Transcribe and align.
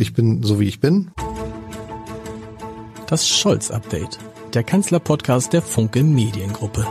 Ich 0.00 0.14
bin 0.14 0.42
so 0.42 0.58
wie 0.58 0.66
ich 0.66 0.80
bin. 0.80 1.10
Das 3.06 3.28
Scholz-Update, 3.28 4.18
der 4.54 4.64
Kanzler-Podcast 4.64 5.52
der 5.52 5.60
Funke 5.60 6.02
Mediengruppe. 6.02 6.86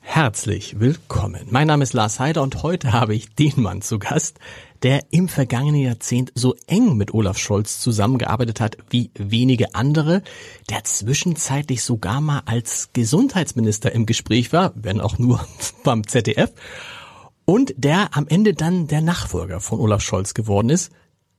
Herzlich 0.00 0.80
willkommen. 0.80 1.46
Mein 1.50 1.66
Name 1.66 1.82
ist 1.82 1.92
Lars 1.92 2.18
Heider 2.18 2.42
und 2.42 2.62
heute 2.62 2.94
habe 2.94 3.14
ich 3.14 3.34
den 3.34 3.60
Mann 3.60 3.82
zu 3.82 3.98
Gast, 3.98 4.38
der 4.82 5.02
im 5.10 5.28
vergangenen 5.28 5.82
Jahrzehnt 5.82 6.32
so 6.34 6.54
eng 6.66 6.96
mit 6.96 7.12
Olaf 7.12 7.36
Scholz 7.36 7.80
zusammengearbeitet 7.80 8.60
hat 8.60 8.78
wie 8.88 9.10
wenige 9.14 9.74
andere, 9.74 10.22
der 10.70 10.84
zwischenzeitlich 10.84 11.82
sogar 11.82 12.22
mal 12.22 12.40
als 12.46 12.88
Gesundheitsminister 12.94 13.92
im 13.92 14.06
Gespräch 14.06 14.54
war, 14.54 14.72
wenn 14.74 15.02
auch 15.02 15.18
nur 15.18 15.46
beim 15.84 16.06
ZDF, 16.06 16.50
und 17.50 17.74
der 17.76 18.16
am 18.16 18.28
Ende 18.28 18.54
dann 18.54 18.86
der 18.86 19.00
Nachfolger 19.00 19.58
von 19.58 19.80
Olaf 19.80 20.02
Scholz 20.02 20.34
geworden 20.34 20.70
ist 20.70 20.92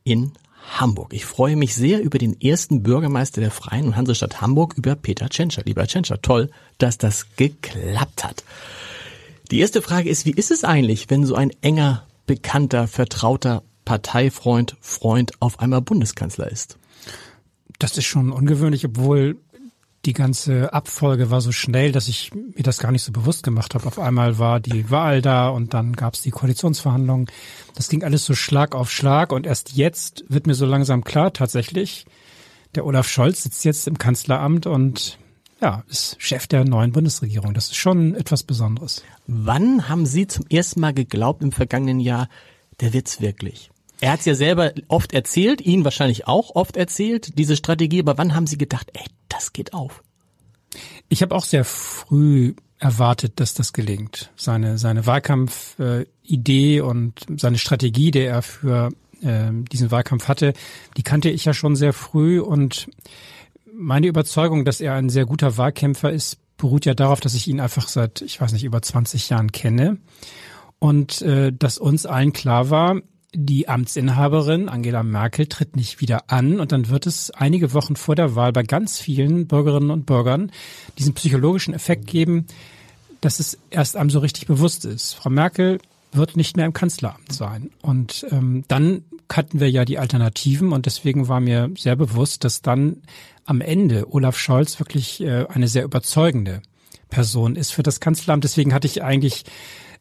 in 0.03 0.33
Hamburg. 0.77 1.13
Ich 1.13 1.23
freue 1.23 1.55
mich 1.55 1.73
sehr 1.73 2.01
über 2.01 2.17
den 2.17 2.41
ersten 2.41 2.83
Bürgermeister 2.83 3.39
der 3.39 3.49
Freien 3.49 3.85
und 3.85 3.95
Hansestadt 3.95 4.41
Hamburg, 4.41 4.73
über 4.75 4.97
Peter 4.97 5.29
Tschentscher. 5.29 5.61
Lieber 5.63 5.87
Tschentscher, 5.87 6.21
toll, 6.21 6.49
dass 6.79 6.97
das 6.97 7.27
geklappt 7.37 8.25
hat. 8.25 8.43
Die 9.51 9.61
erste 9.61 9.81
Frage 9.81 10.09
ist, 10.09 10.25
wie 10.25 10.31
ist 10.31 10.51
es 10.51 10.65
eigentlich, 10.65 11.09
wenn 11.09 11.25
so 11.25 11.35
ein 11.35 11.51
enger 11.61 12.05
bekannter, 12.25 12.89
vertrauter 12.89 13.63
Parteifreund, 13.85 14.75
Freund 14.81 15.31
auf 15.39 15.61
einmal 15.61 15.79
Bundeskanzler 15.79 16.51
ist. 16.51 16.77
Das 17.79 17.97
ist 17.97 18.03
schon 18.03 18.33
ungewöhnlich, 18.33 18.83
obwohl 18.83 19.37
die 20.05 20.13
ganze 20.13 20.73
Abfolge 20.73 21.29
war 21.29 21.41
so 21.41 21.51
schnell, 21.51 21.91
dass 21.91 22.07
ich 22.07 22.33
mir 22.33 22.63
das 22.63 22.79
gar 22.79 22.91
nicht 22.91 23.03
so 23.03 23.11
bewusst 23.11 23.43
gemacht 23.43 23.75
habe. 23.75 23.85
Auf 23.85 23.99
einmal 23.99 24.39
war 24.39 24.59
die 24.59 24.89
Wahl 24.89 25.21
da 25.21 25.49
und 25.49 25.73
dann 25.73 25.93
gab 25.93 26.15
es 26.15 26.21
die 26.21 26.31
Koalitionsverhandlungen. 26.31 27.27
Das 27.75 27.89
ging 27.89 28.03
alles 28.03 28.25
so 28.25 28.33
Schlag 28.33 28.73
auf 28.73 28.91
Schlag 28.91 29.31
und 29.31 29.45
erst 29.45 29.73
jetzt 29.73 30.23
wird 30.27 30.47
mir 30.47 30.55
so 30.55 30.65
langsam 30.65 31.03
klar, 31.03 31.33
tatsächlich, 31.33 32.05
der 32.73 32.85
Olaf 32.85 33.07
Scholz 33.07 33.43
sitzt 33.43 33.63
jetzt 33.65 33.87
im 33.87 33.97
Kanzleramt 33.97 34.65
und 34.65 35.19
ja, 35.61 35.83
ist 35.87 36.15
Chef 36.19 36.47
der 36.47 36.65
neuen 36.65 36.91
Bundesregierung. 36.91 37.53
Das 37.53 37.65
ist 37.65 37.75
schon 37.75 38.15
etwas 38.15 38.43
Besonderes. 38.43 39.03
Wann 39.27 39.87
haben 39.87 40.07
Sie 40.07 40.25
zum 40.25 40.45
ersten 40.47 40.79
Mal 40.79 40.93
geglaubt 40.93 41.43
im 41.43 41.51
vergangenen 41.51 41.99
Jahr, 41.99 42.27
der 42.79 42.93
wird's 42.93 43.21
wirklich? 43.21 43.70
Er 44.01 44.13
hat's 44.13 44.25
ja 44.25 44.33
selber 44.33 44.73
oft 44.87 45.13
erzählt, 45.13 45.61
Ihnen 45.61 45.85
wahrscheinlich 45.85 46.27
auch 46.27 46.55
oft 46.55 46.75
erzählt, 46.75 47.37
diese 47.37 47.55
Strategie, 47.55 47.99
aber 47.99 48.17
wann 48.17 48.33
haben 48.33 48.47
Sie 48.47 48.57
gedacht, 48.57 48.89
ey, 48.93 49.05
das 49.29 49.53
geht 49.53 49.73
auf? 49.73 50.03
Ich 51.07 51.21
habe 51.21 51.35
auch 51.35 51.45
sehr 51.45 51.63
früh 51.63 52.55
erwartet, 52.79 53.39
dass 53.39 53.53
das 53.53 53.73
gelingt. 53.73 54.31
Seine, 54.35 54.79
seine 54.79 55.05
Wahlkampfidee 55.05 56.81
und 56.81 57.25
seine 57.37 57.59
Strategie, 57.59 58.09
die 58.09 58.21
er 58.21 58.41
für 58.41 58.89
äh, 59.21 59.51
diesen 59.71 59.91
Wahlkampf 59.91 60.27
hatte, 60.27 60.53
die 60.97 61.03
kannte 61.03 61.29
ich 61.29 61.45
ja 61.45 61.53
schon 61.53 61.75
sehr 61.75 61.93
früh 61.93 62.39
und 62.39 62.87
meine 63.71 64.07
Überzeugung, 64.07 64.65
dass 64.65 64.81
er 64.81 64.95
ein 64.95 65.09
sehr 65.09 65.25
guter 65.25 65.57
Wahlkämpfer 65.57 66.11
ist, 66.11 66.39
beruht 66.57 66.85
ja 66.85 66.95
darauf, 66.95 67.19
dass 67.19 67.35
ich 67.35 67.47
ihn 67.47 67.59
einfach 67.59 67.87
seit, 67.87 68.21
ich 68.21 68.41
weiß 68.41 68.51
nicht, 68.53 68.63
über 68.63 68.81
20 68.81 69.29
Jahren 69.29 69.51
kenne 69.51 69.97
und 70.79 71.21
äh, 71.21 71.53
dass 71.53 71.77
uns 71.77 72.07
allen 72.07 72.33
klar 72.33 72.71
war, 72.71 72.99
die 73.33 73.69
Amtsinhaberin 73.69 74.67
Angela 74.67 75.03
Merkel 75.03 75.47
tritt 75.47 75.75
nicht 75.75 76.01
wieder 76.01 76.29
an 76.29 76.59
und 76.59 76.71
dann 76.71 76.89
wird 76.89 77.07
es 77.07 77.31
einige 77.31 77.73
Wochen 77.73 77.95
vor 77.95 78.15
der 78.15 78.35
Wahl 78.35 78.51
bei 78.51 78.63
ganz 78.63 78.99
vielen 78.99 79.47
Bürgerinnen 79.47 79.89
und 79.89 80.05
Bürgern 80.05 80.51
diesen 80.97 81.13
psychologischen 81.13 81.73
Effekt 81.73 82.07
geben, 82.07 82.45
dass 83.21 83.39
es 83.39 83.57
erst 83.69 83.95
einem 83.95 84.09
so 84.09 84.19
richtig 84.19 84.47
bewusst 84.47 84.83
ist. 84.83 85.13
Frau 85.13 85.29
Merkel 85.29 85.79
wird 86.11 86.35
nicht 86.35 86.57
mehr 86.57 86.65
im 86.65 86.73
Kanzleramt 86.73 87.31
sein. 87.31 87.71
Und 87.81 88.25
ähm, 88.31 88.65
dann 88.67 89.03
hatten 89.31 89.61
wir 89.61 89.71
ja 89.71 89.85
die 89.85 89.97
Alternativen 89.97 90.73
und 90.73 90.85
deswegen 90.85 91.29
war 91.29 91.39
mir 91.39 91.71
sehr 91.77 91.95
bewusst, 91.95 92.43
dass 92.43 92.61
dann 92.61 92.97
am 93.45 93.61
Ende 93.61 94.13
Olaf 94.13 94.37
Scholz 94.37 94.79
wirklich 94.79 95.21
äh, 95.21 95.45
eine 95.47 95.69
sehr 95.69 95.85
überzeugende 95.85 96.61
Person 97.09 97.55
ist 97.55 97.71
für 97.71 97.83
das 97.83 98.01
Kanzleramt. 98.01 98.43
Deswegen 98.43 98.73
hatte 98.73 98.87
ich 98.87 99.03
eigentlich 99.03 99.45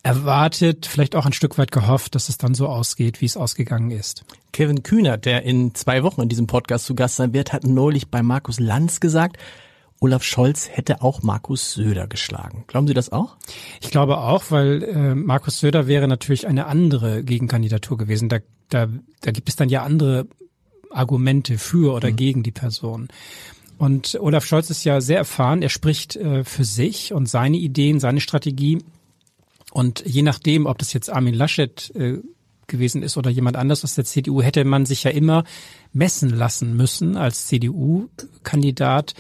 erwartet, 0.03 0.87
vielleicht 0.87 1.15
auch 1.15 1.27
ein 1.27 1.33
Stück 1.33 1.59
weit 1.59 1.73
gehofft, 1.73 2.15
dass 2.15 2.29
es 2.29 2.39
dann 2.39 2.55
so 2.55 2.69
ausgeht, 2.69 3.21
wie 3.21 3.27
es 3.27 3.37
ausgegangen 3.37 3.91
ist. 3.91 4.25
Kevin 4.53 4.83
Kühner, 4.83 5.19
der 5.19 5.43
in 5.43 5.75
zwei 5.75 6.03
Wochen 6.03 6.23
in 6.23 6.29
diesem 6.29 6.47
Podcast 6.47 6.87
zu 6.87 6.95
Gast 6.95 7.17
sein 7.17 7.33
wird, 7.33 7.53
hat 7.53 7.65
neulich 7.65 8.09
bei 8.09 8.23
Markus 8.23 8.59
Lanz 8.59 9.01
gesagt, 9.01 9.37
Olaf 10.01 10.23
Scholz 10.23 10.71
hätte 10.71 11.03
auch 11.03 11.23
Markus 11.23 11.73
Söder 11.73 12.07
geschlagen. 12.07 12.65
Glauben 12.67 12.87
Sie 12.87 12.95
das 12.95 13.13
auch? 13.13 13.37
Ich 13.83 13.91
glaube 13.91 14.19
auch, 14.19 14.45
weil 14.49 14.83
äh, 14.83 15.15
Markus 15.15 15.61
Söder 15.61 15.87
wäre 15.87 16.09
natürlich 16.09 16.47
eine 16.47 16.67
andere 16.67 17.23
Gegenkandidatur 17.23 17.99
gewesen. 17.99 18.31
Da, 18.31 18.39
da, 18.71 18.89
da 19.21 19.31
gibt 19.31 19.51
es 19.51 19.57
dann 19.57 19.69
ja 19.69 19.83
andere 19.83 20.27
Argumente 20.91 21.59
für 21.59 21.95
oder 21.95 22.11
mhm. 22.11 22.17
gegen 22.17 22.43
die 22.43 22.51
Person. 22.51 23.09
Und 23.77 24.19
Olaf 24.21 24.47
Scholz 24.47 24.71
ist 24.71 24.85
ja 24.85 25.03
sehr 25.03 25.19
erfahren. 25.19 25.61
Er 25.61 25.69
spricht 25.69 26.17
äh, 26.17 26.45
für 26.45 26.65
sich 26.65 27.13
und 27.13 27.29
seine 27.29 27.59
Ideen, 27.59 28.01
seine 28.01 28.21
Strategie. 28.21 28.79
Und 29.71 30.03
je 30.07 30.23
nachdem, 30.23 30.67
ob 30.67 30.79
das 30.79 30.93
jetzt 30.93 31.11
Armin 31.11 31.35
Laschet 31.35 31.93
äh, 31.95 32.19
gewesen 32.71 33.03
ist 33.03 33.17
oder 33.17 33.31
jemand 33.31 33.57
anders 33.57 33.85
aus 33.85 33.95
der 33.95 34.05
CDU, 34.05 34.43
hätte 34.43 34.65
man 34.65 34.87
sich 34.87 35.05
ja 35.05 35.11
immer 35.11 35.45
messen 35.93 36.31
lassen 36.31 36.77
müssen 36.77 37.17
als 37.17 37.47
CDU-Kandidat 37.49 39.15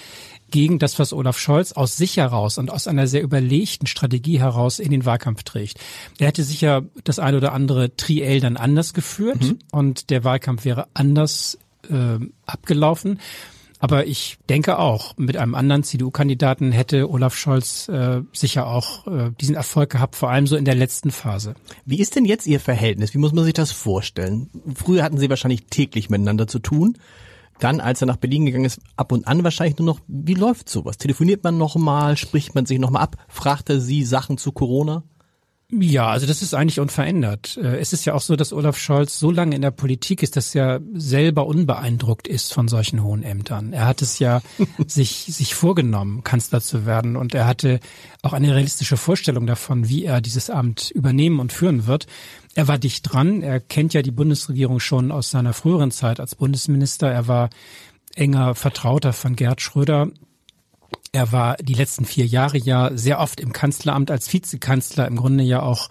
gegen 0.51 0.79
das, 0.79 0.99
was 0.99 1.13
Olaf 1.13 1.39
Scholz 1.39 1.73
aus 1.73 1.97
sich 1.97 2.17
heraus 2.17 2.59
und 2.59 2.71
aus 2.71 2.89
einer 2.89 3.07
sehr 3.07 3.23
überlegten 3.23 3.87
Strategie 3.87 4.41
heraus 4.41 4.79
in 4.79 4.91
den 4.91 5.05
Wahlkampf 5.05 5.43
trägt. 5.43 5.79
Er 6.19 6.29
hätte 6.29 6.43
sicher 6.43 6.85
das 7.05 7.19
eine 7.19 7.37
oder 7.37 7.53
andere 7.53 7.95
Triell 7.97 8.41
dann 8.41 8.57
anders 8.57 8.95
geführt 8.95 9.43
mhm. 9.43 9.59
und 9.71 10.11
der 10.11 10.25
Wahlkampf 10.25 10.65
wäre 10.65 10.89
anders 10.95 11.59
äh, 11.89 12.19
abgelaufen. 12.47 13.21
Aber 13.81 14.07
ich 14.07 14.37
denke 14.51 14.79
auch, 14.79 15.17
mit 15.17 15.39
einem 15.39 15.55
anderen 15.55 15.83
CDU-Kandidaten 15.83 16.71
hätte 16.71 17.11
Olaf 17.11 17.35
Scholz 17.35 17.89
äh, 17.89 18.21
sicher 18.33 18.67
auch 18.67 19.07
äh, 19.07 19.31
diesen 19.41 19.55
Erfolg 19.55 19.91
gehabt, 19.91 20.17
vor 20.17 20.31
allem 20.31 20.47
so 20.47 20.57
in 20.57 20.67
der 20.67 20.75
letzten 20.75 21.11
Phase. 21.11 21.55
Wie 21.87 21.99
ist 21.99 22.15
denn 22.15 22.27
jetzt 22.27 22.47
Ihr 22.47 22.61
Verhältnis? 22.61 23.15
Wie 23.15 23.19
muss 23.19 23.33
man 23.33 23.45
sich 23.45 23.55
das 23.55 23.73
vorstellen? 23.73 24.51
Früher 24.75 25.03
hatten 25.03 25.17
Sie 25.17 25.31
wahrscheinlich 25.31 25.65
täglich 25.71 26.11
miteinander 26.11 26.47
zu 26.47 26.59
tun. 26.59 26.99
Dann, 27.59 27.81
als 27.81 28.03
er 28.03 28.07
nach 28.07 28.17
Berlin 28.17 28.45
gegangen 28.47 28.67
ist, 28.67 28.81
ab 28.97 29.13
und 29.13 29.27
an 29.27 29.45
wahrscheinlich 29.45 29.79
nur 29.79 29.87
noch, 29.87 30.01
wie 30.07 30.35
läuft 30.35 30.69
sowas? 30.69 30.99
Telefoniert 30.99 31.43
man 31.43 31.57
nochmal, 31.57 32.19
spricht 32.19 32.55
man 32.55 32.67
sich 32.67 32.79
nochmal 32.79 33.03
ab, 33.03 33.17
fragt 33.29 33.71
er 33.71 33.81
Sie 33.81 34.05
Sachen 34.05 34.37
zu 34.37 34.53
Corona? 34.53 35.05
Ja, 35.73 36.09
also 36.09 36.27
das 36.27 36.43
ist 36.43 36.53
eigentlich 36.53 36.81
unverändert. 36.81 37.57
Äh, 37.57 37.79
es 37.79 37.93
ist 37.93 38.05
ja 38.05 38.15
auch 38.15 38.21
so, 38.21 38.35
dass 38.35 38.53
Olaf 38.53 38.77
Scholz 38.77 39.19
so 39.19 39.31
lange 39.31 39.55
in 39.55 39.63
der 39.63 39.71
Politik 39.71 40.23
ist, 40.23 40.37
dass 40.37 40.55
er 40.55 40.81
selber 40.95 41.47
unbeeindruckt 41.47 42.27
ist 42.27 42.53
von 42.53 42.67
solchen 42.67 43.05
hohen 43.05 43.23
Ämtern. 43.23 43.73
Er 43.73 43.87
hat 43.87 44.03
es 44.03 44.19
ja 44.19 44.43
sich, 44.87 45.27
sich 45.29 45.55
vorgenommen, 45.55 46.25
Kanzler 46.25 46.61
zu 46.61 46.87
werden 46.87 47.17
und 47.17 47.35
er 47.35 47.47
hatte 47.47 47.79
auch 48.23 48.33
eine 48.33 48.53
realistische 48.55 48.97
Vorstellung 48.97 49.47
davon, 49.47 49.89
wie 49.89 50.05
er 50.05 50.21
dieses 50.21 50.51
Amt 50.51 50.91
übernehmen 50.91 51.39
und 51.39 51.53
führen 51.53 51.87
wird. 51.87 52.07
Er 52.57 52.67
war 52.67 52.79
dicht 52.79 53.13
dran. 53.13 53.43
Er 53.43 53.61
kennt 53.61 53.95
ja 53.95 54.03
die 54.03 54.11
Bundesregierung 54.11 54.81
schon 54.81 55.13
aus 55.13 55.31
seiner 55.31 55.53
früheren 55.53 55.93
Zeit 55.93 56.19
als 56.19 56.35
Bundesminister. 56.35 57.09
Er 57.09 57.29
war 57.29 57.49
enger 58.17 58.57
Vertrauter 58.57 59.13
von 59.13 59.37
Gerd 59.37 59.61
Schröder 59.61 60.09
er 61.13 61.33
war 61.33 61.57
die 61.57 61.75
letzten 61.75 62.05
vier 62.05 62.27
Jahre 62.27 62.59
ja 62.59 62.91
sehr 62.95 63.19
oft 63.19 63.41
im 63.41 63.53
Kanzleramt 63.53 64.11
als 64.11 64.33
Vizekanzler, 64.33 65.07
im 65.07 65.17
Grunde 65.17 65.45
ja 65.45 65.63
auch 65.63 65.89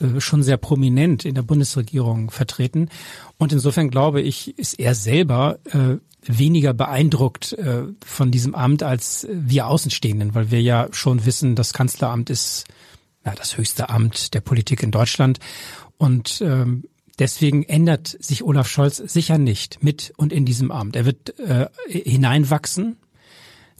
äh, 0.00 0.20
schon 0.20 0.42
sehr 0.42 0.56
prominent 0.56 1.24
in 1.24 1.34
der 1.34 1.42
Bundesregierung 1.42 2.30
vertreten. 2.30 2.88
Und 3.36 3.52
insofern 3.52 3.90
glaube 3.90 4.20
ich, 4.20 4.58
ist 4.58 4.78
er 4.78 4.94
selber 4.94 5.58
äh, 5.72 5.96
weniger 6.22 6.74
beeindruckt 6.74 7.52
äh, 7.52 7.84
von 8.04 8.30
diesem 8.30 8.54
Amt 8.54 8.82
als 8.82 9.26
wir 9.30 9.68
Außenstehenden, 9.68 10.34
weil 10.34 10.50
wir 10.50 10.60
ja 10.60 10.88
schon 10.90 11.24
wissen, 11.24 11.54
das 11.54 11.72
Kanzleramt 11.72 12.28
ist 12.30 12.64
ja, 13.24 13.34
das 13.34 13.56
höchste 13.56 13.90
Amt 13.90 14.34
der 14.34 14.40
Politik 14.40 14.82
in 14.82 14.90
Deutschland. 14.90 15.38
Und 15.98 16.40
ähm, 16.44 16.84
deswegen 17.18 17.62
ändert 17.62 18.16
sich 18.20 18.42
Olaf 18.42 18.68
Scholz 18.68 18.96
sicher 18.96 19.38
nicht 19.38 19.82
mit 19.82 20.12
und 20.16 20.32
in 20.32 20.44
diesem 20.44 20.70
Amt. 20.70 20.96
Er 20.96 21.04
wird 21.04 21.34
hineinwachsen 21.88 22.96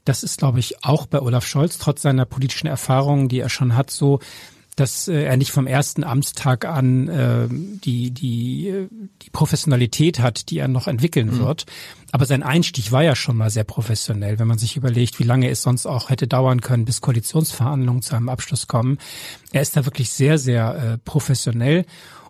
das 0.08 0.22
ist, 0.22 0.38
glaube 0.38 0.58
ich, 0.58 0.84
auch 0.84 1.06
bei 1.06 1.20
Olaf 1.20 1.46
Scholz, 1.46 1.78
trotz 1.78 2.02
seiner 2.02 2.24
politischen 2.24 2.66
Erfahrungen, 2.66 3.28
die 3.28 3.40
er 3.40 3.48
schon 3.48 3.76
hat, 3.76 3.90
so, 3.90 4.20
dass 4.78 5.08
äh, 5.08 5.24
er 5.24 5.36
nicht 5.36 5.50
vom 5.50 5.66
ersten 5.66 6.04
Amtstag 6.04 6.64
an 6.64 7.08
äh, 7.08 7.48
die, 7.50 8.10
die, 8.10 8.88
die 9.22 9.30
Professionalität 9.30 10.20
hat, 10.20 10.50
die 10.50 10.58
er 10.58 10.68
noch 10.68 10.86
entwickeln 10.86 11.34
mhm. 11.34 11.38
wird. 11.40 11.66
Aber 12.12 12.24
sein 12.24 12.42
Einstieg 12.42 12.92
war 12.92 13.02
ja 13.02 13.14
schon 13.14 13.36
mal 13.36 13.50
sehr 13.50 13.64
professionell, 13.64 14.38
wenn 14.38 14.48
man 14.48 14.58
sich 14.58 14.76
überlegt, 14.76 15.18
wie 15.18 15.24
lange 15.24 15.50
es 15.50 15.62
sonst 15.62 15.86
auch 15.86 16.10
hätte 16.10 16.26
dauern 16.26 16.60
können, 16.60 16.84
bis 16.84 17.00
Koalitionsverhandlungen 17.00 18.02
zu 18.02 18.14
einem 18.16 18.28
Abschluss 18.28 18.66
kommen. 18.66 18.98
Er 19.52 19.62
ist 19.62 19.76
da 19.76 19.84
wirklich 19.84 20.10
sehr, 20.10 20.38
sehr 20.38 20.74
äh, 20.76 20.98
professionell. 20.98 21.84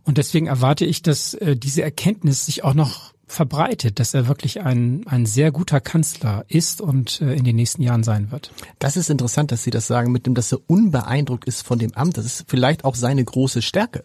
Und 0.04 0.16
deswegen 0.16 0.46
erwarte 0.46 0.86
ich, 0.86 1.02
dass 1.02 1.34
äh, 1.34 1.54
diese 1.54 1.82
Erkenntnis 1.82 2.46
sich 2.46 2.64
auch 2.64 2.74
noch 2.74 3.12
verbreitet, 3.28 4.00
dass 4.00 4.14
er 4.14 4.26
wirklich 4.26 4.60
ein, 4.62 5.06
ein 5.06 5.26
sehr 5.26 5.52
guter 5.52 5.80
Kanzler 5.80 6.44
ist 6.48 6.80
und 6.80 7.20
äh, 7.20 7.34
in 7.34 7.44
den 7.44 7.56
nächsten 7.56 7.82
Jahren 7.82 8.02
sein 8.02 8.30
wird. 8.30 8.50
Das 8.78 8.96
ist 8.96 9.10
interessant, 9.10 9.52
dass 9.52 9.62
Sie 9.62 9.70
das 9.70 9.86
sagen, 9.86 10.10
mit 10.10 10.26
dem, 10.26 10.34
dass 10.34 10.52
er 10.52 10.58
unbeeindruckt 10.66 11.44
ist 11.44 11.62
von 11.62 11.78
dem 11.78 11.94
Amt. 11.94 12.16
Das 12.16 12.24
ist 12.24 12.46
vielleicht 12.48 12.84
auch 12.84 12.94
seine 12.94 13.24
große 13.24 13.62
Stärke. 13.62 14.04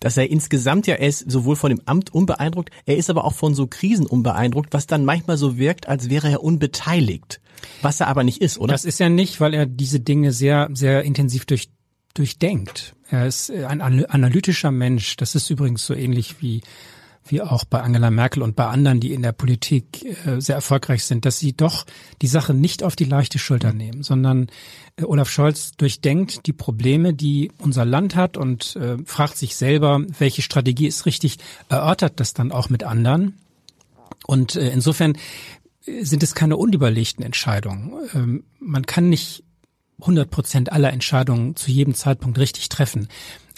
dass 0.00 0.16
er 0.16 0.30
insgesamt 0.30 0.86
ja, 0.86 0.94
er 0.94 1.08
ist 1.08 1.30
sowohl 1.30 1.56
von 1.56 1.70
dem 1.70 1.80
Amt 1.84 2.14
unbeeindruckt, 2.14 2.70
er 2.86 2.96
ist 2.96 3.10
aber 3.10 3.24
auch 3.24 3.34
von 3.34 3.54
so 3.54 3.66
Krisen 3.66 4.06
unbeeindruckt, 4.06 4.72
was 4.72 4.86
dann 4.86 5.04
manchmal 5.04 5.36
so 5.36 5.58
wirkt, 5.58 5.88
als 5.88 6.08
wäre 6.08 6.30
er 6.30 6.42
unbeteiligt. 6.42 7.40
Was 7.82 7.98
er 7.98 8.06
aber 8.06 8.22
nicht 8.22 8.40
ist, 8.40 8.58
oder? 8.58 8.72
Das 8.72 8.84
ist 8.84 9.00
er 9.00 9.10
nicht, 9.10 9.40
weil 9.40 9.54
er 9.54 9.66
diese 9.66 9.98
Dinge 9.98 10.30
sehr, 10.30 10.68
sehr 10.72 11.02
intensiv 11.02 11.44
durch, 11.44 11.70
durchdenkt. 12.14 12.94
Er 13.10 13.26
ist 13.26 13.50
ein 13.50 13.80
analytischer 13.80 14.70
Mensch. 14.70 15.16
Das 15.16 15.34
ist 15.34 15.50
übrigens 15.50 15.84
so 15.84 15.94
ähnlich 15.94 16.40
wie 16.40 16.62
wie 17.30 17.42
auch 17.42 17.64
bei 17.64 17.80
Angela 17.80 18.10
Merkel 18.10 18.42
und 18.42 18.56
bei 18.56 18.66
anderen, 18.66 19.00
die 19.00 19.12
in 19.12 19.22
der 19.22 19.32
Politik 19.32 20.04
äh, 20.26 20.40
sehr 20.40 20.56
erfolgreich 20.56 21.04
sind, 21.04 21.24
dass 21.24 21.38
sie 21.38 21.52
doch 21.52 21.86
die 22.22 22.26
Sache 22.26 22.54
nicht 22.54 22.82
auf 22.82 22.96
die 22.96 23.04
leichte 23.04 23.38
Schulter 23.38 23.72
nehmen, 23.72 24.02
sondern 24.02 24.48
äh, 24.96 25.04
Olaf 25.04 25.30
Scholz 25.30 25.72
durchdenkt 25.72 26.46
die 26.46 26.52
Probleme, 26.52 27.14
die 27.14 27.50
unser 27.58 27.84
Land 27.84 28.16
hat 28.16 28.36
und 28.36 28.76
äh, 28.76 28.96
fragt 29.04 29.36
sich 29.36 29.56
selber, 29.56 30.02
welche 30.18 30.42
Strategie 30.42 30.86
ist 30.86 31.06
richtig, 31.06 31.38
erörtert 31.68 32.20
das 32.20 32.34
dann 32.34 32.52
auch 32.52 32.68
mit 32.68 32.84
anderen. 32.84 33.38
Und 34.26 34.56
äh, 34.56 34.70
insofern 34.70 35.16
äh, 35.86 36.04
sind 36.04 36.22
es 36.22 36.34
keine 36.34 36.56
unüberlegten 36.56 37.24
Entscheidungen. 37.24 37.92
Ähm, 38.14 38.44
man 38.58 38.86
kann 38.86 39.08
nicht 39.08 39.44
100 40.00 40.30
Prozent 40.30 40.72
aller 40.72 40.92
Entscheidungen 40.92 41.56
zu 41.56 41.70
jedem 41.70 41.94
Zeitpunkt 41.94 42.38
richtig 42.38 42.68
treffen. 42.68 43.08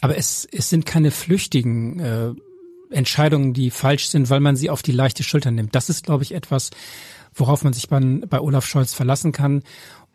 Aber 0.01 0.17
es, 0.17 0.49
es 0.51 0.71
sind 0.71 0.87
keine 0.87 1.11
flüchtigen 1.11 2.01
äh, 2.01 2.33
Entscheidungen, 2.91 3.53
die 3.53 3.71
falsch 3.71 4.09
sind, 4.09 4.31
weil 4.31 4.41
man 4.41 4.57
sie 4.57 4.71
auf 4.71 4.83
die 4.83 4.93
leichte 4.93 5.23
Schulter 5.23 5.51
nimmt. 5.51 5.75
Das 5.75 5.89
ist, 5.89 6.05
glaube 6.05 6.25
ich, 6.25 6.35
etwas, 6.35 6.71
worauf 7.35 7.65
man 7.65 7.73
sich 7.73 7.89
bei, 7.89 8.01
bei 8.01 8.41
Olaf 8.41 8.67
Scholz 8.67 8.95
verlassen 8.95 9.33
kann. 9.33 9.63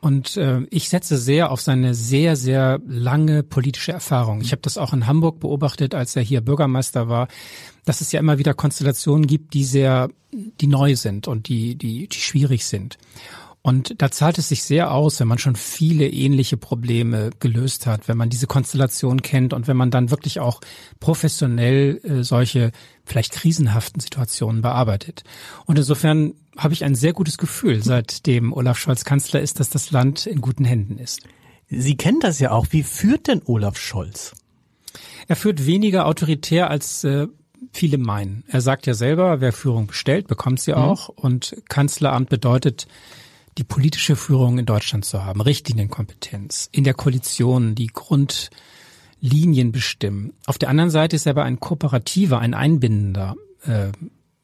Und 0.01 0.38
äh, 0.38 0.62
ich 0.69 0.89
setze 0.89 1.18
sehr 1.18 1.51
auf 1.51 1.62
seine 1.62 1.95
sehr, 1.95 2.36
sehr 2.36 2.80
lange 2.86 3.44
politische 3.44 3.92
Erfahrung. 3.92 4.42
Ich 4.42 4.51
habe 4.51 4.62
das 4.62 4.77
auch 4.77 4.94
in 4.94 5.07
Hamburg 5.07 5.39
beobachtet, 5.39 5.95
als 5.95 6.16
er 6.16 6.22
hier 6.22 6.42
Bürgermeister 6.42 7.10
war, 7.10 7.27
dass 7.86 8.01
es 8.01 8.12
ja 8.12 8.19
immer 8.19 8.38
wieder 8.38 8.54
Konstellationen 8.54 9.25
gibt, 9.25 9.54
die 9.54 9.63
sehr, 9.63 10.10
die 10.31 10.68
neu 10.68 10.95
sind 10.95 11.27
und 11.27 11.48
die, 11.48 11.75
die, 11.75 12.07
die 12.07 12.19
schwierig 12.19 12.66
sind. 12.66 12.98
Und 13.66 14.00
da 14.00 14.12
zahlt 14.12 14.38
es 14.38 14.50
sich 14.50 14.62
sehr 14.64 14.92
aus, 14.92 15.20
wenn 15.20 15.28
man 15.28 15.40
schon 15.40 15.56
viele 15.56 16.08
ähnliche 16.08 16.56
Probleme 16.56 17.32
gelöst 17.40 17.88
hat, 17.88 18.08
wenn 18.08 18.16
man 18.16 18.30
diese 18.30 18.46
Konstellation 18.46 19.24
kennt 19.24 19.54
und 19.54 19.68
wenn 19.68 19.76
man 19.76 19.90
dann 19.90 20.12
wirklich 20.12 20.40
auch 20.40 20.62
professionell 21.00 22.00
äh, 22.04 22.24
solche 22.24 22.72
vielleicht 23.06 23.34
krisenhaften 23.34 24.02
Situationen 24.02 24.62
bearbeitet. 24.62 25.24
Und 25.66 25.80
insofern 25.80 26.36
habe 26.56 26.76
ich 26.76 26.84
ein 26.84 26.94
sehr 26.94 27.14
gutes 27.14 27.40
Gefühl, 27.40 27.82
seitdem 27.82 28.54
Olaf 28.54 28.78
Scholz 28.78 29.04
Kanzler 29.04 29.42
ist, 29.42 29.60
dass 29.60 29.72
das 29.72 29.90
Land 29.90 30.28
in 30.28 30.42
guten 30.42 30.66
Händen 30.66 31.00
ist. 31.00 31.22
Sie 31.68 31.98
kennen 31.98 32.20
das 32.20 32.38
ja 32.38 32.52
auch. 32.52 32.68
Wie 32.70 32.84
führt 32.84 33.26
denn 33.26 33.42
Olaf 33.46 33.80
Scholz? 33.80 34.36
Er 35.28 35.36
führt 35.36 35.66
weniger 35.66 36.06
autoritär 36.06 36.70
als 36.70 37.04
äh, 37.04 37.26
viele 37.74 37.98
meinen. 37.98 38.44
Er 38.48 38.62
sagt 38.62 38.86
ja 38.86 38.94
selber, 38.94 39.42
wer 39.42 39.52
Führung 39.52 39.88
bestellt, 39.88 40.28
bekommt 40.28 40.60
sie 40.60 40.74
mhm. 40.74 40.78
auch. 40.78 41.10
Und 41.10 41.56
Kanzleramt 41.68 42.30
bedeutet, 42.30 42.86
die 43.57 43.63
politische 43.63 44.16
Führung 44.16 44.57
in 44.57 44.66
Deutschland 44.66 45.06
zu 45.06 45.24
haben, 45.24 45.42
Richtlinienkompetenz, 45.42 46.69
in 46.72 46.84
der 46.84 46.94
Koalition 46.94 47.75
die 47.75 47.88
Grundlinien 47.88 49.72
bestimmen. 49.72 50.34
Auf 50.46 50.57
der 50.57 50.69
anderen 50.69 50.90
Seite 50.90 51.16
ist 51.16 51.25
er 51.25 51.31
aber 51.31 51.44
ein 51.44 51.60
kooperativer, 51.60 52.40
ein 52.40 52.54
einbindender 52.54 53.36
äh, 53.63 53.92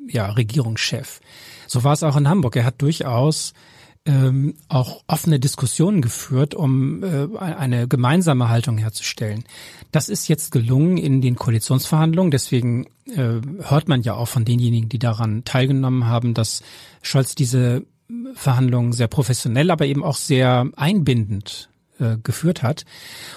ja, 0.07 0.31
Regierungschef. 0.31 1.19
So 1.67 1.83
war 1.83 1.93
es 1.93 2.03
auch 2.03 2.15
in 2.15 2.29
Hamburg. 2.29 2.55
Er 2.55 2.65
hat 2.65 2.81
durchaus 2.81 3.53
ähm, 4.05 4.55
auch 4.67 5.03
offene 5.07 5.39
Diskussionen 5.39 6.01
geführt, 6.01 6.55
um 6.55 7.03
äh, 7.03 7.37
eine 7.37 7.87
gemeinsame 7.87 8.49
Haltung 8.49 8.77
herzustellen. 8.77 9.43
Das 9.91 10.09
ist 10.09 10.27
jetzt 10.27 10.51
gelungen 10.51 10.97
in 10.97 11.21
den 11.21 11.35
Koalitionsverhandlungen. 11.35 12.31
Deswegen 12.31 12.87
äh, 13.05 13.41
hört 13.59 13.87
man 13.87 14.01
ja 14.01 14.15
auch 14.15 14.27
von 14.27 14.43
denjenigen, 14.43 14.89
die 14.89 14.99
daran 14.99 15.43
teilgenommen 15.43 16.07
haben, 16.07 16.33
dass 16.33 16.63
Scholz 17.03 17.35
diese 17.35 17.85
Verhandlungen 18.33 18.93
sehr 18.93 19.07
professionell, 19.07 19.71
aber 19.71 19.85
eben 19.85 20.03
auch 20.03 20.15
sehr 20.15 20.69
einbindend 20.75 21.69
äh, 21.99 22.17
geführt 22.23 22.63
hat. 22.63 22.85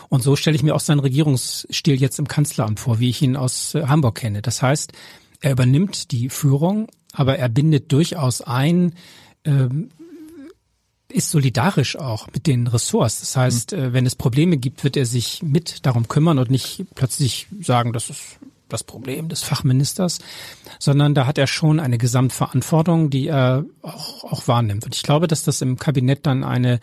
Und 0.08 0.22
so 0.22 0.36
stelle 0.36 0.56
ich 0.56 0.62
mir 0.62 0.74
auch 0.74 0.80
seinen 0.80 1.00
Regierungsstil 1.00 2.00
jetzt 2.00 2.18
im 2.18 2.28
Kanzleramt 2.28 2.80
vor, 2.80 2.98
wie 2.98 3.10
ich 3.10 3.22
ihn 3.22 3.36
aus 3.36 3.74
äh, 3.74 3.86
Hamburg 3.86 4.16
kenne. 4.16 4.42
Das 4.42 4.62
heißt, 4.62 4.92
er 5.40 5.52
übernimmt 5.52 6.10
die 6.12 6.30
Führung, 6.30 6.88
aber 7.12 7.38
er 7.38 7.48
bindet 7.48 7.92
durchaus 7.92 8.40
ein, 8.40 8.94
ähm, 9.44 9.90
ist 11.08 11.30
solidarisch 11.30 11.96
auch 11.96 12.26
mit 12.32 12.46
den 12.46 12.66
Ressorts. 12.66 13.20
Das 13.20 13.36
heißt, 13.36 13.72
mhm. 13.72 13.78
äh, 13.78 13.92
wenn 13.92 14.06
es 14.06 14.16
Probleme 14.16 14.56
gibt, 14.56 14.82
wird 14.82 14.96
er 14.96 15.06
sich 15.06 15.42
mit 15.42 15.84
darum 15.86 16.08
kümmern 16.08 16.38
und 16.38 16.50
nicht 16.50 16.84
plötzlich 16.94 17.46
sagen, 17.60 17.92
das 17.92 18.10
ist 18.10 18.38
das 18.74 18.84
Problem 18.84 19.28
des 19.28 19.42
Fachministers, 19.42 20.18
sondern 20.78 21.14
da 21.14 21.26
hat 21.26 21.38
er 21.38 21.46
schon 21.46 21.80
eine 21.80 21.96
Gesamtverantwortung, 21.96 23.08
die 23.08 23.28
er 23.28 23.64
auch, 23.82 24.24
auch 24.24 24.48
wahrnimmt. 24.48 24.84
Und 24.84 24.94
ich 24.94 25.02
glaube, 25.02 25.28
dass 25.28 25.44
das 25.44 25.62
im 25.62 25.78
Kabinett 25.78 26.26
dann 26.26 26.44
eine 26.44 26.80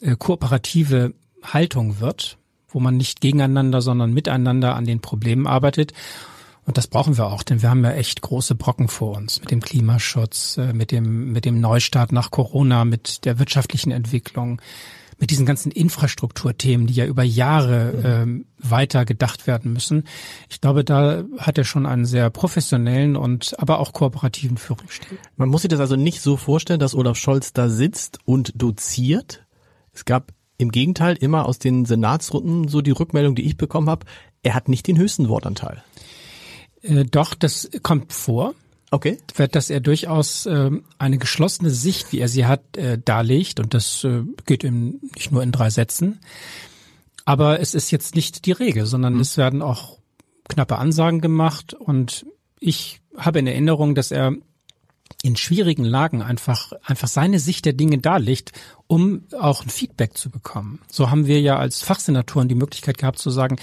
äh, 0.00 0.16
kooperative 0.16 1.12
Haltung 1.42 2.00
wird, 2.00 2.38
wo 2.68 2.80
man 2.80 2.96
nicht 2.96 3.20
gegeneinander, 3.20 3.82
sondern 3.82 4.12
miteinander 4.12 4.74
an 4.74 4.84
den 4.84 5.00
Problemen 5.00 5.46
arbeitet. 5.46 5.92
Und 6.66 6.78
das 6.78 6.86
brauchen 6.86 7.18
wir 7.18 7.26
auch, 7.26 7.42
denn 7.42 7.60
wir 7.60 7.68
haben 7.68 7.84
ja 7.84 7.92
echt 7.92 8.22
große 8.22 8.54
Brocken 8.54 8.88
vor 8.88 9.16
uns 9.16 9.40
mit 9.40 9.50
dem 9.50 9.60
Klimaschutz, 9.60 10.56
äh, 10.56 10.72
mit 10.72 10.92
dem, 10.92 11.32
mit 11.32 11.44
dem 11.44 11.60
Neustart 11.60 12.12
nach 12.12 12.30
Corona, 12.30 12.84
mit 12.84 13.24
der 13.24 13.38
wirtschaftlichen 13.38 13.90
Entwicklung, 13.90 14.62
mit 15.18 15.30
diesen 15.30 15.46
ganzen 15.46 15.70
Infrastrukturthemen, 15.70 16.86
die 16.86 16.94
ja 16.94 17.06
über 17.06 17.22
Jahre 17.22 18.02
ähm, 18.04 18.46
weiter 18.58 19.04
gedacht 19.04 19.46
werden 19.46 19.72
müssen. 19.72 20.04
Ich 20.48 20.60
glaube, 20.60 20.84
da 20.84 21.24
hat 21.38 21.58
er 21.58 21.64
schon 21.64 21.86
einen 21.86 22.04
sehr 22.04 22.30
professionellen 22.30 23.16
und 23.16 23.54
aber 23.58 23.78
auch 23.78 23.92
kooperativen 23.92 24.56
Führungsstil. 24.56 25.18
Man 25.36 25.48
muss 25.48 25.62
sich 25.62 25.70
das 25.70 25.80
also 25.80 25.96
nicht 25.96 26.20
so 26.20 26.36
vorstellen, 26.36 26.80
dass 26.80 26.94
Olaf 26.94 27.16
Scholz 27.16 27.52
da 27.52 27.68
sitzt 27.68 28.18
und 28.24 28.52
doziert. 28.60 29.46
Es 29.92 30.04
gab 30.04 30.32
im 30.56 30.70
Gegenteil 30.70 31.16
immer 31.16 31.46
aus 31.46 31.58
den 31.58 31.84
Senatsrunden 31.84 32.68
so 32.68 32.80
die 32.80 32.92
Rückmeldung, 32.92 33.34
die 33.34 33.42
ich 33.42 33.56
bekommen 33.56 33.90
habe, 33.90 34.06
er 34.42 34.54
hat 34.54 34.68
nicht 34.68 34.86
den 34.86 34.98
höchsten 34.98 35.28
Wortanteil. 35.28 35.82
Äh, 36.82 37.04
doch, 37.04 37.34
das 37.34 37.70
kommt 37.82 38.12
vor. 38.12 38.54
Okay. 38.94 39.18
Dass 39.50 39.70
er 39.70 39.80
durchaus 39.80 40.46
äh, 40.46 40.70
eine 40.98 41.18
geschlossene 41.18 41.70
Sicht, 41.70 42.12
wie 42.12 42.20
er 42.20 42.28
sie 42.28 42.46
hat, 42.46 42.76
äh, 42.76 42.96
darlegt. 42.96 43.58
Und 43.58 43.74
das 43.74 44.04
äh, 44.04 44.22
geht 44.46 44.62
ihm 44.62 45.00
nicht 45.16 45.32
nur 45.32 45.42
in 45.42 45.50
drei 45.50 45.68
Sätzen. 45.68 46.20
Aber 47.24 47.58
es 47.58 47.74
ist 47.74 47.90
jetzt 47.90 48.14
nicht 48.14 48.46
die 48.46 48.52
Regel, 48.52 48.86
sondern 48.86 49.14
mhm. 49.14 49.20
es 49.20 49.36
werden 49.36 49.62
auch 49.62 49.98
knappe 50.48 50.78
Ansagen 50.78 51.20
gemacht. 51.20 51.74
Und 51.74 52.24
ich 52.60 53.00
habe 53.16 53.40
in 53.40 53.48
Erinnerung, 53.48 53.96
dass 53.96 54.12
er 54.12 54.32
in 55.24 55.34
schwierigen 55.34 55.84
Lagen 55.84 56.22
einfach, 56.22 56.70
einfach 56.84 57.08
seine 57.08 57.40
Sicht 57.40 57.64
der 57.64 57.72
Dinge 57.72 57.98
darlegt, 57.98 58.52
um 58.86 59.24
auch 59.36 59.64
ein 59.64 59.70
Feedback 59.70 60.16
zu 60.16 60.30
bekommen. 60.30 60.78
So 60.88 61.10
haben 61.10 61.26
wir 61.26 61.40
ja 61.40 61.58
als 61.58 61.82
Fachsenatoren 61.82 62.48
die 62.48 62.54
Möglichkeit 62.54 62.98
gehabt 62.98 63.18
zu 63.18 63.30
sagen, 63.30 63.56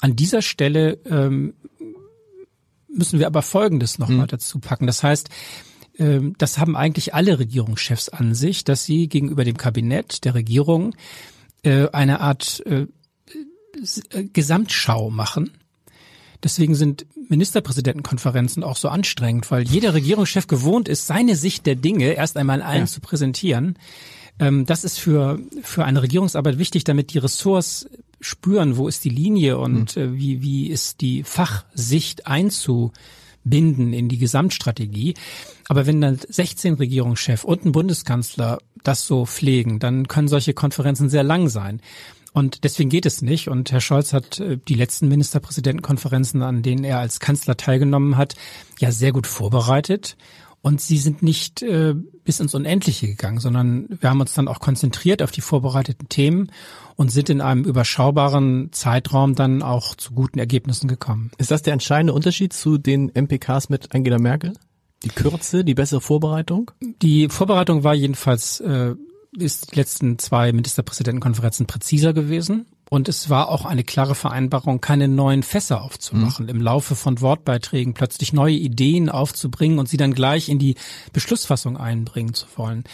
an 0.00 0.16
dieser 0.16 0.40
Stelle 0.40 0.98
ähm, 1.04 1.52
müssen 2.88 3.18
wir 3.18 3.26
aber 3.26 3.42
Folgendes 3.42 3.98
noch 3.98 4.08
mhm. 4.08 4.16
mal 4.18 4.26
dazu 4.26 4.58
packen. 4.58 4.86
Das 4.86 5.02
heißt, 5.02 5.28
ähm, 5.98 6.34
das 6.38 6.58
haben 6.58 6.76
eigentlich 6.76 7.14
alle 7.14 7.38
Regierungschefs 7.38 8.08
an 8.08 8.34
sich, 8.34 8.64
dass 8.64 8.84
sie 8.84 9.08
gegenüber 9.08 9.44
dem 9.44 9.56
Kabinett 9.56 10.24
der 10.24 10.34
Regierung 10.34 10.94
äh, 11.62 11.88
eine 11.90 12.20
Art 12.20 12.62
äh, 12.66 12.86
äh, 14.10 14.24
Gesamtschau 14.32 15.10
machen. 15.10 15.52
Deswegen 16.42 16.74
sind 16.74 17.06
Ministerpräsidentenkonferenzen 17.28 18.62
auch 18.62 18.76
so 18.76 18.88
anstrengend, 18.88 19.50
weil 19.50 19.62
jeder 19.64 19.92
Regierungschef 19.92 20.46
gewohnt 20.46 20.88
ist, 20.88 21.06
seine 21.06 21.36
Sicht 21.36 21.66
der 21.66 21.74
Dinge 21.74 22.12
erst 22.12 22.36
einmal 22.36 22.62
allen 22.62 22.82
ja. 22.82 22.86
zu 22.86 23.00
präsentieren. 23.00 23.76
Ähm, 24.38 24.64
das 24.66 24.84
ist 24.84 25.00
für, 25.00 25.40
für 25.62 25.84
eine 25.84 26.02
Regierungsarbeit 26.02 26.58
wichtig, 26.58 26.84
damit 26.84 27.12
die 27.12 27.18
Ressorts 27.18 27.88
spüren, 28.20 28.76
wo 28.76 28.88
ist 28.88 29.04
die 29.04 29.10
Linie 29.10 29.58
und 29.58 29.96
mhm. 29.96 30.02
äh, 30.02 30.14
wie, 30.14 30.42
wie 30.42 30.66
ist 30.68 31.00
die 31.00 31.22
Fachsicht 31.22 32.26
einzubinden 32.26 33.92
in 33.92 34.08
die 34.08 34.18
Gesamtstrategie. 34.18 35.14
Aber 35.68 35.86
wenn 35.86 36.00
dann 36.00 36.18
16 36.28 36.74
Regierungschef 36.74 37.44
und 37.44 37.64
ein 37.64 37.72
Bundeskanzler 37.72 38.58
das 38.82 39.06
so 39.06 39.26
pflegen, 39.26 39.78
dann 39.78 40.08
können 40.08 40.28
solche 40.28 40.54
Konferenzen 40.54 41.08
sehr 41.08 41.22
lang 41.22 41.48
sein. 41.48 41.80
Und 42.32 42.64
deswegen 42.64 42.90
geht 42.90 43.06
es 43.06 43.22
nicht. 43.22 43.48
Und 43.48 43.72
Herr 43.72 43.80
Scholz 43.80 44.12
hat 44.12 44.38
äh, 44.40 44.58
die 44.68 44.74
letzten 44.74 45.08
Ministerpräsidentenkonferenzen, 45.08 46.42
an 46.42 46.62
denen 46.62 46.84
er 46.84 46.98
als 46.98 47.20
Kanzler 47.20 47.56
teilgenommen 47.56 48.16
hat, 48.16 48.34
ja 48.78 48.92
sehr 48.92 49.12
gut 49.12 49.26
vorbereitet. 49.26 50.16
Und 50.60 50.80
sie 50.80 50.98
sind 50.98 51.22
nicht 51.22 51.62
äh, 51.62 51.94
bis 52.24 52.40
ins 52.40 52.54
Unendliche 52.54 53.06
gegangen, 53.06 53.38
sondern 53.38 53.86
wir 54.00 54.10
haben 54.10 54.20
uns 54.20 54.34
dann 54.34 54.48
auch 54.48 54.60
konzentriert 54.60 55.22
auf 55.22 55.30
die 55.30 55.40
vorbereiteten 55.40 56.08
Themen 56.08 56.50
und 56.96 57.10
sind 57.12 57.30
in 57.30 57.40
einem 57.40 57.64
überschaubaren 57.64 58.70
Zeitraum 58.72 59.34
dann 59.34 59.62
auch 59.62 59.94
zu 59.94 60.14
guten 60.14 60.38
Ergebnissen 60.38 60.88
gekommen. 60.88 61.30
Ist 61.38 61.50
das 61.50 61.62
der 61.62 61.74
entscheidende 61.74 62.12
Unterschied 62.12 62.52
zu 62.52 62.76
den 62.76 63.12
MPKs 63.14 63.68
mit 63.68 63.94
Angela 63.94 64.18
Merkel? 64.18 64.52
Die 65.04 65.10
Kürze, 65.10 65.64
die 65.64 65.74
bessere 65.74 66.00
Vorbereitung? 66.00 66.72
Die 67.02 67.28
Vorbereitung 67.28 67.84
war 67.84 67.94
jedenfalls, 67.94 68.58
äh, 68.60 68.96
ist 69.38 69.72
die 69.72 69.76
letzten 69.76 70.18
zwei 70.18 70.52
Ministerpräsidentenkonferenzen 70.52 71.66
präziser 71.66 72.12
gewesen 72.12 72.66
Und 72.90 73.08
es 73.08 73.28
war 73.28 73.48
auch 73.48 73.64
eine 73.64 73.84
klare 73.84 74.14
Vereinbarung, 74.14 74.80
keine 74.80 75.08
neuen 75.08 75.42
Fässer 75.42 75.82
aufzumachen, 75.82 76.46
mhm. 76.46 76.50
im 76.50 76.60
Laufe 76.60 76.96
von 76.96 77.20
Wortbeiträgen 77.20 77.94
plötzlich 77.94 78.32
neue 78.32 78.54
Ideen 78.54 79.08
aufzubringen 79.10 79.78
und 79.78 79.88
sie 79.88 79.96
dann 79.96 80.14
gleich 80.14 80.48
in 80.48 80.58
die 80.58 80.76
Beschlussfassung 81.12 81.76
einbringen 81.76 82.34
zu 82.34 82.46
wollen. 82.56 82.84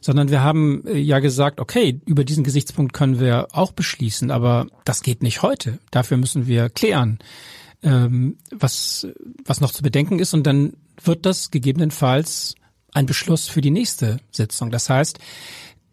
Sondern 0.00 0.30
wir 0.30 0.42
haben 0.42 0.86
äh, 0.86 0.98
ja 0.98 1.20
gesagt, 1.20 1.60
okay, 1.60 2.00
über 2.06 2.24
diesen 2.24 2.44
Gesichtspunkt 2.44 2.92
können 2.92 3.20
wir 3.20 3.48
auch 3.52 3.72
beschließen, 3.72 4.30
aber 4.30 4.66
das 4.84 5.02
geht 5.02 5.22
nicht 5.22 5.42
heute. 5.42 5.78
Dafür 5.90 6.16
müssen 6.16 6.46
wir 6.46 6.68
klären, 6.68 7.18
ähm, 7.82 8.36
was, 8.50 9.06
was 9.44 9.60
noch 9.60 9.72
zu 9.72 9.82
bedenken 9.82 10.18
ist. 10.18 10.34
Und 10.34 10.46
dann 10.46 10.74
wird 11.02 11.26
das 11.26 11.50
gegebenenfalls 11.50 12.54
ein 12.92 13.06
Beschluss 13.06 13.48
für 13.48 13.60
die 13.60 13.70
nächste 13.70 14.18
Sitzung. 14.30 14.70
Das 14.70 14.90
heißt, 14.90 15.18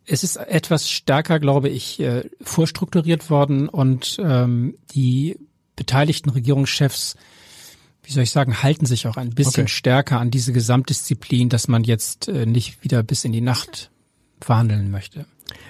es 0.10 0.24
ist 0.24 0.38
etwas 0.38 0.90
stärker, 0.90 1.40
glaube 1.40 1.70
ich, 1.70 2.00
äh, 2.00 2.24
vorstrukturiert 2.42 3.30
worden 3.30 3.70
und 3.70 4.18
ähm, 4.20 4.76
die 4.94 5.38
beteiligten 5.76 6.32
Regierungschefs, 6.32 7.16
wie 8.04 8.12
soll 8.12 8.24
ich 8.24 8.32
sagen, 8.32 8.64
halten 8.64 8.86
sich 8.86 9.08
auch 9.08 9.18
ein 9.18 9.30
bisschen 9.30 9.64
okay. 9.64 9.72
stärker 9.72 10.20
an 10.20 10.32
diese 10.32 10.52
Gesamtdisziplin, 10.52 11.50
dass 11.50 11.68
man 11.68 11.84
jetzt 11.84 12.28
äh, 12.28 12.46
nicht 12.46 12.84
wieder 12.84 13.04
bis 13.04 13.24
in 13.24 13.32
die 13.32 13.42
Nacht 13.42 13.92
verhandeln 14.42 14.90
möchte. 14.90 15.26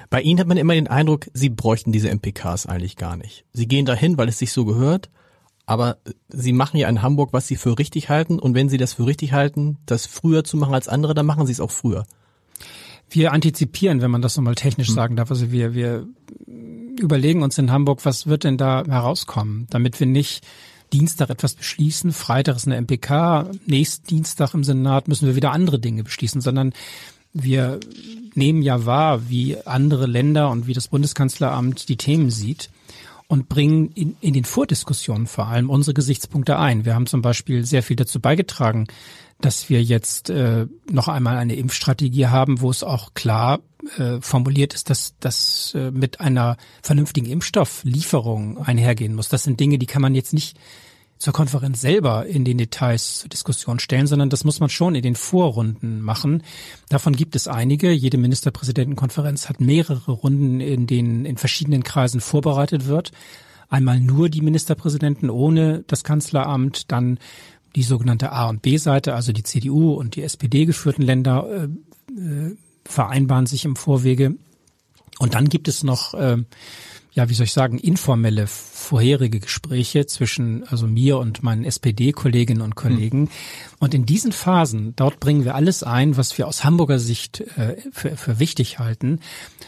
Bei 0.09 0.21
Ihnen 0.21 0.39
hat 0.39 0.47
man 0.47 0.57
immer 0.57 0.73
den 0.73 0.87
Eindruck, 0.87 1.27
Sie 1.33 1.49
bräuchten 1.49 1.91
diese 1.91 2.09
MPKs 2.09 2.65
eigentlich 2.65 2.95
gar 2.95 3.17
nicht. 3.17 3.45
Sie 3.53 3.67
gehen 3.67 3.85
dahin, 3.85 4.17
weil 4.17 4.29
es 4.29 4.39
sich 4.39 4.51
so 4.51 4.65
gehört, 4.65 5.09
aber 5.65 5.97
Sie 6.29 6.53
machen 6.53 6.77
ja 6.77 6.89
in 6.89 7.01
Hamburg, 7.01 7.33
was 7.33 7.47
Sie 7.47 7.55
für 7.55 7.77
richtig 7.77 8.09
halten 8.09 8.39
und 8.39 8.55
wenn 8.55 8.69
Sie 8.69 8.77
das 8.77 8.93
für 8.93 9.05
richtig 9.05 9.33
halten, 9.33 9.77
das 9.85 10.07
früher 10.07 10.43
zu 10.43 10.57
machen 10.57 10.73
als 10.73 10.87
andere, 10.87 11.13
dann 11.13 11.25
machen 11.25 11.45
Sie 11.45 11.51
es 11.51 11.59
auch 11.59 11.71
früher. 11.71 12.05
Wir 13.09 13.31
antizipieren, 13.31 14.01
wenn 14.01 14.11
man 14.11 14.21
das 14.21 14.37
nochmal 14.37 14.55
technisch 14.55 14.89
hm. 14.89 14.95
sagen 14.95 15.15
darf. 15.15 15.31
Also 15.31 15.51
wir, 15.51 15.73
wir 15.73 16.07
überlegen 16.99 17.43
uns 17.43 17.57
in 17.57 17.71
Hamburg, 17.71 18.05
was 18.05 18.27
wird 18.27 18.43
denn 18.43 18.57
da 18.57 18.83
herauskommen, 18.85 19.67
damit 19.69 19.99
wir 19.99 20.07
nicht 20.07 20.45
Dienstag 20.91 21.29
etwas 21.29 21.53
beschließen, 21.53 22.11
Freitag 22.11 22.55
ist 22.55 22.67
eine 22.67 22.81
MPK, 22.81 23.51
nächsten 23.65 24.07
Dienstag 24.07 24.53
im 24.53 24.63
Senat 24.63 25.07
müssen 25.07 25.27
wir 25.27 25.35
wieder 25.35 25.51
andere 25.51 25.79
Dinge 25.79 26.03
beschließen, 26.03 26.41
sondern 26.41 26.73
wir 27.31 27.79
nehmen 28.33 28.63
ja 28.63 28.85
wahr, 28.85 29.29
wie 29.29 29.57
andere 29.65 30.07
Länder 30.07 30.49
und 30.49 30.65
wie 30.65 30.73
das 30.73 30.87
Bundeskanzleramt 30.87 31.89
die 31.89 31.97
Themen 31.97 32.31
sieht 32.31 32.69
und 33.27 33.49
bringen 33.49 33.91
in, 33.93 34.17
in 34.21 34.33
den 34.33 34.45
Vordiskussionen 34.45 35.27
vor 35.27 35.47
allem 35.47 35.69
unsere 35.69 35.93
Gesichtspunkte 35.93 36.57
ein. 36.57 36.85
Wir 36.85 36.95
haben 36.95 37.05
zum 37.05 37.21
Beispiel 37.21 37.65
sehr 37.65 37.83
viel 37.83 37.95
dazu 37.95 38.19
beigetragen, 38.19 38.87
dass 39.41 39.69
wir 39.69 39.81
jetzt 39.81 40.29
äh, 40.29 40.67
noch 40.89 41.07
einmal 41.07 41.37
eine 41.37 41.55
Impfstrategie 41.55 42.27
haben, 42.27 42.61
wo 42.61 42.69
es 42.69 42.83
auch 42.83 43.13
klar 43.13 43.59
äh, 43.97 44.19
formuliert 44.19 44.73
ist, 44.73 44.89
dass 44.89 45.15
das 45.19 45.73
äh, 45.75 45.91
mit 45.91 46.19
einer 46.19 46.57
vernünftigen 46.81 47.27
Impfstofflieferung 47.27 48.57
einhergehen 48.57 49.15
muss. 49.15 49.29
Das 49.29 49.43
sind 49.43 49.59
Dinge, 49.59 49.77
die 49.77 49.85
kann 49.85 50.01
man 50.01 50.15
jetzt 50.15 50.33
nicht 50.33 50.57
zur 51.19 51.33
Konferenz 51.33 51.81
selber 51.81 52.25
in 52.25 52.45
den 52.45 52.57
Details 52.57 53.19
zur 53.19 53.29
Diskussion 53.29 53.79
stellen, 53.79 54.07
sondern 54.07 54.29
das 54.29 54.45
muss 54.45 54.61
man 54.61 54.69
schon 54.69 54.95
in 54.95 55.03
den 55.03 55.15
Vorrunden 55.15 56.01
machen. 56.01 56.43
Davon 56.87 57.13
gibt 57.13 57.35
es 57.35 57.47
einige. 57.47 57.91
Jede 57.91 58.17
Ministerpräsidentenkonferenz 58.17 59.49
hat 59.49 59.59
mehrere 59.59 60.11
Runden, 60.11 60.61
in 60.61 60.87
denen 60.87 61.25
in 61.25 61.37
verschiedenen 61.37 61.83
Kreisen 61.83 62.21
vorbereitet 62.21 62.87
wird. 62.87 63.11
Einmal 63.67 63.99
nur 63.99 64.29
die 64.29 64.41
Ministerpräsidenten 64.41 65.29
ohne 65.29 65.83
das 65.87 66.03
Kanzleramt, 66.03 66.91
dann 66.91 67.19
die 67.75 67.83
sogenannte 67.83 68.31
A- 68.31 68.49
und 68.49 68.61
B-Seite, 68.61 69.13
also 69.13 69.31
die 69.31 69.43
CDU 69.43 69.93
und 69.93 70.15
die 70.15 70.23
SPD 70.23 70.65
geführten 70.65 71.01
Länder 71.01 71.47
äh, 71.49 72.13
äh, 72.13 72.55
vereinbaren 72.85 73.45
sich 73.45 73.65
im 73.65 73.75
Vorwege. 73.75 74.35
Und 75.19 75.35
dann 75.35 75.49
gibt 75.49 75.67
es 75.67 75.83
noch 75.83 76.13
äh, 76.13 76.37
ja, 77.11 77.27
wie 77.29 77.33
soll 77.33 77.45
ich 77.45 77.53
sagen, 77.53 77.79
informelle 77.79 78.45
vorherige 78.47 79.39
Gespräche 79.39 80.05
zwischen 80.05 80.63
also 80.67 80.87
mir 80.87 81.17
und 81.17 81.43
meinen 81.43 81.63
SPD-Kolleginnen 81.63 82.61
und 82.61 82.75
Kollegen. 82.75 83.21
Mhm. 83.21 83.29
Und 83.79 83.93
in 83.93 84.05
diesen 84.05 84.31
Phasen, 84.31 84.95
dort 84.95 85.19
bringen 85.19 85.43
wir 85.43 85.55
alles 85.55 85.83
ein, 85.83 86.17
was 86.17 86.37
wir 86.37 86.47
aus 86.47 86.63
Hamburger 86.63 86.99
Sicht 86.99 87.41
äh, 87.57 87.77
für, 87.91 88.15
für 88.15 88.39
wichtig 88.39 88.79
halten. 88.79 89.19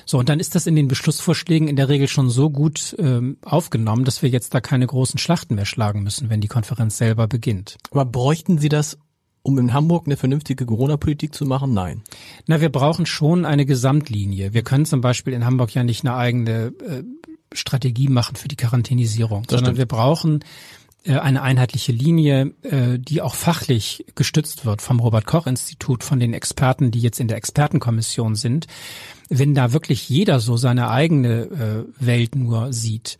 So, 0.05 0.19
und 0.19 0.29
dann 0.29 0.39
ist 0.39 0.55
das 0.55 0.67
in 0.67 0.75
den 0.75 0.87
Beschlussvorschlägen 0.87 1.67
in 1.67 1.75
der 1.75 1.89
Regel 1.89 2.07
schon 2.07 2.29
so 2.29 2.49
gut 2.49 2.95
ähm, 2.99 3.37
aufgenommen, 3.43 4.05
dass 4.05 4.21
wir 4.21 4.29
jetzt 4.29 4.53
da 4.53 4.61
keine 4.61 4.85
großen 4.85 5.17
Schlachten 5.17 5.55
mehr 5.55 5.65
schlagen 5.65 6.03
müssen, 6.03 6.29
wenn 6.29 6.41
die 6.41 6.47
Konferenz 6.47 6.97
selber 6.97 7.27
beginnt. 7.27 7.77
Aber 7.89 8.05
bräuchten 8.05 8.59
Sie 8.59 8.69
das 8.69 8.97
um 9.43 9.57
in 9.57 9.73
Hamburg 9.73 10.05
eine 10.05 10.17
vernünftige 10.17 10.65
Corona-Politik 10.65 11.33
zu 11.33 11.45
machen? 11.45 11.73
Nein. 11.73 12.03
Na, 12.47 12.61
wir 12.61 12.69
brauchen 12.69 13.05
schon 13.05 13.45
eine 13.45 13.65
Gesamtlinie. 13.65 14.53
Wir 14.53 14.63
können 14.63 14.85
zum 14.85 15.01
Beispiel 15.01 15.33
in 15.33 15.45
Hamburg 15.45 15.73
ja 15.73 15.83
nicht 15.83 16.05
eine 16.05 16.15
eigene 16.15 16.73
äh, 16.87 17.03
Strategie 17.53 18.07
machen 18.07 18.35
für 18.35 18.47
die 18.47 18.55
Quarantänisierung, 18.55 19.43
das 19.43 19.51
sondern 19.51 19.75
stimmt. 19.75 19.77
wir 19.77 19.85
brauchen 19.85 20.43
äh, 21.03 21.17
eine 21.17 21.41
einheitliche 21.41 21.91
Linie, 21.91 22.53
äh, 22.61 22.99
die 22.99 23.21
auch 23.21 23.35
fachlich 23.35 24.05
gestützt 24.15 24.65
wird 24.65 24.81
vom 24.81 24.99
Robert 24.99 25.25
Koch 25.25 25.47
Institut, 25.47 26.03
von 26.03 26.19
den 26.19 26.33
Experten, 26.33 26.91
die 26.91 26.99
jetzt 26.99 27.19
in 27.19 27.27
der 27.27 27.37
Expertenkommission 27.37 28.35
sind. 28.35 28.67
Wenn 29.29 29.55
da 29.55 29.73
wirklich 29.73 30.09
jeder 30.09 30.39
so 30.39 30.57
seine 30.57 30.89
eigene 30.89 31.87
äh, 31.99 32.05
Welt 32.05 32.35
nur 32.35 32.71
sieht, 32.71 33.17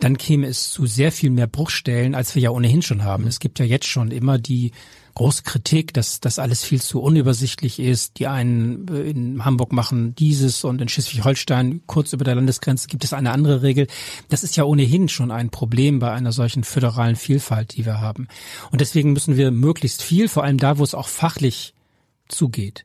dann 0.00 0.18
käme 0.18 0.48
es 0.48 0.72
zu 0.72 0.86
sehr 0.86 1.12
viel 1.12 1.30
mehr 1.30 1.46
Bruchstellen, 1.46 2.16
als 2.16 2.34
wir 2.34 2.42
ja 2.42 2.50
ohnehin 2.50 2.82
schon 2.82 3.04
haben. 3.04 3.28
Es 3.28 3.38
gibt 3.38 3.60
ja 3.60 3.64
jetzt 3.64 3.86
schon 3.86 4.10
immer 4.10 4.36
die 4.38 4.72
große 5.14 5.42
Kritik, 5.42 5.94
dass 5.94 6.20
das 6.20 6.38
alles 6.38 6.64
viel 6.64 6.80
zu 6.80 7.00
unübersichtlich 7.00 7.78
ist. 7.78 8.18
Die 8.18 8.26
einen 8.26 8.88
äh, 8.88 9.10
in 9.10 9.44
Hamburg 9.44 9.72
machen 9.72 10.14
dieses 10.14 10.64
und 10.64 10.80
in 10.80 10.88
Schleswig-Holstein 10.88 11.82
kurz 11.86 12.12
über 12.12 12.24
der 12.24 12.34
Landesgrenze 12.34 12.88
gibt 12.88 13.04
es 13.04 13.12
eine 13.12 13.32
andere 13.32 13.62
Regel. 13.62 13.86
Das 14.28 14.42
ist 14.42 14.56
ja 14.56 14.64
ohnehin 14.64 15.08
schon 15.08 15.30
ein 15.30 15.50
Problem 15.50 15.98
bei 15.98 16.12
einer 16.12 16.32
solchen 16.32 16.64
föderalen 16.64 17.16
Vielfalt, 17.16 17.76
die 17.76 17.86
wir 17.86 18.00
haben. 18.00 18.28
Und 18.70 18.80
deswegen 18.80 19.12
müssen 19.12 19.36
wir 19.36 19.50
möglichst 19.50 20.02
viel, 20.02 20.28
vor 20.28 20.44
allem 20.44 20.58
da, 20.58 20.78
wo 20.78 20.84
es 20.84 20.94
auch 20.94 21.08
fachlich 21.08 21.74
zugeht. 22.28 22.84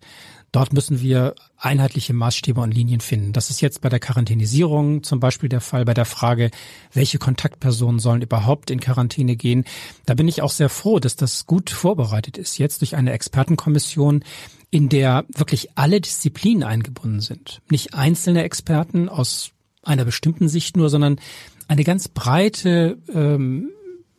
Dort 0.52 0.72
müssen 0.72 1.02
wir 1.02 1.36
einheitliche 1.58 2.14
Maßstäbe 2.14 2.62
und 2.62 2.74
Linien 2.74 3.02
finden. 3.02 3.34
Das 3.34 3.50
ist 3.50 3.62
jetzt 3.62 3.82
bei 3.82 3.90
der 3.90 4.00
Quarantänisierung 4.00 5.04
zum 5.04 5.20
Beispiel 5.20 5.50
der 5.50 5.62
Fall, 5.62 5.84
bei 5.86 5.94
der 5.94 6.06
Frage, 6.06 6.52
welche 6.94 7.18
Kontaktpersonen 7.18 8.00
sollen 8.00 8.22
überhaupt 8.22 8.72
in 8.72 8.80
Quarantäne 8.80 9.36
gehen. 9.36 9.66
Da 10.06 10.14
bin 10.14 10.28
ich 10.28 10.42
auch 10.42 10.52
sehr 10.52 10.70
froh, 10.70 11.00
dass 11.00 11.16
das 11.16 11.46
gut 11.48 11.70
vorbereitet 11.70 12.38
ist, 12.38 12.58
jetzt 12.58 12.82
durch 12.82 12.96
eine 12.96 13.12
Expertenkommission, 13.12 14.24
in 14.70 14.90
der 14.90 15.26
wirklich 15.34 15.70
alle 15.76 16.00
Disziplinen 16.00 16.64
eingebunden 16.64 17.22
sind. 17.22 17.62
Nicht 17.70 17.94
einzelne 17.94 18.44
Experten 18.44 19.10
aus 19.10 19.52
einer 19.84 20.06
bestimmten 20.06 20.50
Sicht 20.50 20.78
nur, 20.78 20.90
sondern 20.90 21.20
eine 21.68 21.84
ganz 21.84 22.08
breite, 22.08 22.98
ähm, 23.14 23.70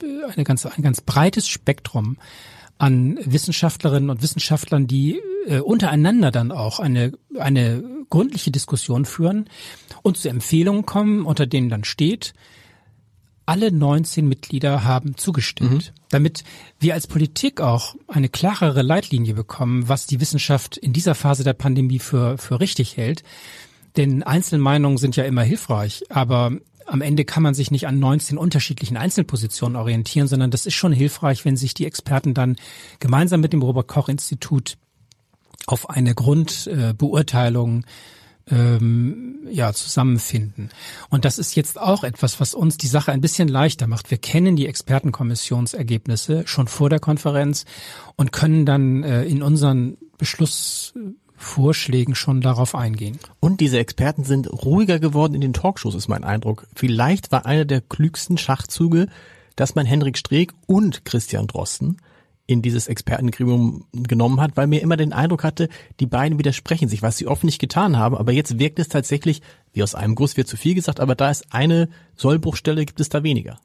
eine 0.02 0.44
ganz, 0.44 0.66
ein 0.66 0.82
ganz 0.82 1.00
breites 1.00 1.48
Spektrum 1.48 2.18
an 2.78 3.18
Wissenschaftlerinnen 3.24 4.10
und 4.10 4.22
Wissenschaftlern, 4.22 4.86
die 4.86 5.20
äh, 5.46 5.58
untereinander 5.58 6.30
dann 6.30 6.52
auch 6.52 6.78
eine, 6.78 7.12
eine 7.38 7.82
gründliche 8.08 8.50
Diskussion 8.50 9.04
führen 9.04 9.50
und 10.02 10.16
zu 10.16 10.28
Empfehlungen 10.28 10.86
kommen, 10.86 11.26
unter 11.26 11.46
denen 11.46 11.68
dann 11.68 11.84
steht, 11.84 12.34
alle 13.48 13.72
19 13.72 14.28
Mitglieder 14.28 14.84
haben 14.84 15.16
zugestimmt, 15.16 15.92
mhm. 15.94 16.00
damit 16.10 16.44
wir 16.78 16.92
als 16.92 17.06
Politik 17.06 17.62
auch 17.62 17.96
eine 18.06 18.28
klarere 18.28 18.82
Leitlinie 18.82 19.32
bekommen, 19.32 19.88
was 19.88 20.06
die 20.06 20.20
Wissenschaft 20.20 20.76
in 20.76 20.92
dieser 20.92 21.14
Phase 21.14 21.44
der 21.44 21.54
Pandemie 21.54 21.98
für, 21.98 22.36
für 22.36 22.60
richtig 22.60 22.98
hält. 22.98 23.22
Denn 23.96 24.22
Einzelmeinungen 24.22 24.98
sind 24.98 25.16
ja 25.16 25.24
immer 25.24 25.42
hilfreich, 25.42 26.04
aber 26.10 26.52
am 26.88 27.02
Ende 27.02 27.24
kann 27.24 27.42
man 27.42 27.54
sich 27.54 27.70
nicht 27.70 27.86
an 27.86 27.98
19 27.98 28.38
unterschiedlichen 28.38 28.96
Einzelpositionen 28.96 29.76
orientieren, 29.76 30.28
sondern 30.28 30.50
das 30.50 30.66
ist 30.66 30.74
schon 30.74 30.92
hilfreich, 30.92 31.44
wenn 31.44 31.56
sich 31.56 31.74
die 31.74 31.86
Experten 31.86 32.34
dann 32.34 32.56
gemeinsam 32.98 33.40
mit 33.40 33.52
dem 33.52 33.62
Robert 33.62 33.88
Koch 33.88 34.08
Institut 34.08 34.76
auf 35.66 35.90
eine 35.90 36.14
Grundbeurteilung 36.14 37.84
ähm, 38.50 39.46
ja, 39.50 39.72
zusammenfinden. 39.72 40.70
Und 41.10 41.24
das 41.24 41.38
ist 41.38 41.54
jetzt 41.54 41.78
auch 41.78 42.04
etwas, 42.04 42.40
was 42.40 42.54
uns 42.54 42.78
die 42.78 42.86
Sache 42.86 43.12
ein 43.12 43.20
bisschen 43.20 43.48
leichter 43.48 43.86
macht. 43.86 44.10
Wir 44.10 44.18
kennen 44.18 44.56
die 44.56 44.66
Expertenkommissionsergebnisse 44.66 46.44
schon 46.46 46.68
vor 46.68 46.88
der 46.88 47.00
Konferenz 47.00 47.66
und 48.16 48.32
können 48.32 48.64
dann 48.64 49.02
äh, 49.02 49.24
in 49.24 49.42
unseren 49.42 49.98
Beschluss 50.16 50.94
Vorschlägen 51.38 52.14
schon 52.14 52.40
darauf 52.40 52.74
eingehen. 52.74 53.18
Und 53.40 53.60
diese 53.60 53.78
Experten 53.78 54.24
sind 54.24 54.50
ruhiger 54.52 54.98
geworden 54.98 55.34
in 55.34 55.40
den 55.40 55.52
Talkshows, 55.52 55.94
ist 55.94 56.08
mein 56.08 56.24
Eindruck. 56.24 56.66
Vielleicht 56.74 57.32
war 57.32 57.46
einer 57.46 57.64
der 57.64 57.80
klügsten 57.80 58.36
Schachzüge, 58.36 59.06
dass 59.56 59.74
man 59.74 59.86
Henrik 59.86 60.18
Streeck 60.18 60.52
und 60.66 61.04
Christian 61.04 61.46
Drosten 61.46 61.98
in 62.48 62.62
dieses 62.62 62.88
Expertengremium 62.88 63.84
genommen 63.92 64.40
hat, 64.40 64.56
weil 64.56 64.66
mir 64.66 64.82
immer 64.82 64.96
den 64.96 65.12
Eindruck 65.12 65.44
hatte, 65.44 65.68
die 66.00 66.06
beiden 66.06 66.38
widersprechen 66.38 66.88
sich, 66.88 67.02
was 67.02 67.18
sie 67.18 67.26
oft 67.26 67.44
nicht 67.44 67.60
getan 67.60 67.98
haben, 67.98 68.16
aber 68.16 68.32
jetzt 68.32 68.58
wirkt 68.58 68.78
es 68.78 68.88
tatsächlich, 68.88 69.42
wie 69.78 69.82
aus 69.82 69.94
einem 69.94 70.16
Guss 70.16 70.36
wird 70.36 70.48
zu 70.48 70.56
viel 70.56 70.74
gesagt, 70.74 70.98
aber 70.98 71.14
da 71.14 71.30
ist 71.30 71.46
eine 71.50 71.88
Sollbruchstelle, 72.16 72.84
gibt 72.84 72.98
es 73.00 73.08
da 73.08 73.22
weniger. 73.22 73.60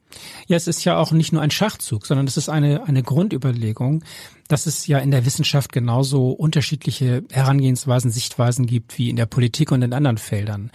Ja, 0.46 0.56
es 0.56 0.68
ist 0.68 0.84
ja 0.84 0.96
auch 0.96 1.10
nicht 1.10 1.32
nur 1.32 1.42
ein 1.42 1.50
Schachzug, 1.50 2.06
sondern 2.06 2.26
es 2.28 2.36
ist 2.36 2.48
eine, 2.48 2.86
eine 2.86 3.02
Grundüberlegung, 3.02 4.04
dass 4.46 4.66
es 4.66 4.86
ja 4.86 4.98
in 4.98 5.10
der 5.10 5.26
Wissenschaft 5.26 5.72
genauso 5.72 6.30
unterschiedliche 6.30 7.24
Herangehensweisen, 7.32 8.12
Sichtweisen 8.12 8.66
gibt 8.66 8.96
wie 8.96 9.10
in 9.10 9.16
der 9.16 9.26
Politik 9.26 9.72
und 9.72 9.82
in 9.82 9.92
anderen 9.92 10.18
Feldern. 10.18 10.70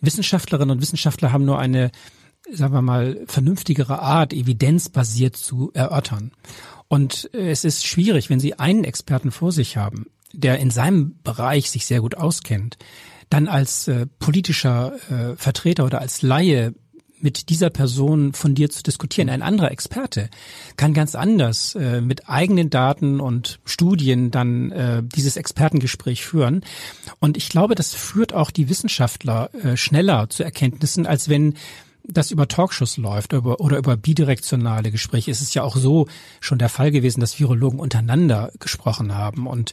Wissenschaftlerinnen 0.00 0.76
und 0.76 0.82
Wissenschaftler 0.82 1.30
haben 1.30 1.44
nur 1.44 1.60
eine, 1.60 1.92
sagen 2.50 2.74
wir 2.74 2.82
mal, 2.82 3.20
vernünftigere 3.26 4.00
Art, 4.00 4.32
evidenzbasiert 4.32 5.36
zu 5.36 5.70
erörtern. 5.72 6.32
Und 6.88 7.30
äh, 7.32 7.50
es 7.50 7.64
ist 7.64 7.86
schwierig, 7.86 8.28
wenn 8.28 8.40
Sie 8.40 8.58
einen 8.58 8.82
Experten 8.82 9.30
vor 9.30 9.52
sich 9.52 9.76
haben, 9.76 10.06
der 10.32 10.58
in 10.58 10.72
seinem 10.72 11.14
Bereich 11.22 11.70
sich 11.70 11.86
sehr 11.86 12.00
gut 12.00 12.16
auskennt, 12.16 12.76
dann 13.30 13.48
als 13.48 13.88
äh, 13.88 14.06
politischer 14.18 14.92
äh, 15.10 15.36
Vertreter 15.36 15.84
oder 15.84 16.00
als 16.00 16.22
Laie 16.22 16.74
mit 17.24 17.48
dieser 17.48 17.70
Person 17.70 18.34
von 18.34 18.54
dir 18.54 18.68
zu 18.68 18.82
diskutieren. 18.82 19.30
Ein 19.30 19.40
anderer 19.40 19.70
Experte 19.70 20.28
kann 20.76 20.92
ganz 20.92 21.14
anders 21.14 21.74
äh, 21.74 22.02
mit 22.02 22.28
eigenen 22.28 22.68
Daten 22.68 23.18
und 23.18 23.60
Studien 23.64 24.30
dann 24.30 24.70
äh, 24.72 25.02
dieses 25.02 25.38
Expertengespräch 25.38 26.24
führen. 26.26 26.62
Und 27.20 27.38
ich 27.38 27.48
glaube, 27.48 27.76
das 27.76 27.94
führt 27.94 28.34
auch 28.34 28.50
die 28.50 28.68
Wissenschaftler 28.68 29.48
äh, 29.54 29.78
schneller 29.78 30.28
zu 30.28 30.44
Erkenntnissen, 30.44 31.06
als 31.06 31.30
wenn 31.30 31.54
das 32.06 32.30
über 32.30 32.46
Talkshows 32.46 32.98
läuft 32.98 33.32
über, 33.32 33.58
oder 33.58 33.78
über 33.78 33.96
bidirektionale 33.96 34.90
Gespräche. 34.90 35.30
Es 35.30 35.40
ist 35.40 35.54
ja 35.54 35.62
auch 35.62 35.76
so 35.76 36.06
schon 36.40 36.58
der 36.58 36.68
Fall 36.68 36.90
gewesen, 36.90 37.20
dass 37.20 37.40
Virologen 37.40 37.80
untereinander 37.80 38.52
gesprochen 38.58 39.14
haben. 39.14 39.46
Und 39.46 39.72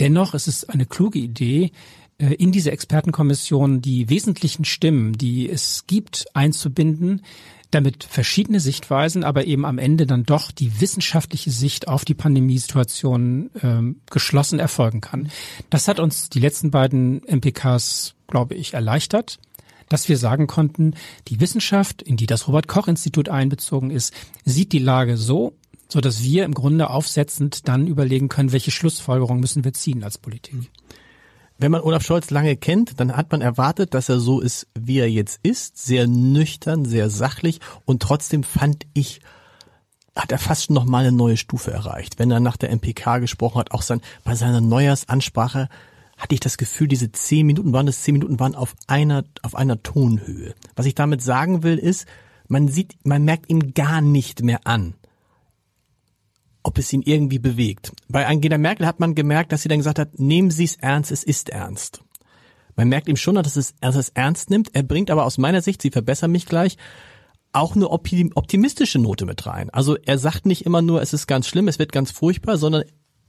dennoch 0.00 0.32
ist 0.32 0.48
es 0.48 0.66
eine 0.66 0.86
kluge 0.86 1.18
Idee, 1.18 1.72
in 2.18 2.52
diese 2.52 2.72
Expertenkommission 2.72 3.80
die 3.80 4.08
wesentlichen 4.08 4.64
Stimmen, 4.64 5.12
die 5.12 5.48
es 5.48 5.86
gibt, 5.86 6.26
einzubinden, 6.34 7.22
damit 7.70 8.04
verschiedene 8.04 8.60
Sichtweisen, 8.60 9.24
aber 9.24 9.44
eben 9.44 9.64
am 9.64 9.78
Ende 9.78 10.06
dann 10.06 10.24
doch 10.24 10.50
die 10.50 10.80
wissenschaftliche 10.80 11.50
Sicht 11.50 11.86
auf 11.86 12.04
die 12.04 12.14
Pandemiesituation 12.14 13.50
ähm, 13.62 14.00
geschlossen 14.10 14.58
erfolgen 14.58 15.00
kann. 15.00 15.30
Das 15.70 15.86
hat 15.86 16.00
uns 16.00 16.30
die 16.30 16.40
letzten 16.40 16.70
beiden 16.70 17.22
MPKs, 17.26 18.14
glaube 18.26 18.54
ich, 18.54 18.74
erleichtert 18.74 19.38
dass 19.90 20.08
wir 20.10 20.18
sagen 20.18 20.46
konnten, 20.46 20.92
die 21.28 21.40
Wissenschaft, 21.40 22.02
in 22.02 22.18
die 22.18 22.26
das 22.26 22.46
Robert 22.46 22.68
Koch 22.68 22.88
Institut 22.88 23.30
einbezogen 23.30 23.90
ist, 23.90 24.12
sieht 24.44 24.72
die 24.72 24.78
Lage 24.78 25.16
so, 25.16 25.54
so 25.88 26.00
dass 26.00 26.22
wir 26.22 26.44
im 26.44 26.52
Grunde 26.52 26.90
aufsetzend 26.90 27.66
dann 27.68 27.86
überlegen 27.86 28.28
können, 28.28 28.52
welche 28.52 28.70
Schlussfolgerungen 28.70 29.40
müssen 29.40 29.64
wir 29.64 29.72
ziehen 29.72 30.04
als 30.04 30.18
Politik. 30.18 30.70
Wenn 31.60 31.72
man 31.72 31.80
Olaf 31.80 32.04
Scholz 32.04 32.30
lange 32.30 32.56
kennt, 32.56 33.00
dann 33.00 33.16
hat 33.16 33.32
man 33.32 33.40
erwartet, 33.40 33.92
dass 33.92 34.08
er 34.08 34.20
so 34.20 34.40
ist, 34.40 34.68
wie 34.78 35.00
er 35.00 35.10
jetzt 35.10 35.40
ist, 35.42 35.76
sehr 35.76 36.06
nüchtern, 36.06 36.84
sehr 36.84 37.10
sachlich 37.10 37.58
und 37.84 38.00
trotzdem 38.00 38.44
fand 38.44 38.86
ich, 38.94 39.20
hat 40.14 40.30
er 40.30 40.38
fast 40.38 40.70
noch 40.70 40.84
mal 40.84 41.00
eine 41.04 41.10
neue 41.10 41.36
Stufe 41.36 41.72
erreicht. 41.72 42.20
Wenn 42.20 42.30
er 42.30 42.38
nach 42.38 42.56
der 42.56 42.70
MPK 42.70 43.18
gesprochen 43.18 43.58
hat, 43.58 43.72
auch 43.72 43.82
sein, 43.82 44.00
bei 44.22 44.36
seiner 44.36 44.60
Neujahrsansprache 44.60 45.68
hatte 46.16 46.34
ich 46.34 46.40
das 46.40 46.58
Gefühl, 46.58 46.86
diese 46.86 47.10
zehn 47.10 47.44
Minuten 47.44 47.72
waren 47.72 47.86
das 47.86 48.02
zehn 48.02 48.12
Minuten 48.12 48.38
waren 48.38 48.54
auf 48.54 48.76
einer 48.86 49.24
auf 49.42 49.56
einer 49.56 49.82
Tonhöhe. 49.82 50.54
Was 50.76 50.86
ich 50.86 50.94
damit 50.94 51.22
sagen 51.22 51.64
will, 51.64 51.76
ist, 51.76 52.06
man 52.46 52.68
sieht, 52.68 52.94
man 53.04 53.24
merkt 53.24 53.50
ihm 53.50 53.74
gar 53.74 54.00
nicht 54.00 54.42
mehr 54.42 54.60
an, 54.64 54.94
ob 56.62 56.78
es 56.78 56.92
ihn 56.92 57.02
irgendwie 57.02 57.38
bewegt. 57.38 57.92
Bei 58.08 58.26
Angela 58.26 58.58
Merkel 58.58 58.86
hat 58.86 59.00
man 59.00 59.14
gemerkt, 59.14 59.52
dass 59.52 59.62
sie 59.62 59.68
dann 59.68 59.78
gesagt 59.78 59.98
hat, 59.98 60.18
nehmen 60.18 60.50
Sie 60.50 60.64
es 60.64 60.76
ernst, 60.76 61.10
es 61.10 61.24
ist 61.24 61.50
ernst. 61.50 62.02
Man 62.76 62.88
merkt 62.88 63.08
ihm 63.08 63.16
schon, 63.16 63.34
dass 63.34 63.56
es, 63.56 63.74
dass 63.80 63.96
es 63.96 64.10
ernst 64.10 64.50
nimmt. 64.50 64.74
Er 64.74 64.82
bringt 64.82 65.10
aber 65.10 65.24
aus 65.24 65.38
meiner 65.38 65.62
Sicht, 65.62 65.82
Sie 65.82 65.90
verbessern 65.90 66.30
mich 66.30 66.46
gleich, 66.46 66.76
auch 67.52 67.74
eine 67.74 67.88
optimistische 67.88 68.98
Note 68.98 69.24
mit 69.24 69.46
rein. 69.46 69.70
Also 69.70 69.96
er 69.96 70.18
sagt 70.18 70.46
nicht 70.46 70.66
immer 70.66 70.82
nur, 70.82 71.02
es 71.02 71.12
ist 71.12 71.26
ganz 71.26 71.46
schlimm, 71.48 71.68
es 71.68 71.78
wird 71.78 71.92
ganz 71.92 72.10
furchtbar, 72.10 72.58
sondern 72.58 72.84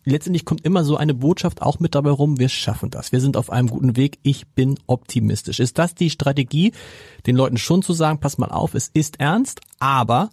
letztendlich 0.05 0.45
kommt 0.45 0.65
immer 0.65 0.83
so 0.83 0.97
eine 0.97 1.13
Botschaft 1.13 1.61
auch 1.61 1.79
mit 1.79 1.95
dabei 1.95 2.11
rum, 2.11 2.39
wir 2.39 2.49
schaffen 2.49 2.89
das, 2.89 3.11
wir 3.11 3.21
sind 3.21 3.37
auf 3.37 3.49
einem 3.49 3.69
guten 3.69 3.95
Weg, 3.95 4.19
ich 4.23 4.47
bin 4.47 4.77
optimistisch. 4.87 5.59
Ist 5.59 5.77
das 5.77 5.95
die 5.95 6.09
Strategie, 6.09 6.73
den 7.25 7.35
Leuten 7.35 7.57
schon 7.57 7.81
zu 7.81 7.93
sagen, 7.93 8.19
pass 8.19 8.37
mal 8.37 8.51
auf, 8.51 8.75
es 8.75 8.89
ist 8.93 9.19
ernst, 9.19 9.61
aber 9.79 10.29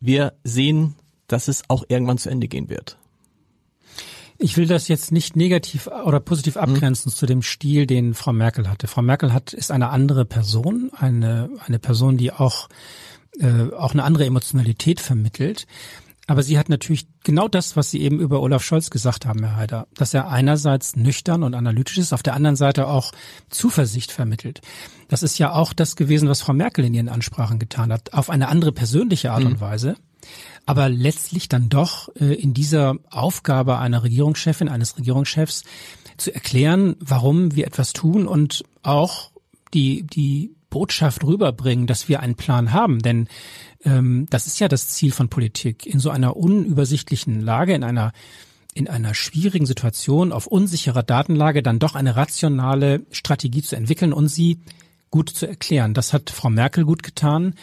wir 0.00 0.34
sehen 0.44 0.94
dass 1.26 1.48
es 1.48 1.62
auch 1.68 1.84
irgendwann 1.88 2.18
zu 2.18 2.30
Ende 2.30 2.48
gehen 2.48 2.68
wird. 2.68 2.98
Ich 4.38 4.56
will 4.56 4.66
das 4.66 4.88
jetzt 4.88 5.12
nicht 5.12 5.34
negativ 5.34 5.86
oder 5.86 6.20
positiv 6.20 6.56
abgrenzen 6.56 7.10
mhm. 7.10 7.14
zu 7.14 7.26
dem 7.26 7.42
Stil, 7.42 7.86
den 7.86 8.12
Frau 8.12 8.32
Merkel 8.32 8.68
hatte. 8.68 8.86
Frau 8.86 9.02
Merkel 9.02 9.32
hat 9.32 9.54
ist 9.54 9.70
eine 9.70 9.88
andere 9.88 10.24
Person, 10.24 10.90
eine 10.94 11.50
eine 11.64 11.78
Person, 11.78 12.18
die 12.18 12.32
auch 12.32 12.68
äh, 13.38 13.72
auch 13.72 13.92
eine 13.92 14.04
andere 14.04 14.26
Emotionalität 14.26 15.00
vermittelt. 15.00 15.66
Aber 16.28 16.42
sie 16.42 16.58
hat 16.58 16.68
natürlich 16.68 17.06
genau 17.22 17.46
das, 17.46 17.76
was 17.76 17.92
Sie 17.92 18.00
eben 18.00 18.18
über 18.18 18.40
Olaf 18.42 18.64
Scholz 18.64 18.90
gesagt 18.90 19.26
haben, 19.26 19.44
Herr 19.44 19.56
Haider, 19.56 19.86
dass 19.94 20.12
er 20.12 20.28
einerseits 20.28 20.96
nüchtern 20.96 21.44
und 21.44 21.54
analytisch 21.54 21.98
ist, 21.98 22.12
auf 22.12 22.24
der 22.24 22.34
anderen 22.34 22.56
Seite 22.56 22.88
auch 22.88 23.12
Zuversicht 23.48 24.10
vermittelt. 24.10 24.60
Das 25.06 25.22
ist 25.22 25.38
ja 25.38 25.52
auch 25.52 25.72
das 25.72 25.94
gewesen, 25.94 26.28
was 26.28 26.42
Frau 26.42 26.52
Merkel 26.52 26.84
in 26.84 26.94
ihren 26.94 27.08
Ansprachen 27.08 27.60
getan 27.60 27.92
hat, 27.92 28.12
auf 28.12 28.28
eine 28.28 28.48
andere 28.48 28.72
persönliche 28.72 29.30
Art 29.30 29.44
mhm. 29.44 29.52
und 29.52 29.60
Weise 29.60 29.96
aber 30.66 30.88
letztlich 30.88 31.48
dann 31.48 31.68
doch 31.68 32.08
äh, 32.16 32.34
in 32.34 32.52
dieser 32.52 32.96
Aufgabe 33.10 33.78
einer 33.78 34.02
Regierungschefin, 34.02 34.68
eines 34.68 34.98
Regierungschefs 34.98 35.64
zu 36.16 36.34
erklären, 36.34 36.96
warum 36.98 37.54
wir 37.54 37.66
etwas 37.66 37.92
tun 37.92 38.26
und 38.26 38.64
auch 38.82 39.30
die, 39.72 40.02
die 40.02 40.54
Botschaft 40.68 41.24
rüberbringen, 41.24 41.86
dass 41.86 42.08
wir 42.08 42.20
einen 42.20 42.34
Plan 42.34 42.72
haben. 42.72 42.98
Denn 42.98 43.28
ähm, 43.84 44.26
das 44.28 44.46
ist 44.46 44.58
ja 44.58 44.68
das 44.68 44.88
Ziel 44.88 45.12
von 45.12 45.28
Politik. 45.28 45.86
In 45.86 46.00
so 46.00 46.10
einer 46.10 46.36
unübersichtlichen 46.36 47.40
Lage, 47.40 47.74
in 47.74 47.84
einer 47.84 48.12
in 48.74 48.88
einer 48.88 49.14
schwierigen 49.14 49.64
Situation 49.64 50.32
auf 50.32 50.46
unsicherer 50.46 51.02
Datenlage 51.02 51.62
dann 51.62 51.78
doch 51.78 51.94
eine 51.94 52.14
rationale 52.14 53.06
Strategie 53.10 53.62
zu 53.62 53.74
entwickeln 53.74 54.12
und 54.12 54.28
sie 54.28 54.60
gut 55.10 55.30
zu 55.30 55.46
erklären. 55.46 55.94
Das 55.94 56.12
hat 56.12 56.28
Frau 56.28 56.50
Merkel 56.50 56.84
gut 56.84 57.02
getan. 57.02 57.54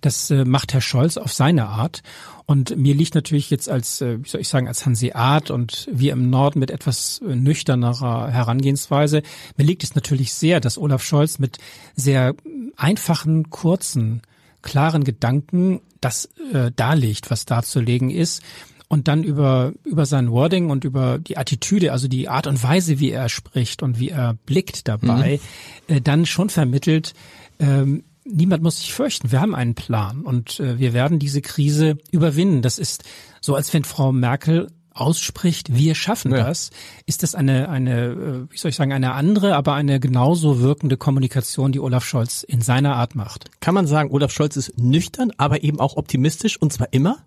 Das 0.00 0.30
äh, 0.30 0.44
macht 0.44 0.72
Herr 0.72 0.80
Scholz 0.80 1.16
auf 1.16 1.32
seine 1.32 1.68
Art. 1.68 2.02
Und 2.46 2.76
mir 2.76 2.94
liegt 2.94 3.14
natürlich 3.14 3.50
jetzt 3.50 3.68
als, 3.68 4.00
äh, 4.00 4.22
wie 4.22 4.28
soll 4.28 4.40
ich 4.40 4.48
sagen, 4.48 4.68
als 4.68 4.84
Hanseat 4.84 5.50
und 5.50 5.88
wir 5.92 6.12
im 6.12 6.30
Norden 6.30 6.58
mit 6.58 6.70
etwas 6.70 7.20
äh, 7.26 7.34
nüchternerer 7.36 8.28
Herangehensweise, 8.28 9.22
mir 9.56 9.64
liegt 9.64 9.84
es 9.84 9.94
natürlich 9.94 10.34
sehr, 10.34 10.60
dass 10.60 10.78
Olaf 10.78 11.02
Scholz 11.02 11.38
mit 11.38 11.58
sehr 11.94 12.34
einfachen, 12.76 13.50
kurzen, 13.50 14.22
klaren 14.62 15.04
Gedanken 15.04 15.80
das 16.00 16.28
äh, 16.52 16.70
darlegt, 16.74 17.30
was 17.30 17.44
darzulegen 17.46 18.10
ist 18.10 18.42
und 18.90 19.06
dann 19.06 19.22
über, 19.22 19.72
über 19.84 20.04
sein 20.04 20.32
Wording 20.32 20.68
und 20.68 20.84
über 20.84 21.20
die 21.20 21.38
Attitüde, 21.38 21.92
also 21.92 22.08
die 22.08 22.28
Art 22.28 22.48
und 22.48 22.60
Weise, 22.60 22.98
wie 22.98 23.12
er 23.12 23.28
spricht 23.28 23.84
und 23.84 24.00
wie 24.00 24.08
er 24.08 24.34
blickt 24.46 24.88
dabei, 24.88 25.38
mhm. 25.86 25.94
äh, 25.94 26.00
dann 26.00 26.26
schon 26.26 26.50
vermittelt, 26.50 27.14
ähm, 27.60 28.02
niemand 28.32 28.62
muss 28.62 28.78
sich 28.78 28.92
fürchten. 28.92 29.32
Wir 29.32 29.40
haben 29.40 29.54
einen 29.54 29.74
Plan 29.74 30.22
und 30.22 30.60
äh, 30.60 30.78
wir 30.78 30.92
werden 30.92 31.18
diese 31.18 31.42
Krise 31.42 31.98
überwinden. 32.10 32.62
Das 32.62 32.78
ist 32.78 33.04
so, 33.40 33.54
als 33.54 33.72
wenn 33.72 33.84
Frau 33.84 34.12
Merkel 34.12 34.68
ausspricht, 34.92 35.74
wir 35.74 35.94
schaffen 35.94 36.32
ja. 36.32 36.44
das, 36.44 36.70
ist 37.06 37.22
das 37.22 37.34
eine, 37.34 37.68
eine, 37.68 38.04
äh, 38.06 38.52
wie 38.52 38.56
soll 38.56 38.70
ich 38.70 38.76
sagen, 38.76 38.92
eine 38.92 39.12
andere, 39.12 39.54
aber 39.56 39.74
eine 39.74 40.00
genauso 40.00 40.60
wirkende 40.60 40.96
Kommunikation, 40.96 41.72
die 41.72 41.80
Olaf 41.80 42.04
Scholz 42.04 42.42
in 42.42 42.60
seiner 42.60 42.96
Art 42.96 43.14
macht. 43.14 43.50
Kann 43.60 43.74
man 43.74 43.86
sagen, 43.86 44.10
Olaf 44.10 44.32
Scholz 44.32 44.56
ist 44.56 44.78
nüchtern, 44.78 45.32
aber 45.36 45.62
eben 45.62 45.80
auch 45.80 45.96
optimistisch 45.96 46.60
und 46.60 46.72
zwar 46.72 46.88
immer? 46.92 47.18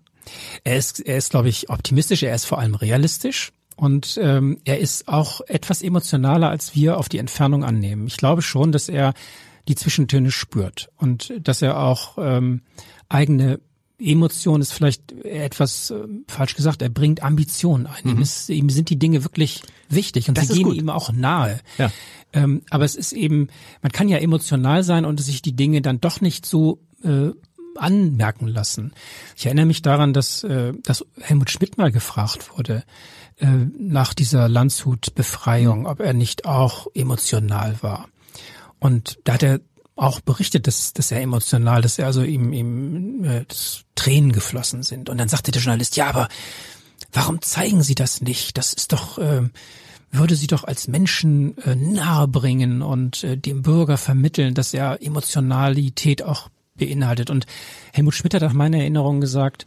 Er 0.62 0.76
ist, 0.76 1.00
er 1.00 1.16
ist, 1.16 1.30
glaube 1.30 1.48
ich, 1.48 1.68
optimistisch, 1.70 2.22
er 2.22 2.34
ist 2.34 2.44
vor 2.44 2.58
allem 2.58 2.74
realistisch. 2.74 3.52
Und 3.76 4.18
ähm, 4.22 4.58
er 4.64 4.78
ist 4.78 5.08
auch 5.08 5.40
etwas 5.48 5.82
emotionaler, 5.82 6.48
als 6.48 6.76
wir 6.76 6.96
auf 6.96 7.08
die 7.08 7.18
Entfernung 7.18 7.64
annehmen. 7.64 8.06
Ich 8.06 8.16
glaube 8.16 8.40
schon, 8.40 8.70
dass 8.70 8.88
er 8.88 9.14
die 9.68 9.74
Zwischentöne 9.74 10.30
spürt 10.30 10.90
und 10.96 11.32
dass 11.40 11.62
er 11.62 11.78
auch 11.78 12.18
ähm, 12.18 12.62
eigene 13.08 13.60
Emotionen 13.98 14.60
ist 14.60 14.72
vielleicht 14.72 15.12
etwas 15.24 15.90
äh, 15.90 16.06
falsch 16.26 16.56
gesagt, 16.56 16.82
er 16.82 16.88
bringt 16.88 17.22
Ambitionen 17.22 17.86
ein. 17.86 18.02
Mhm. 18.04 18.10
Ihm, 18.10 18.22
ist, 18.22 18.48
ihm 18.50 18.68
sind 18.68 18.90
die 18.90 18.98
Dinge 18.98 19.24
wirklich 19.24 19.62
wichtig 19.88 20.28
und 20.28 20.36
das 20.36 20.48
sie 20.48 20.54
gehen 20.54 20.64
gut. 20.64 20.76
ihm 20.76 20.90
auch 20.90 21.12
nahe. 21.12 21.60
Ja. 21.78 21.92
Ähm, 22.32 22.62
aber 22.70 22.84
es 22.84 22.96
ist 22.96 23.12
eben, 23.12 23.48
man 23.82 23.92
kann 23.92 24.08
ja 24.08 24.18
emotional 24.18 24.82
sein 24.82 25.04
und 25.04 25.20
sich 25.20 25.42
die 25.42 25.54
Dinge 25.54 25.80
dann 25.80 26.00
doch 26.00 26.20
nicht 26.20 26.44
so 26.44 26.80
äh, 27.04 27.30
anmerken 27.76 28.48
lassen. 28.48 28.92
Ich 29.36 29.46
erinnere 29.46 29.66
mich 29.66 29.82
daran, 29.82 30.12
dass, 30.12 30.42
äh, 30.42 30.72
dass 30.82 31.04
Helmut 31.20 31.50
Schmidt 31.50 31.78
mal 31.78 31.92
gefragt 31.92 32.56
wurde 32.56 32.84
äh, 33.38 33.46
nach 33.78 34.14
dieser 34.14 34.48
Landshut-Befreiung, 34.48 35.80
mhm. 35.80 35.86
ob 35.86 36.00
er 36.00 36.14
nicht 36.14 36.46
auch 36.46 36.88
emotional 36.94 37.76
war. 37.80 38.08
Und 38.80 39.18
da 39.24 39.34
hat 39.34 39.42
er 39.42 39.60
auch 39.96 40.20
berichtet, 40.20 40.66
dass, 40.66 40.92
dass 40.92 41.12
er 41.12 41.22
emotional, 41.22 41.82
dass 41.82 41.98
er 41.98 42.06
also 42.06 42.22
ihm, 42.22 42.52
ihm 42.52 43.24
äh, 43.24 43.44
Tränen 43.94 44.32
geflossen 44.32 44.82
sind. 44.82 45.08
Und 45.08 45.18
dann 45.18 45.28
sagte 45.28 45.52
der 45.52 45.62
Journalist, 45.62 45.96
ja, 45.96 46.08
aber 46.08 46.28
warum 47.12 47.40
zeigen 47.42 47.82
Sie 47.82 47.94
das 47.94 48.20
nicht? 48.20 48.58
Das 48.58 48.72
ist 48.72 48.92
doch, 48.92 49.18
äh, 49.18 49.42
würde 50.10 50.36
Sie 50.36 50.48
doch 50.48 50.64
als 50.64 50.88
Menschen 50.88 51.56
äh, 51.58 51.76
nahe 51.76 52.26
bringen 52.26 52.82
und 52.82 53.22
äh, 53.22 53.36
dem 53.36 53.62
Bürger 53.62 53.96
vermitteln, 53.96 54.54
dass 54.54 54.74
er 54.74 55.00
Emotionalität 55.00 56.22
auch 56.22 56.48
beinhaltet. 56.74 57.30
Und 57.30 57.46
Helmut 57.92 58.14
Schmidt 58.14 58.34
hat 58.34 58.42
nach 58.42 58.52
meiner 58.52 58.78
Erinnerung 58.78 59.20
gesagt, 59.20 59.66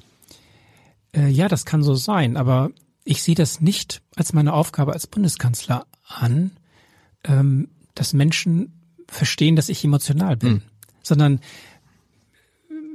äh, 1.16 1.30
ja, 1.30 1.48
das 1.48 1.66
kann 1.66 1.84
so 1.84 1.96
sein, 1.96 2.36
aber 2.36 2.72
ich 3.06 3.24
sehe 3.24 3.36
das 3.36 3.62
nicht 3.62 4.02
als 4.18 4.34
meine 4.34 4.54
Aufgabe 4.54 4.92
als 4.92 5.08
Bundeskanzler 5.08 5.86
an, 6.06 6.52
ähm, 7.24 7.70
dass 7.96 8.12
Menschen 8.12 8.77
verstehen, 9.08 9.56
dass 9.56 9.70
ich 9.70 9.84
emotional 9.84 10.38
bin, 10.38 10.52
mhm. 10.52 10.62
sondern 11.04 11.40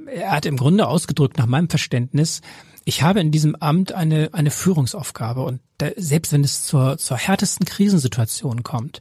er 0.06 0.32
hat 0.32 0.46
im 0.46 0.56
Grunde 0.56 0.86
ausgedrückt, 0.86 1.38
nach 1.38 1.46
meinem 1.46 1.70
Verständnis, 1.70 2.42
ich 2.84 3.02
habe 3.02 3.20
in 3.20 3.30
diesem 3.30 3.54
Amt 3.56 3.92
eine, 3.92 4.30
eine 4.32 4.50
Führungsaufgabe 4.50 5.42
und 5.42 5.60
da, 5.78 5.90
selbst 5.96 6.32
wenn 6.32 6.42
es 6.42 6.64
zur, 6.64 6.98
zur 6.98 7.16
härtesten 7.16 7.64
Krisensituation 7.64 8.62
kommt, 8.62 9.00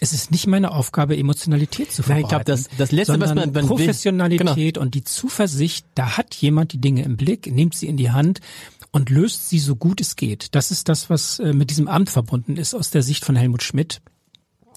es 0.00 0.12
ist 0.12 0.30
nicht 0.30 0.46
meine 0.46 0.70
Aufgabe, 0.70 1.16
Emotionalität 1.16 1.92
zu 1.92 2.02
verbreiten. 2.02 2.22
Nein, 2.22 2.24
ich 2.24 2.28
glaube, 2.28 2.44
das, 2.44 2.68
das 2.76 2.92
Letzte, 2.92 3.20
was 3.20 3.34
man, 3.34 3.52
man 3.52 3.66
Professionalität 3.66 4.74
genau. 4.74 4.84
und 4.84 4.94
die 4.94 5.04
Zuversicht, 5.04 5.86
da 5.94 6.16
hat 6.16 6.34
jemand 6.34 6.72
die 6.72 6.80
Dinge 6.80 7.04
im 7.04 7.16
Blick, 7.16 7.46
nimmt 7.46 7.74
sie 7.74 7.86
in 7.86 7.96
die 7.96 8.10
Hand 8.10 8.40
und 8.90 9.08
löst 9.08 9.48
sie 9.48 9.58
so 9.58 9.76
gut 9.76 10.00
es 10.00 10.16
geht. 10.16 10.54
Das 10.54 10.70
ist 10.70 10.88
das, 10.88 11.08
was 11.08 11.38
äh, 11.38 11.54
mit 11.54 11.70
diesem 11.70 11.88
Amt 11.88 12.10
verbunden 12.10 12.56
ist 12.56 12.74
aus 12.74 12.90
der 12.90 13.02
Sicht 13.02 13.24
von 13.24 13.36
Helmut 13.36 13.62
Schmidt. 13.62 14.02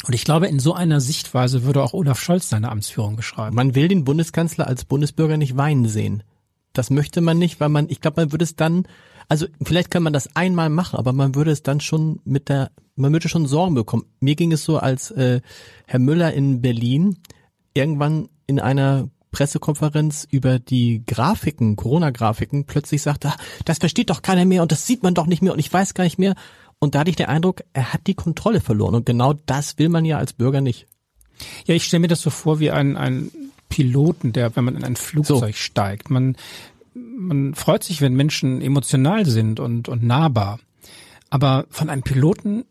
Und 0.06 0.14
ich 0.14 0.24
glaube, 0.24 0.48
in 0.48 0.60
so 0.60 0.74
einer 0.74 1.02
Sichtweise 1.02 1.64
würde 1.64 1.82
auch 1.82 1.94
Olaf 1.94 2.20
Scholz 2.20 2.50
seine 2.50 2.70
Amtsführung 2.72 3.16
beschreiben. 3.16 3.56
Man 3.56 3.74
will 3.74 3.88
den 3.88 4.04
Bundeskanzler 4.04 4.68
als 4.68 4.86
Bundesbürger 4.86 5.38
nicht 5.38 5.58
weinen 5.58 5.88
sehen. 5.88 6.24
Das 6.74 6.90
möchte 6.90 7.22
man 7.22 7.40
nicht, 7.40 7.60
weil 7.60 7.70
man, 7.70 7.90
ich 7.90 8.02
glaube, 8.02 8.22
man 8.22 8.32
würde 8.32 8.44
es 8.44 8.56
dann, 8.56 8.88
also 9.30 9.48
vielleicht 9.64 9.90
kann 9.90 10.04
man 10.04 10.14
das 10.14 10.36
einmal 10.36 10.70
machen, 10.70 11.00
aber 11.00 11.12
man 11.14 11.34
würde 11.34 11.52
es 11.52 11.64
dann 11.64 11.80
schon 11.80 12.20
mit 12.24 12.50
der, 12.50 12.70
man 12.96 13.14
würde 13.14 13.30
schon 13.30 13.48
Sorgen 13.48 13.74
bekommen. 13.74 14.06
Mir 14.20 14.36
ging 14.36 14.52
es 14.52 14.64
so, 14.64 14.78
als 14.78 15.10
äh, 15.12 15.42
Herr 15.88 16.00
Müller 16.00 16.34
in 16.34 16.62
Berlin 16.62 17.18
irgendwann 17.74 18.30
in 18.46 18.60
einer 18.60 19.10
Pressekonferenz 19.32 20.28
über 20.30 20.60
die 20.60 21.04
Grafiken, 21.06 21.76
Corona-Grafiken, 21.76 22.66
plötzlich 22.66 23.02
sagte, 23.02 23.30
ah, 23.30 23.38
das 23.66 23.80
versteht 23.80 24.10
doch 24.10 24.22
keiner 24.22 24.46
mehr 24.46 24.62
und 24.62 24.72
das 24.72 24.86
sieht 24.86 25.04
man 25.04 25.14
doch 25.14 25.26
nicht 25.26 25.42
mehr 25.42 25.52
und 25.52 25.60
ich 25.60 25.72
weiß 25.72 25.94
gar 25.94 26.06
nicht 26.06 26.20
mehr. 26.20 26.36
Und 26.80 26.96
da 26.96 27.00
hatte 27.00 27.10
ich 27.10 27.16
den 27.16 27.28
Eindruck, 27.28 27.64
er 27.74 27.94
hat 27.94 28.08
die 28.08 28.14
Kontrolle 28.14 28.62
verloren. 28.62 28.96
Und 28.96 29.06
genau 29.06 29.34
das 29.34 29.78
will 29.78 29.90
man 29.90 30.06
ja 30.06 30.18
als 30.18 30.34
Bürger 30.34 30.62
nicht. 30.62 30.88
Ja, 31.66 31.76
ich 31.76 31.86
stelle 31.86 32.02
mir 32.02 32.08
das 32.08 32.22
so 32.22 32.30
vor 32.30 32.60
wie 32.60 32.72
ein, 32.72 32.98
ein 32.98 33.32
Piloten, 33.70 34.34
der, 34.34 34.56
wenn 34.56 34.64
man 34.64 34.76
in 34.76 34.84
ein 34.84 34.96
Flugzeug 34.96 35.56
so. 35.56 35.62
steigt. 35.62 36.10
Man, 36.10 36.38
man 36.94 37.56
freut 37.56 37.84
sich, 37.84 38.02
wenn 38.02 38.14
Menschen 38.14 38.62
emotional 38.62 39.26
sind 39.26 39.60
und, 39.60 39.90
und 39.90 40.04
nahbar. 40.04 40.60
Aber 41.30 41.66
von 41.70 41.90
einem 41.90 42.04
Piloten 42.04 42.66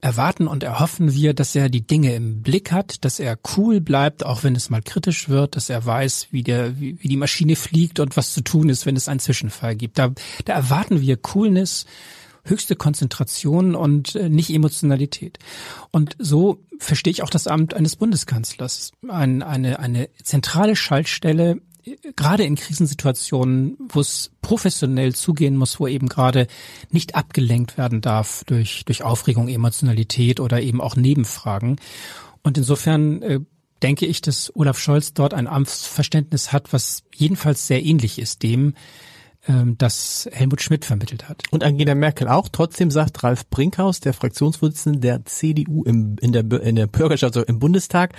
erwarten 0.00 0.46
und 0.46 0.62
erhoffen 0.62 1.14
wir, 1.14 1.32
dass 1.32 1.54
er 1.54 1.68
die 1.68 1.86
Dinge 1.86 2.14
im 2.14 2.42
Blick 2.42 2.70
hat, 2.70 3.04
dass 3.04 3.18
er 3.18 3.38
cool 3.56 3.80
bleibt, 3.80 4.24
auch 4.24 4.44
wenn 4.44 4.54
es 4.54 4.70
mal 4.70 4.82
kritisch 4.82 5.28
wird, 5.28 5.56
dass 5.56 5.70
er 5.70 5.84
weiß, 5.84 6.28
wie 6.30 6.42
der, 6.42 6.78
wie, 6.78 7.02
wie 7.02 7.08
die 7.08 7.16
Maschine 7.16 7.56
fliegt 7.56 7.98
und 7.98 8.16
was 8.16 8.32
zu 8.32 8.42
tun 8.42 8.68
ist, 8.68 8.86
wenn 8.86 8.94
es 8.94 9.08
einen 9.08 9.20
Zwischenfall 9.20 9.74
gibt. 9.74 9.98
Da, 9.98 10.12
da 10.44 10.52
erwarten 10.52 11.00
wir 11.00 11.16
Coolness, 11.16 11.86
höchste 12.48 12.76
Konzentration 12.76 13.74
und 13.74 14.14
äh, 14.14 14.28
nicht 14.28 14.50
Emotionalität. 14.50 15.38
Und 15.90 16.16
so 16.18 16.62
verstehe 16.78 17.10
ich 17.10 17.22
auch 17.22 17.30
das 17.30 17.46
Amt 17.46 17.74
eines 17.74 17.96
Bundeskanzlers. 17.96 18.92
Ein, 19.08 19.42
eine, 19.42 19.78
eine 19.78 20.08
zentrale 20.22 20.76
Schaltstelle, 20.76 21.60
äh, 21.84 21.96
gerade 22.16 22.44
in 22.44 22.56
Krisensituationen, 22.56 23.76
wo 23.88 24.00
es 24.00 24.30
professionell 24.42 25.14
zugehen 25.14 25.56
muss, 25.56 25.78
wo 25.80 25.86
eben 25.86 26.08
gerade 26.08 26.46
nicht 26.90 27.14
abgelenkt 27.14 27.78
werden 27.78 28.00
darf 28.00 28.44
durch, 28.46 28.84
durch 28.84 29.02
Aufregung, 29.02 29.48
Emotionalität 29.48 30.40
oder 30.40 30.60
eben 30.60 30.80
auch 30.80 30.96
Nebenfragen. 30.96 31.76
Und 32.42 32.58
insofern 32.58 33.22
äh, 33.22 33.40
denke 33.82 34.06
ich, 34.06 34.20
dass 34.20 34.54
Olaf 34.54 34.78
Scholz 34.78 35.12
dort 35.12 35.34
ein 35.34 35.46
Amtsverständnis 35.46 36.52
hat, 36.52 36.72
was 36.72 37.02
jedenfalls 37.14 37.66
sehr 37.66 37.84
ähnlich 37.84 38.18
ist 38.18 38.42
dem, 38.42 38.74
ähm, 39.48 39.76
das 39.78 40.28
Helmut 40.32 40.60
Schmidt 40.60 40.84
vermittelt 40.84 41.28
hat. 41.28 41.42
Und 41.50 41.64
Angela 41.64 41.94
Merkel 41.94 42.28
auch. 42.28 42.48
Trotzdem 42.50 42.90
sagt 42.90 43.22
Ralf 43.22 43.48
Brinkhaus, 43.48 44.00
der 44.00 44.12
Fraktionsvorsitzende 44.12 45.00
der 45.00 45.24
CDU 45.24 45.82
im, 45.84 46.16
in, 46.20 46.32
der, 46.32 46.50
in 46.62 46.76
der 46.76 46.86
Bürgerschaft, 46.86 47.36
also 47.36 47.46
im 47.46 47.58
Bundestag, 47.58 48.14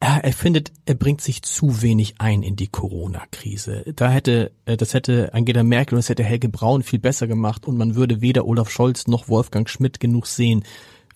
er 0.00 0.32
findet, 0.32 0.72
er 0.86 0.94
bringt 0.94 1.20
sich 1.20 1.42
zu 1.42 1.82
wenig 1.82 2.14
ein 2.18 2.44
in 2.44 2.54
die 2.54 2.68
Corona-Krise. 2.68 3.84
Da 3.96 4.10
hätte, 4.10 4.52
äh, 4.64 4.76
das 4.76 4.94
hätte 4.94 5.34
Angela 5.34 5.64
Merkel 5.64 5.96
und 5.96 5.98
das 5.98 6.08
hätte 6.08 6.22
Helge 6.22 6.48
Braun 6.48 6.84
viel 6.84 7.00
besser 7.00 7.26
gemacht 7.26 7.66
und 7.66 7.76
man 7.76 7.96
würde 7.96 8.20
weder 8.20 8.46
Olaf 8.46 8.70
Scholz 8.70 9.08
noch 9.08 9.28
Wolfgang 9.28 9.68
Schmidt 9.68 9.98
genug 9.98 10.26
sehen. 10.26 10.62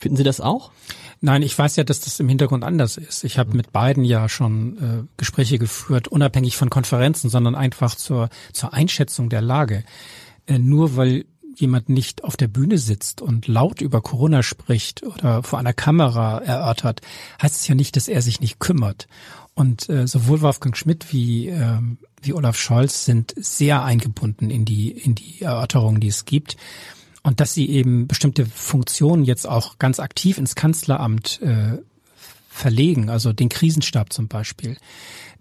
Finden 0.03 0.17
Sie 0.17 0.25
das 0.25 0.41
auch? 0.41 0.73
Nein, 1.21 1.43
ich 1.43 1.57
weiß 1.57 1.77
ja, 1.77 1.85
dass 1.85 2.01
das 2.01 2.19
im 2.19 2.29
Hintergrund 2.29 2.65
anders 2.65 2.97
ist. 2.97 3.23
Ich 3.23 3.39
habe 3.39 3.57
mit 3.57 3.71
beiden 3.71 4.03
ja 4.03 4.29
schon 4.29 4.79
äh, 4.79 5.07
Gespräche 5.17 5.61
geführt, 5.61 6.09
unabhängig 6.09 6.57
von 6.57 6.71
Konferenzen, 6.71 7.31
sondern 7.31 7.55
einfach 7.55 7.95
zur, 7.95 8.29
zur 8.53 8.75
Einschätzung 8.75 9.29
der 9.29 9.43
Lage. 9.43 9.85
Äh, 10.49 10.59
nur 10.59 10.97
weil 10.97 11.25
jemand 11.55 11.89
nicht 11.89 12.25
auf 12.25 12.37
der 12.37 12.49
Bühne 12.49 12.79
sitzt 12.79 13.23
und 13.23 13.47
laut 13.47 13.81
über 13.81 14.01
Corona 14.01 14.43
spricht 14.43 15.05
oder 15.05 15.45
vor 15.45 15.61
einer 15.61 15.73
Kamera 15.73 16.39
erörtert, 16.39 17.01
heißt 17.41 17.55
es 17.55 17.69
ja 17.69 17.77
nicht, 17.77 17.95
dass 17.95 18.09
er 18.09 18.23
sich 18.23 18.41
nicht 18.41 18.59
kümmert. 18.59 19.07
Und 19.55 19.89
äh, 19.89 20.09
sowohl 20.09 20.41
Wolfgang 20.41 20.77
Schmidt 20.77 21.13
wie, 21.13 21.47
äh, 21.47 21.79
wie 22.21 22.33
Olaf 22.33 22.59
Scholz 22.59 23.05
sind 23.05 23.35
sehr 23.37 23.85
eingebunden 23.85 24.51
in 24.51 24.65
die, 24.65 24.91
in 24.91 25.15
die 25.15 25.43
Erörterungen, 25.43 26.01
die 26.01 26.09
es 26.09 26.25
gibt. 26.25 26.57
Und 27.23 27.41
dass 27.41 27.55
sie 27.55 27.69
eben 27.69 28.09
bestimmte 28.09 28.47
Funktionen 28.47 29.25
jetzt 29.25 29.47
auch 29.47 29.79
ganz 29.79 30.01
aktiv 30.01 30.39
ins 30.39 30.55
Kanzleramt 30.55 31.41
äh, 31.43 31.79
verlegen, 32.49 33.09
also 33.09 33.33
den 33.33 33.49
Krisenstab 33.49 34.13
zum 34.13 34.29
Beispiel, 34.29 34.77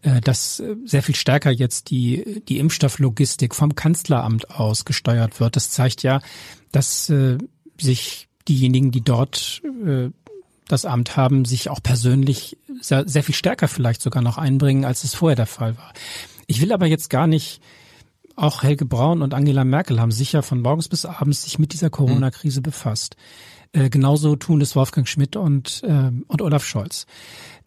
äh, 0.03 0.21
dass 0.21 0.59
äh, 0.59 0.75
sehr 0.85 1.03
viel 1.03 1.15
stärker 1.15 1.51
jetzt 1.51 1.89
die, 1.89 2.43
die 2.47 2.59
Impfstofflogistik 2.59 3.55
vom 3.55 3.75
Kanzleramt 3.75 4.51
aus 4.51 4.85
gesteuert 4.85 5.39
wird. 5.39 5.55
Das 5.55 5.71
zeigt 5.71 6.03
ja, 6.03 6.21
dass 6.71 7.09
äh, 7.09 7.37
sich 7.79 8.27
diejenigen, 8.47 8.91
die 8.91 9.01
dort 9.01 9.61
äh, 9.85 10.09
das 10.67 10.85
Amt 10.85 11.17
haben, 11.17 11.45
sich 11.45 11.69
auch 11.69 11.83
persönlich 11.83 12.57
sehr, 12.79 13.07
sehr 13.07 13.23
viel 13.23 13.35
stärker 13.35 13.67
vielleicht 13.67 14.01
sogar 14.01 14.23
noch 14.23 14.37
einbringen, 14.37 14.85
als 14.85 15.03
es 15.03 15.13
vorher 15.13 15.35
der 15.35 15.47
Fall 15.47 15.77
war. 15.77 15.93
Ich 16.47 16.61
will 16.61 16.71
aber 16.71 16.85
jetzt 16.85 17.09
gar 17.09 17.27
nicht 17.27 17.61
auch 18.35 18.63
Helge 18.63 18.85
Braun 18.85 19.21
und 19.21 19.33
Angela 19.33 19.63
Merkel 19.63 19.99
haben 19.99 20.11
sicher 20.11 20.43
von 20.43 20.61
morgens 20.61 20.87
bis 20.87 21.05
abends 21.05 21.43
sich 21.43 21.59
mit 21.59 21.73
dieser 21.73 21.89
Corona-Krise 21.89 22.61
befasst. 22.61 23.15
Äh, 23.73 23.89
genauso 23.89 24.35
tun 24.35 24.61
es 24.61 24.75
Wolfgang 24.75 25.07
Schmidt 25.07 25.35
und, 25.35 25.81
äh, 25.83 26.11
und 26.27 26.41
Olaf 26.41 26.65
Scholz. 26.65 27.05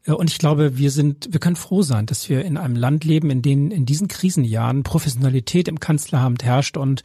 Äh, 0.07 0.13
und 0.13 0.31
ich 0.31 0.39
glaube, 0.39 0.77
wir 0.77 0.91
sind, 0.91 1.33
wir 1.33 1.41
können 1.41 1.57
froh 1.57 1.83
sein, 1.83 2.07
dass 2.07 2.29
wir 2.29 2.45
in 2.45 2.57
einem 2.57 2.77
Land 2.77 3.05
leben, 3.05 3.31
in 3.31 3.43
dem 3.43 3.71
in 3.71 3.87
diesen 3.87 4.09
Krisenjahren 4.09 4.83
Professionalität 4.83 5.69
im 5.69 5.81
Kanzleramt 5.81 6.45
herrscht 6.45 6.77
und 6.77 7.03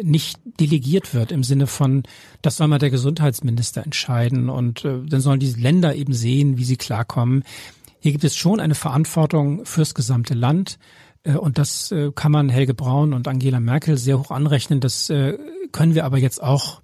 nicht 0.00 0.38
delegiert 0.58 1.14
wird 1.14 1.32
im 1.32 1.44
Sinne 1.44 1.66
von, 1.66 2.02
das 2.40 2.56
soll 2.56 2.68
mal 2.68 2.78
der 2.78 2.90
Gesundheitsminister 2.90 3.84
entscheiden 3.84 4.48
und 4.48 4.84
äh, 4.84 5.02
dann 5.04 5.20
sollen 5.20 5.40
die 5.40 5.52
Länder 5.52 5.94
eben 5.94 6.14
sehen, 6.14 6.58
wie 6.58 6.64
sie 6.64 6.76
klarkommen. 6.76 7.44
Hier 8.00 8.12
gibt 8.12 8.24
es 8.24 8.36
schon 8.36 8.58
eine 8.58 8.74
Verantwortung 8.74 9.64
fürs 9.64 9.94
gesamte 9.94 10.34
Land. 10.34 10.78
Äh, 11.24 11.34
und 11.34 11.58
das 11.58 11.92
äh, 11.92 12.12
kann 12.14 12.32
man 12.32 12.48
Helge 12.48 12.74
Braun 12.74 13.12
und 13.12 13.28
Angela 13.28 13.60
Merkel 13.60 13.98
sehr 13.98 14.18
hoch 14.18 14.30
anrechnen. 14.30 14.80
Das 14.80 15.10
äh, 15.10 15.38
können 15.72 15.94
wir 15.94 16.04
aber 16.04 16.18
jetzt 16.18 16.42
auch 16.42 16.80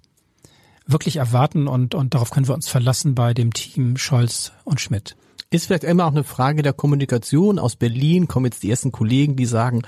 wirklich 0.85 1.17
erwarten 1.17 1.67
und, 1.67 1.93
und 1.93 2.13
darauf 2.13 2.31
können 2.31 2.47
wir 2.47 2.55
uns 2.55 2.67
verlassen 2.67 3.13
bei 3.15 3.33
dem 3.33 3.53
Team 3.53 3.97
Scholz 3.97 4.51
und 4.63 4.81
Schmidt. 4.81 5.15
Ist 5.51 5.67
vielleicht 5.67 5.83
immer 5.83 6.05
auch 6.05 6.11
eine 6.11 6.23
Frage 6.23 6.61
der 6.61 6.73
Kommunikation. 6.73 7.59
Aus 7.59 7.75
Berlin 7.75 8.27
kommen 8.27 8.45
jetzt 8.45 8.63
die 8.63 8.69
ersten 8.69 8.91
Kollegen, 8.91 9.35
die 9.35 9.45
sagen, 9.45 9.83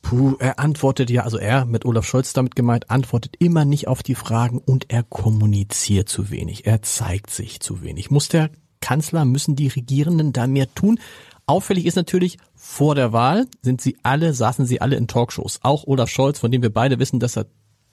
puh, 0.00 0.36
er 0.38 0.58
antwortet 0.58 1.10
ja, 1.10 1.22
also 1.22 1.38
er 1.38 1.64
mit 1.64 1.84
Olaf 1.84 2.04
Scholz 2.04 2.32
damit 2.32 2.56
gemeint, 2.56 2.90
antwortet 2.90 3.36
immer 3.38 3.64
nicht 3.64 3.88
auf 3.88 4.02
die 4.02 4.16
Fragen 4.16 4.58
und 4.58 4.92
er 4.92 5.02
kommuniziert 5.04 6.08
zu 6.08 6.30
wenig. 6.30 6.66
Er 6.66 6.82
zeigt 6.82 7.30
sich 7.30 7.60
zu 7.60 7.82
wenig. 7.82 8.10
Muss 8.10 8.28
der 8.28 8.50
Kanzler, 8.80 9.24
müssen 9.24 9.54
die 9.54 9.68
Regierenden 9.68 10.32
da 10.32 10.46
mehr 10.46 10.72
tun? 10.74 10.98
Auffällig 11.46 11.86
ist 11.86 11.96
natürlich, 11.96 12.38
vor 12.64 12.94
der 12.94 13.12
Wahl 13.12 13.48
sind 13.60 13.80
sie 13.80 13.96
alle, 14.04 14.34
saßen 14.34 14.66
sie 14.66 14.80
alle 14.80 14.94
in 14.94 15.08
Talkshows. 15.08 15.58
Auch 15.62 15.84
Olaf 15.84 16.08
Scholz, 16.08 16.38
von 16.38 16.52
dem 16.52 16.62
wir 16.62 16.72
beide 16.72 17.00
wissen, 17.00 17.18
dass 17.18 17.36
er 17.36 17.46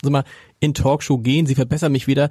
sag 0.03 0.11
mal, 0.11 0.23
in 0.59 0.75
Talkshow 0.75 1.17
gehen, 1.17 1.47
sie 1.47 1.55
verbessern 1.55 1.91
mich 1.91 2.05
wieder, 2.05 2.29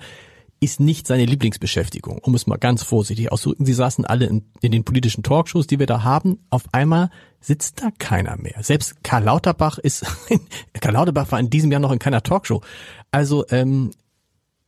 ist 0.60 0.78
nicht 0.78 1.08
seine 1.08 1.24
Lieblingsbeschäftigung, 1.24 2.18
um 2.18 2.36
es 2.36 2.46
mal 2.46 2.56
ganz 2.56 2.84
vorsichtig 2.84 3.32
auszudrücken. 3.32 3.66
Sie 3.66 3.74
saßen 3.74 4.04
alle 4.04 4.26
in, 4.26 4.44
in 4.60 4.70
den 4.70 4.84
politischen 4.84 5.24
Talkshows, 5.24 5.66
die 5.66 5.80
wir 5.80 5.86
da 5.86 6.04
haben. 6.04 6.38
Auf 6.48 6.62
einmal 6.70 7.10
sitzt 7.40 7.82
da 7.82 7.90
keiner 7.98 8.36
mehr. 8.36 8.62
Selbst 8.62 9.02
Karl 9.02 9.24
Lauterbach 9.24 9.78
ist, 9.78 10.06
Karl 10.80 10.94
Lauterbach 10.94 11.32
war 11.32 11.40
in 11.40 11.50
diesem 11.50 11.72
Jahr 11.72 11.80
noch 11.80 11.92
in 11.92 11.98
keiner 11.98 12.22
Talkshow. 12.22 12.62
Also 13.10 13.46
ähm, 13.50 13.90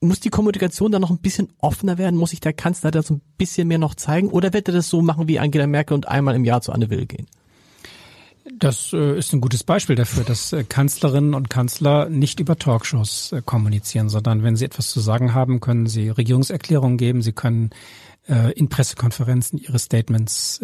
muss 0.00 0.18
die 0.18 0.30
Kommunikation 0.30 0.90
da 0.90 0.98
noch 0.98 1.10
ein 1.10 1.18
bisschen 1.18 1.52
offener 1.58 1.98
werden? 1.98 2.18
Muss 2.18 2.30
sich 2.30 2.40
der 2.40 2.52
Kanzler 2.52 2.90
da 2.90 3.00
so 3.04 3.14
ein 3.14 3.22
bisschen 3.38 3.68
mehr 3.68 3.78
noch 3.78 3.94
zeigen? 3.94 4.28
Oder 4.28 4.52
wird 4.52 4.66
er 4.68 4.74
das 4.74 4.88
so 4.88 5.02
machen 5.02 5.28
wie 5.28 5.38
Angela 5.38 5.68
Merkel 5.68 5.94
und 5.94 6.08
einmal 6.08 6.34
im 6.34 6.44
Jahr 6.44 6.62
zu 6.62 6.72
Anne 6.72 6.90
Will 6.90 7.06
gehen? 7.06 7.26
Das 8.58 8.92
äh, 8.92 9.18
ist 9.18 9.32
ein 9.32 9.40
gutes 9.40 9.64
Beispiel 9.64 9.96
dafür, 9.96 10.24
dass 10.24 10.52
äh, 10.52 10.64
Kanzlerinnen 10.64 11.34
und 11.34 11.50
Kanzler 11.50 12.08
nicht 12.08 12.40
über 12.40 12.56
Talkshows 12.56 13.32
äh, 13.32 13.42
kommunizieren, 13.44 14.08
sondern 14.08 14.42
wenn 14.42 14.56
sie 14.56 14.64
etwas 14.64 14.88
zu 14.88 15.00
sagen 15.00 15.34
haben, 15.34 15.60
können 15.60 15.86
sie 15.86 16.08
Regierungserklärungen 16.08 16.98
geben, 16.98 17.22
sie 17.22 17.32
können 17.32 17.70
in 18.54 18.68
Pressekonferenzen 18.68 19.58
ihre 19.58 19.78
Statements 19.78 20.60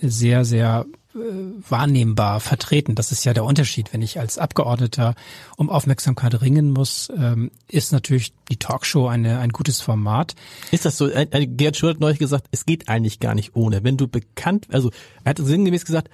sehr, 0.00 0.44
sehr 0.44 0.86
wahrnehmbar 1.12 2.40
vertreten. 2.40 2.94
Das 2.94 3.12
ist 3.12 3.24
ja 3.24 3.34
der 3.34 3.44
Unterschied. 3.44 3.92
Wenn 3.92 4.02
ich 4.02 4.18
als 4.20 4.38
Abgeordneter 4.38 5.14
um 5.56 5.68
Aufmerksamkeit 5.68 6.40
ringen 6.40 6.70
muss, 6.70 7.12
ähm, 7.14 7.50
ist 7.68 7.92
natürlich 7.92 8.34
die 8.50 8.56
Talkshow 8.56 9.08
eine, 9.08 9.40
ein 9.40 9.50
gutes 9.50 9.80
Format. 9.80 10.36
Ist 10.70 10.86
das 10.86 10.96
so? 10.96 11.10
Gerd 11.10 11.76
Schuld 11.76 11.96
hat 11.96 12.00
neulich 12.00 12.20
gesagt, 12.20 12.46
es 12.50 12.64
geht 12.64 12.88
eigentlich 12.88 13.20
gar 13.20 13.34
nicht 13.34 13.56
ohne. 13.56 13.82
Wenn 13.82 13.96
du 13.96 14.06
bekannt, 14.08 14.68
also 14.70 14.90
er 15.24 15.30
hat 15.30 15.38
sinngemäß 15.38 15.84
gesagt, 15.84 16.08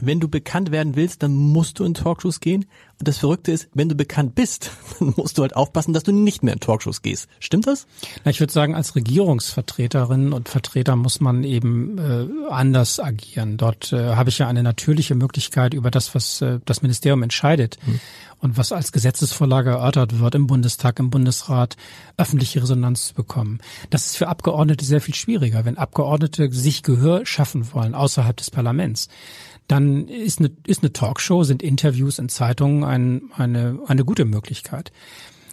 wenn 0.00 0.20
du 0.20 0.28
bekannt 0.28 0.70
werden 0.70 0.94
willst, 0.94 1.22
dann 1.22 1.34
musst 1.34 1.78
du 1.78 1.84
in 1.84 1.94
Talkshows 1.94 2.40
gehen. 2.40 2.66
Und 2.98 3.06
das 3.08 3.18
Verrückte 3.18 3.52
ist, 3.52 3.68
wenn 3.74 3.88
du 3.88 3.94
bekannt 3.94 4.34
bist, 4.34 4.70
dann 4.98 5.14
musst 5.16 5.38
du 5.38 5.42
halt 5.42 5.56
aufpassen, 5.56 5.92
dass 5.92 6.04
du 6.04 6.12
nicht 6.12 6.42
mehr 6.42 6.54
in 6.54 6.60
Talkshows 6.60 7.02
gehst. 7.02 7.28
Stimmt 7.40 7.66
das? 7.66 7.86
Na, 8.24 8.30
ich 8.30 8.40
würde 8.40 8.52
sagen, 8.52 8.74
als 8.74 8.94
Regierungsvertreterin 8.94 10.32
und 10.32 10.48
Vertreter 10.48 10.94
muss 10.96 11.20
man 11.20 11.42
eben 11.42 11.98
äh, 11.98 12.26
anders 12.50 13.00
agieren. 13.00 13.56
Dort 13.56 13.92
äh, 13.92 14.14
habe 14.14 14.30
ich 14.30 14.38
ja 14.38 14.46
eine 14.46 14.62
natürliche 14.62 15.14
Möglichkeit 15.14 15.74
über 15.74 15.90
das, 15.90 16.14
was 16.14 16.40
äh, 16.42 16.60
das 16.64 16.82
Ministerium 16.82 17.22
entscheidet 17.22 17.78
hm. 17.84 18.00
und 18.40 18.56
was 18.56 18.72
als 18.72 18.92
Gesetzesvorlage 18.92 19.70
erörtert 19.70 20.20
wird 20.20 20.34
im 20.36 20.46
Bundestag, 20.46 21.00
im 21.00 21.10
Bundesrat, 21.10 21.76
öffentliche 22.16 22.62
Resonanz 22.62 23.08
zu 23.08 23.14
bekommen. 23.14 23.58
Das 23.90 24.06
ist 24.06 24.16
für 24.16 24.28
Abgeordnete 24.28 24.84
sehr 24.84 25.00
viel 25.00 25.14
schwieriger, 25.14 25.64
wenn 25.64 25.76
Abgeordnete 25.76 26.52
sich 26.52 26.82
Gehör 26.82 27.26
schaffen 27.26 27.72
wollen 27.72 27.94
außerhalb 27.94 28.36
des 28.36 28.50
Parlaments 28.50 29.08
dann 29.68 30.08
ist 30.08 30.40
eine, 30.40 30.50
ist 30.66 30.82
eine 30.82 30.92
Talkshow, 30.92 31.44
sind 31.44 31.62
Interviews 31.62 32.18
in 32.18 32.28
Zeitungen 32.28 32.84
ein, 32.84 33.30
eine, 33.36 33.78
eine 33.86 34.04
gute 34.04 34.24
Möglichkeit. 34.24 34.92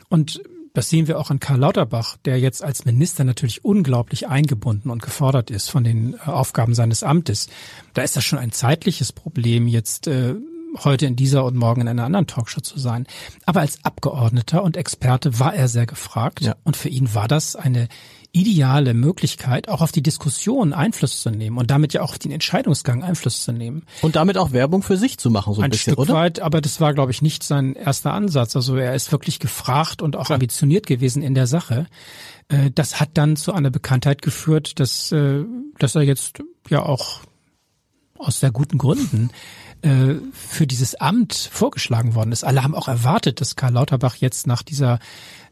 Und 0.10 0.42
das 0.74 0.90
sehen 0.90 1.08
wir 1.08 1.20
auch 1.20 1.32
an 1.32 1.40
Karl 1.40 1.60
Lauterbach, 1.60 2.18
der 2.26 2.40
jetzt 2.40 2.64
als 2.64 2.86
Minister 2.86 3.24
natürlich 3.24 3.64
unglaublich 3.64 4.28
eingebunden 4.28 4.90
und 4.90 5.02
gefordert 5.02 5.50
ist 5.50 5.70
von 5.70 5.84
den 5.84 6.14
äh, 6.14 6.30
Aufgaben 6.30 6.76
seines 6.76 7.04
Amtes. 7.04 7.48
Da 7.94 8.02
ist 8.02 8.16
das 8.16 8.24
schon 8.24 8.40
ein 8.40 8.52
zeitliches 8.52 9.14
Problem, 9.14 9.68
jetzt 9.68 10.08
äh, 10.08 10.36
heute 10.84 11.06
in 11.06 11.16
dieser 11.16 11.46
und 11.46 11.56
morgen 11.56 11.82
in 11.82 11.88
einer 11.88 12.04
anderen 12.04 12.28
Talkshow 12.28 12.60
zu 12.62 12.78
sein. 12.78 13.08
Aber 13.46 13.62
als 13.62 13.84
Abgeordneter 13.86 14.64
und 14.64 14.76
Experte 14.76 15.40
war 15.40 15.54
er 15.54 15.70
sehr 15.70 15.86
gefragt 15.86 16.42
ja. 16.42 16.56
und 16.66 16.76
für 16.76 16.90
ihn 16.90 17.14
war 17.14 17.30
das 17.30 17.56
eine 17.56 17.88
ideale 18.36 18.94
Möglichkeit, 18.94 19.70
auch 19.70 19.82
auf 19.82 19.94
die 19.94 20.04
Diskussion 20.04 20.74
Einfluss 20.74 21.22
zu 21.22 21.30
nehmen 21.30 21.58
und 21.58 21.72
damit 21.72 21.94
ja 21.94 22.02
auch 22.02 22.12
auf 22.12 22.20
den 22.20 22.32
Entscheidungsgang 22.32 23.02
Einfluss 23.02 23.44
zu 23.44 23.54
nehmen. 23.54 23.84
Und 24.02 24.18
damit 24.18 24.38
auch 24.38 24.52
Werbung 24.52 24.84
für 24.84 24.98
sich 24.98 25.18
zu 25.18 25.30
machen, 25.30 25.54
so 25.54 25.62
ein, 25.62 25.66
ein 25.66 25.72
bisschen, 25.72 25.94
Stück 25.94 26.00
oder? 26.00 26.14
weit, 26.16 26.42
aber 26.42 26.60
das 26.60 26.82
war, 26.82 26.94
glaube 26.94 27.12
ich, 27.12 27.22
nicht 27.22 27.44
sein 27.44 27.76
erster 27.76 28.12
Ansatz. 28.12 28.56
Also 28.58 28.76
er 28.76 28.94
ist 28.94 29.14
wirklich 29.14 29.40
gefragt 29.40 30.02
und 30.02 30.18
auch 30.18 30.30
ambitioniert 30.30 30.86
gewesen 30.86 31.24
in 31.24 31.34
der 31.34 31.48
Sache. 31.48 31.88
Äh, 32.50 32.72
das 32.76 33.00
hat 33.00 33.12
dann 33.14 33.38
zu 33.38 33.54
einer 33.54 33.72
Bekanntheit 33.72 34.22
geführt, 34.22 34.82
dass, 34.82 35.14
äh, 35.14 35.46
dass 35.80 35.96
er 35.96 36.02
jetzt 36.02 36.44
ja 36.70 36.84
auch 36.84 37.22
aus 38.18 38.42
sehr 38.42 38.52
guten 38.52 38.78
Gründen 38.78 39.30
äh, 39.82 40.16
für 40.34 40.68
dieses 40.68 40.96
Amt 40.96 41.34
vorgeschlagen 41.52 42.16
worden 42.16 42.32
ist. 42.32 42.44
Alle 42.44 42.64
haben 42.64 42.76
auch 42.76 42.88
erwartet, 42.88 43.40
dass 43.40 43.56
Karl 43.56 43.74
Lauterbach 43.74 44.16
jetzt 44.16 44.48
nach 44.48 44.64
dieser 44.64 45.00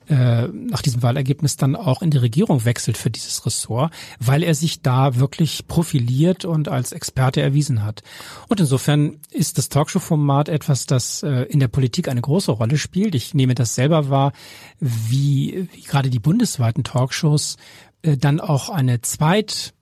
äh, 0.08 0.48
nach 0.48 0.82
diesem 0.82 1.04
Wahlergebnis 1.04 1.58
dann 1.58 1.76
auch 1.76 2.02
in 2.02 2.10
die 2.10 2.18
Regierung 2.18 2.66
wechselt 2.66 2.98
für 2.98 3.10
dieses 3.10 3.46
Ressort, 3.46 3.94
weil 4.20 4.44
er 4.44 4.56
sich 4.56 4.82
da 4.82 5.16
wirklich 5.16 5.68
profiliert 5.68 6.46
und 6.46 6.68
als 6.68 6.92
Experte 6.92 7.42
erwiesen 7.42 7.84
hat. 7.84 8.04
Und 8.50 8.60
insofern 8.60 9.18
ist 9.32 9.58
das 9.58 9.70
Talkshow-Format 9.70 10.50
etwas, 10.50 10.86
das 10.86 11.24
äh, 11.24 11.44
in 11.44 11.60
der 11.60 11.68
Politik 11.68 12.08
eine 12.08 12.22
große 12.22 12.52
Rolle 12.52 12.78
spielt. 12.78 13.16
Ich 13.16 13.34
nehme 13.34 13.56
das 13.56 13.76
selber 13.76 14.10
wahr, 14.10 14.34
wie, 14.80 15.68
wie 15.74 15.82
gerade 15.82 16.10
die 16.10 16.20
bundesweiten 16.20 16.84
Talkshows 16.84 17.58
äh, 18.02 18.18
dann 18.18 18.40
auch 18.40 18.70
eine 18.70 19.02
Zweit 19.02 19.74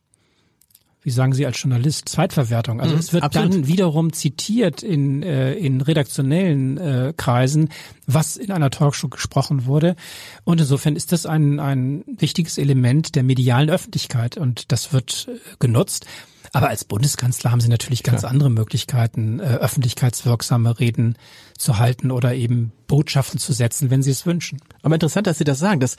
wie 1.04 1.10
sagen 1.10 1.34
Sie 1.34 1.46
als 1.46 1.62
Journalist, 1.62 2.10
Zweitverwertung. 2.10 2.80
Also 2.80 2.94
mhm, 2.94 3.00
es 3.00 3.14
wird 3.14 3.24
absolut. 3.24 3.54
dann 3.54 3.68
wiederum 3.68 4.14
zitiert 4.14 4.84
in, 4.84 5.24
äh, 5.24 5.54
in 5.54 5.82
redaktionellen 5.82 6.78
äh, 6.78 7.14
Kreisen, 7.18 7.70
was 8.06 8.38
in 8.38 8.52
einer 8.52 8.70
Talkshow 8.70 9.10
gesprochen 9.10 9.66
wurde. 9.66 9.96
Und 10.44 10.62
insofern 10.62 10.96
ist 10.96 11.12
das 11.12 11.26
ein, 11.26 11.60
ein 11.60 12.04
wichtiges 12.06 12.58
Element 12.58 13.16
der 13.16 13.24
medialen 13.24 13.70
Öffentlichkeit 13.70 14.38
und 14.38 14.72
das 14.72 14.94
wird 14.94 15.28
äh, 15.30 15.40
genutzt. 15.60 16.06
Aber 16.54 16.70
als 16.70 16.84
Bundeskanzler 16.84 17.52
haben 17.52 17.62
Sie 17.62 17.70
natürlich 17.70 18.04
ganz 18.04 18.22
Klar. 18.22 18.32
andere 18.32 18.50
Möglichkeiten, 18.50 19.40
äh, 19.40 19.44
öffentlichkeitswirksame 19.44 20.80
Reden 20.80 21.18
zu 21.58 21.78
halten 21.78 22.12
oder 22.12 22.34
eben 22.34 22.74
Botschaften 22.88 23.40
zu 23.40 23.54
setzen, 23.54 23.90
wenn 23.90 24.04
Sie 24.04 24.12
es 24.12 24.26
wünschen. 24.26 24.60
Aber 24.82 24.96
interessant, 24.96 25.28
dass 25.28 25.38
Sie 25.38 25.46
das 25.46 25.60
sagen. 25.60 25.80
dass 25.80 25.96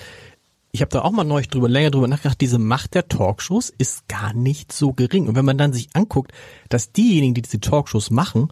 ich 0.72 0.80
habe 0.80 0.88
da 0.88 1.02
auch 1.02 1.12
mal 1.12 1.24
neulich 1.24 1.48
drüber, 1.48 1.68
länger 1.68 1.90
drüber 1.90 2.08
nachgedacht, 2.08 2.40
diese 2.40 2.58
Macht 2.58 2.94
der 2.94 3.06
Talkshows 3.06 3.68
ist 3.76 4.08
gar 4.08 4.32
nicht 4.32 4.72
so 4.72 4.94
gering. 4.94 5.28
Und 5.28 5.36
wenn 5.36 5.44
man 5.44 5.58
dann 5.58 5.74
sich 5.74 5.90
anguckt, 5.92 6.32
dass 6.70 6.92
diejenigen, 6.92 7.34
die 7.34 7.42
diese 7.42 7.60
Talkshows 7.60 8.10
machen, 8.10 8.48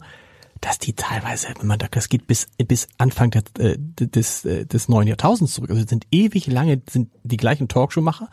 dass 0.61 0.77
die 0.77 0.93
teilweise, 0.93 1.47
wenn 1.57 1.65
man 1.65 1.79
da, 1.79 1.87
das 1.89 2.09
geht 2.09 2.27
bis, 2.27 2.45
bis 2.57 2.87
Anfang 2.99 3.31
der, 3.31 3.43
äh, 3.57 3.75
des, 3.79 4.45
äh, 4.45 4.67
des 4.67 4.87
neuen 4.87 5.07
Jahrtausends 5.07 5.55
zurück, 5.55 5.71
also 5.71 5.83
sind 5.87 6.05
ewig 6.11 6.45
lange, 6.45 6.83
sind 6.87 7.09
die 7.23 7.37
gleichen 7.37 7.67
Talkshow-Macher 7.67 8.29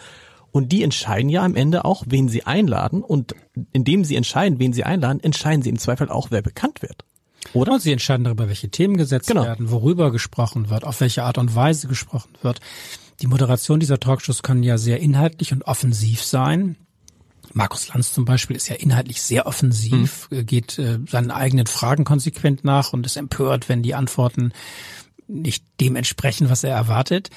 und 0.52 0.70
die 0.70 0.82
entscheiden 0.82 1.30
ja 1.30 1.42
am 1.42 1.56
Ende 1.56 1.86
auch, 1.86 2.04
wen 2.06 2.28
sie 2.28 2.44
einladen 2.44 3.02
und 3.02 3.34
indem 3.72 4.04
sie 4.04 4.16
entscheiden, 4.16 4.58
wen 4.58 4.74
sie 4.74 4.84
einladen, 4.84 5.20
entscheiden 5.20 5.62
sie 5.62 5.70
im 5.70 5.78
Zweifel 5.78 6.10
auch, 6.10 6.30
wer 6.30 6.42
bekannt 6.42 6.82
wird. 6.82 7.06
Oder? 7.54 7.72
Und 7.72 7.80
sie 7.80 7.92
entscheiden 7.92 8.24
darüber, 8.24 8.48
welche 8.48 8.68
Themen 8.68 8.98
gesetzt 8.98 9.28
genau. 9.28 9.44
werden, 9.44 9.70
worüber 9.70 10.12
gesprochen 10.12 10.68
wird, 10.68 10.84
auf 10.84 11.00
welche 11.00 11.22
Art 11.22 11.38
und 11.38 11.54
Weise 11.54 11.88
gesprochen 11.88 12.30
wird. 12.42 12.60
Die 13.20 13.26
Moderation 13.26 13.80
dieser 13.80 13.98
Talkshows 13.98 14.42
kann 14.42 14.62
ja 14.62 14.78
sehr 14.78 15.00
inhaltlich 15.00 15.52
und 15.52 15.62
offensiv 15.62 16.22
sein. 16.22 16.76
Markus 17.52 17.88
Lanz 17.88 18.12
zum 18.12 18.24
Beispiel 18.24 18.56
ist 18.56 18.68
ja 18.68 18.76
inhaltlich 18.76 19.22
sehr 19.22 19.46
offensiv, 19.46 20.28
mhm. 20.30 20.46
geht 20.46 20.78
äh, 20.78 20.98
seinen 21.08 21.30
eigenen 21.30 21.66
Fragen 21.66 22.04
konsequent 22.04 22.62
nach 22.62 22.92
und 22.92 23.06
ist 23.06 23.16
empört, 23.16 23.68
wenn 23.68 23.82
die 23.82 23.94
Antworten 23.94 24.52
nicht 25.26 25.64
dem 25.80 25.96
entsprechen, 25.96 26.50
was 26.50 26.64
er 26.64 26.74
erwartet. 26.74 27.30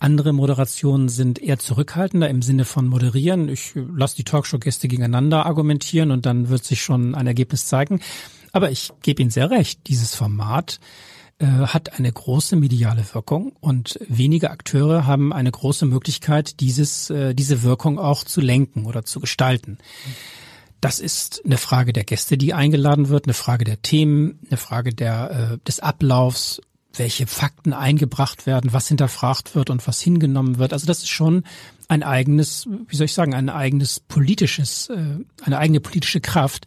Andere 0.00 0.32
Moderationen 0.32 1.08
sind 1.08 1.40
eher 1.40 1.58
zurückhaltender 1.58 2.28
im 2.28 2.40
Sinne 2.40 2.64
von 2.64 2.86
moderieren. 2.86 3.48
Ich 3.48 3.72
lasse 3.74 4.16
die 4.16 4.24
Talkshow-Gäste 4.24 4.86
gegeneinander 4.86 5.44
argumentieren 5.44 6.12
und 6.12 6.24
dann 6.24 6.48
wird 6.48 6.64
sich 6.64 6.82
schon 6.82 7.14
ein 7.14 7.26
Ergebnis 7.26 7.66
zeigen. 7.66 8.00
Aber 8.52 8.70
ich 8.70 8.92
gebe 9.02 9.22
Ihnen 9.22 9.30
sehr 9.30 9.50
recht, 9.50 9.88
dieses 9.88 10.14
Format 10.14 10.78
äh, 11.40 11.46
hat 11.46 11.96
eine 11.96 12.10
große 12.10 12.56
mediale 12.56 13.04
Wirkung 13.12 13.52
und 13.60 14.00
wenige 14.08 14.50
Akteure 14.50 15.06
haben 15.06 15.32
eine 15.32 15.52
große 15.52 15.86
Möglichkeit, 15.86 16.58
dieses, 16.58 17.10
äh, 17.10 17.32
diese 17.32 17.62
Wirkung 17.62 18.00
auch 18.00 18.24
zu 18.24 18.40
lenken 18.40 18.86
oder 18.86 19.04
zu 19.04 19.20
gestalten. 19.20 19.78
Das 20.80 20.98
ist 20.98 21.42
eine 21.44 21.56
Frage 21.56 21.92
der 21.92 22.02
Gäste, 22.02 22.38
die 22.38 22.54
eingeladen 22.54 23.08
wird, 23.08 23.26
eine 23.26 23.34
Frage 23.34 23.64
der 23.64 23.80
Themen, 23.82 24.40
eine 24.48 24.56
Frage 24.56 24.92
der, 24.92 25.30
äh, 25.52 25.58
des 25.64 25.78
Ablaufs, 25.78 26.60
welche 26.92 27.28
Fakten 27.28 27.72
eingebracht 27.72 28.46
werden, 28.46 28.72
was 28.72 28.88
hinterfragt 28.88 29.54
wird 29.54 29.70
und 29.70 29.86
was 29.86 30.00
hingenommen 30.00 30.58
wird. 30.58 30.72
Also 30.72 30.86
das 30.86 31.04
ist 31.04 31.10
schon 31.10 31.44
ein 31.86 32.02
eigenes, 32.02 32.66
wie 32.88 32.96
soll 32.96 33.04
ich 33.04 33.14
sagen, 33.14 33.34
ein 33.34 33.48
eigenes 33.48 34.00
politisches, 34.00 34.90
eine 35.44 35.58
eigene 35.58 35.78
politische 35.78 36.20
Kraft, 36.20 36.66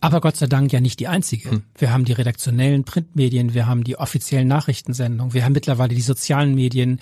aber 0.00 0.20
Gott 0.20 0.36
sei 0.36 0.46
Dank 0.46 0.72
ja 0.72 0.80
nicht 0.80 1.00
die 1.00 1.08
einzige. 1.08 1.50
Hm. 1.50 1.62
Wir 1.76 1.92
haben 1.92 2.04
die 2.04 2.12
redaktionellen 2.12 2.84
Printmedien, 2.84 3.54
wir 3.54 3.66
haben 3.66 3.84
die 3.84 3.98
offiziellen 3.98 4.48
Nachrichtensendungen, 4.48 5.34
wir 5.34 5.44
haben 5.44 5.52
mittlerweile 5.52 5.94
die 5.94 6.02
sozialen 6.02 6.54
Medien. 6.54 7.00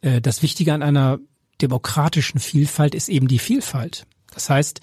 Äh, 0.00 0.20
das 0.20 0.42
Wichtige 0.42 0.72
an 0.72 0.82
einer 0.82 1.18
demokratischen 1.60 2.40
Vielfalt 2.40 2.94
ist 2.94 3.08
eben 3.08 3.28
die 3.28 3.38
Vielfalt. 3.38 4.06
Das 4.34 4.50
heißt, 4.50 4.80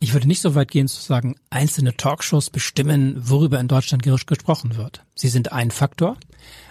ich 0.00 0.12
würde 0.12 0.28
nicht 0.28 0.42
so 0.42 0.54
weit 0.54 0.70
gehen 0.70 0.86
zu 0.86 1.00
sagen, 1.00 1.36
einzelne 1.48 1.96
Talkshows 1.96 2.50
bestimmen, 2.50 3.16
worüber 3.18 3.58
in 3.58 3.68
Deutschland 3.68 4.02
gesprochen 4.02 4.76
wird. 4.76 5.02
Sie 5.14 5.28
sind 5.28 5.52
ein 5.52 5.70
Faktor, 5.70 6.18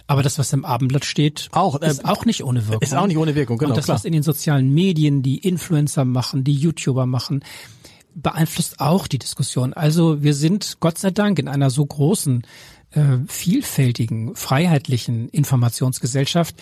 aber 0.06 0.22
das, 0.22 0.38
was 0.38 0.54
im 0.54 0.66
Abendblatt 0.66 1.06
steht, 1.06 1.50
auch, 1.52 1.82
äh, 1.82 1.88
ist 1.88 2.06
auch 2.06 2.26
nicht 2.26 2.44
ohne 2.44 2.68
Wirkung. 2.68 2.82
Ist 2.82 2.94
auch 2.94 3.08
nicht 3.08 3.18
ohne 3.18 3.34
Wirkung, 3.34 3.58
genau. 3.58 3.72
Und 3.72 3.78
das, 3.78 3.86
klar. 3.86 3.96
was 3.96 4.06
in 4.06 4.14
den 4.14 4.24
sozialen 4.24 4.72
Medien 4.74 5.24
die 5.24 5.40
Influencer 5.40 6.06
machen, 6.06 6.44
die 6.44 6.54
YouTuber 6.54 7.06
machen, 7.06 7.44
beeinflusst 8.16 8.80
auch 8.80 9.08
die 9.08 9.20
Diskussion. 9.20 9.74
Also 9.74 10.24
wir 10.24 10.34
sind 10.34 10.78
Gott 10.80 10.98
sei 10.98 11.12
Dank 11.12 11.38
in 11.40 11.48
einer 11.48 11.70
so 11.70 11.86
großen, 11.86 12.44
äh, 12.92 13.18
vielfältigen, 13.28 14.36
freiheitlichen 14.36 15.30
Informationsgesellschaft, 15.30 16.56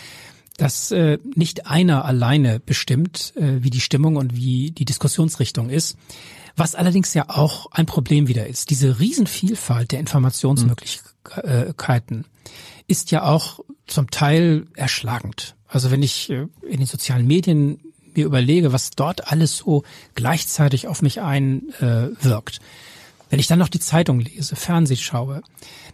dass 0.57 0.91
äh, 0.91 1.17
nicht 1.35 1.67
einer 1.67 2.05
alleine 2.05 2.59
bestimmt, 2.59 3.33
äh, 3.35 3.63
wie 3.63 3.69
die 3.69 3.81
Stimmung 3.81 4.15
und 4.15 4.35
wie 4.35 4.71
die 4.71 4.85
Diskussionsrichtung 4.85 5.69
ist. 5.69 5.97
Was 6.55 6.73
allerdings 6.75 7.13
ja 7.13 7.29
auch 7.29 7.67
ein 7.71 7.85
Problem 7.85 8.27
wieder 8.27 8.47
ist. 8.47 8.69
Diese 8.69 8.99
Riesenvielfalt 8.99 9.93
der 9.93 10.01
Informationsmöglichkeiten 10.01 12.25
ist 12.87 13.11
ja 13.11 13.23
auch 13.23 13.61
zum 13.87 14.11
Teil 14.11 14.67
erschlagend. 14.75 15.55
Also 15.67 15.91
wenn 15.91 16.03
ich 16.03 16.29
äh, 16.29 16.47
in 16.67 16.77
den 16.77 16.85
sozialen 16.85 17.25
Medien 17.25 17.79
mir 18.17 18.25
überlege, 18.25 18.73
was 18.73 18.91
dort 18.91 19.31
alles 19.31 19.57
so 19.57 19.83
gleichzeitig 20.15 20.87
auf 20.87 21.01
mich 21.01 21.21
einwirkt. 21.21 22.57
Äh, 22.57 23.29
Wenn 23.29 23.39
ich 23.39 23.47
dann 23.47 23.59
noch 23.59 23.69
die 23.69 23.79
Zeitung 23.79 24.19
lese, 24.19 24.55
Fernseh 24.55 24.95
schaue, 24.95 25.41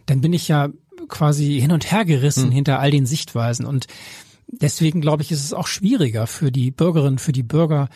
dann 0.06 0.20
bin 0.20 0.32
ich 0.32 0.48
ja 0.48 0.68
quasi 1.08 1.60
hin 1.60 1.72
und 1.72 1.90
her 1.90 2.04
gerissen 2.04 2.46
hm. 2.46 2.52
hinter 2.52 2.80
all 2.80 2.90
den 2.90 3.06
Sichtweisen 3.06 3.66
und 3.66 3.86
deswegen 4.48 5.00
glaube 5.00 5.22
ich, 5.22 5.30
ist 5.30 5.44
es 5.44 5.52
auch 5.52 5.66
schwieriger 5.66 6.26
für 6.26 6.50
die 6.50 6.70
Bürgerinnen, 6.70 7.18
für 7.18 7.32
die 7.32 7.42
Bürger, 7.42 7.88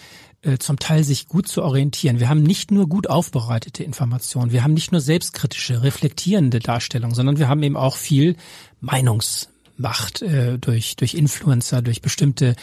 äh, 0.43 0.59
zum 0.59 0.79
Teil 0.79 1.05
sich 1.05 1.29
gut 1.29 1.49
zu 1.49 1.63
orientieren. 1.63 2.21
Wir 2.21 2.29
haben 2.29 2.43
nicht 2.43 2.71
nur 2.71 2.89
gut 2.89 3.09
aufbereitete 3.09 3.85
Informationen, 3.85 4.53
wir 4.53 4.63
haben 4.63 4.75
nicht 4.75 4.93
nur 4.93 5.01
selbstkritische, 5.01 5.83
reflektierende 5.83 6.59
Darstellungen, 6.59 7.15
sondern 7.15 7.39
wir 7.39 7.49
haben 7.49 7.63
eben 7.63 7.77
auch 7.77 7.97
viel 7.97 8.37
Meinungsmacht 8.81 10.23
äh, 10.23 10.59
durch, 10.59 10.97
durch 10.97 11.15
Influencer, 11.15 11.83
durch 11.83 12.03
bestimmte 12.03 12.57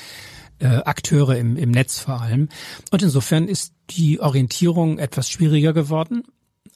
äh, 0.60 0.68
Akteure 0.68 1.38
im, 1.38 1.56
im 1.56 1.72
Netz 1.72 2.00
vor 2.00 2.22
allem. 2.22 2.50
Und 2.92 3.02
insofern 3.02 3.48
ist 3.48 3.74
die 3.90 4.20
Orientierung 4.20 5.00
etwas 5.00 5.30
schwieriger 5.30 5.74
geworden. 5.74 6.24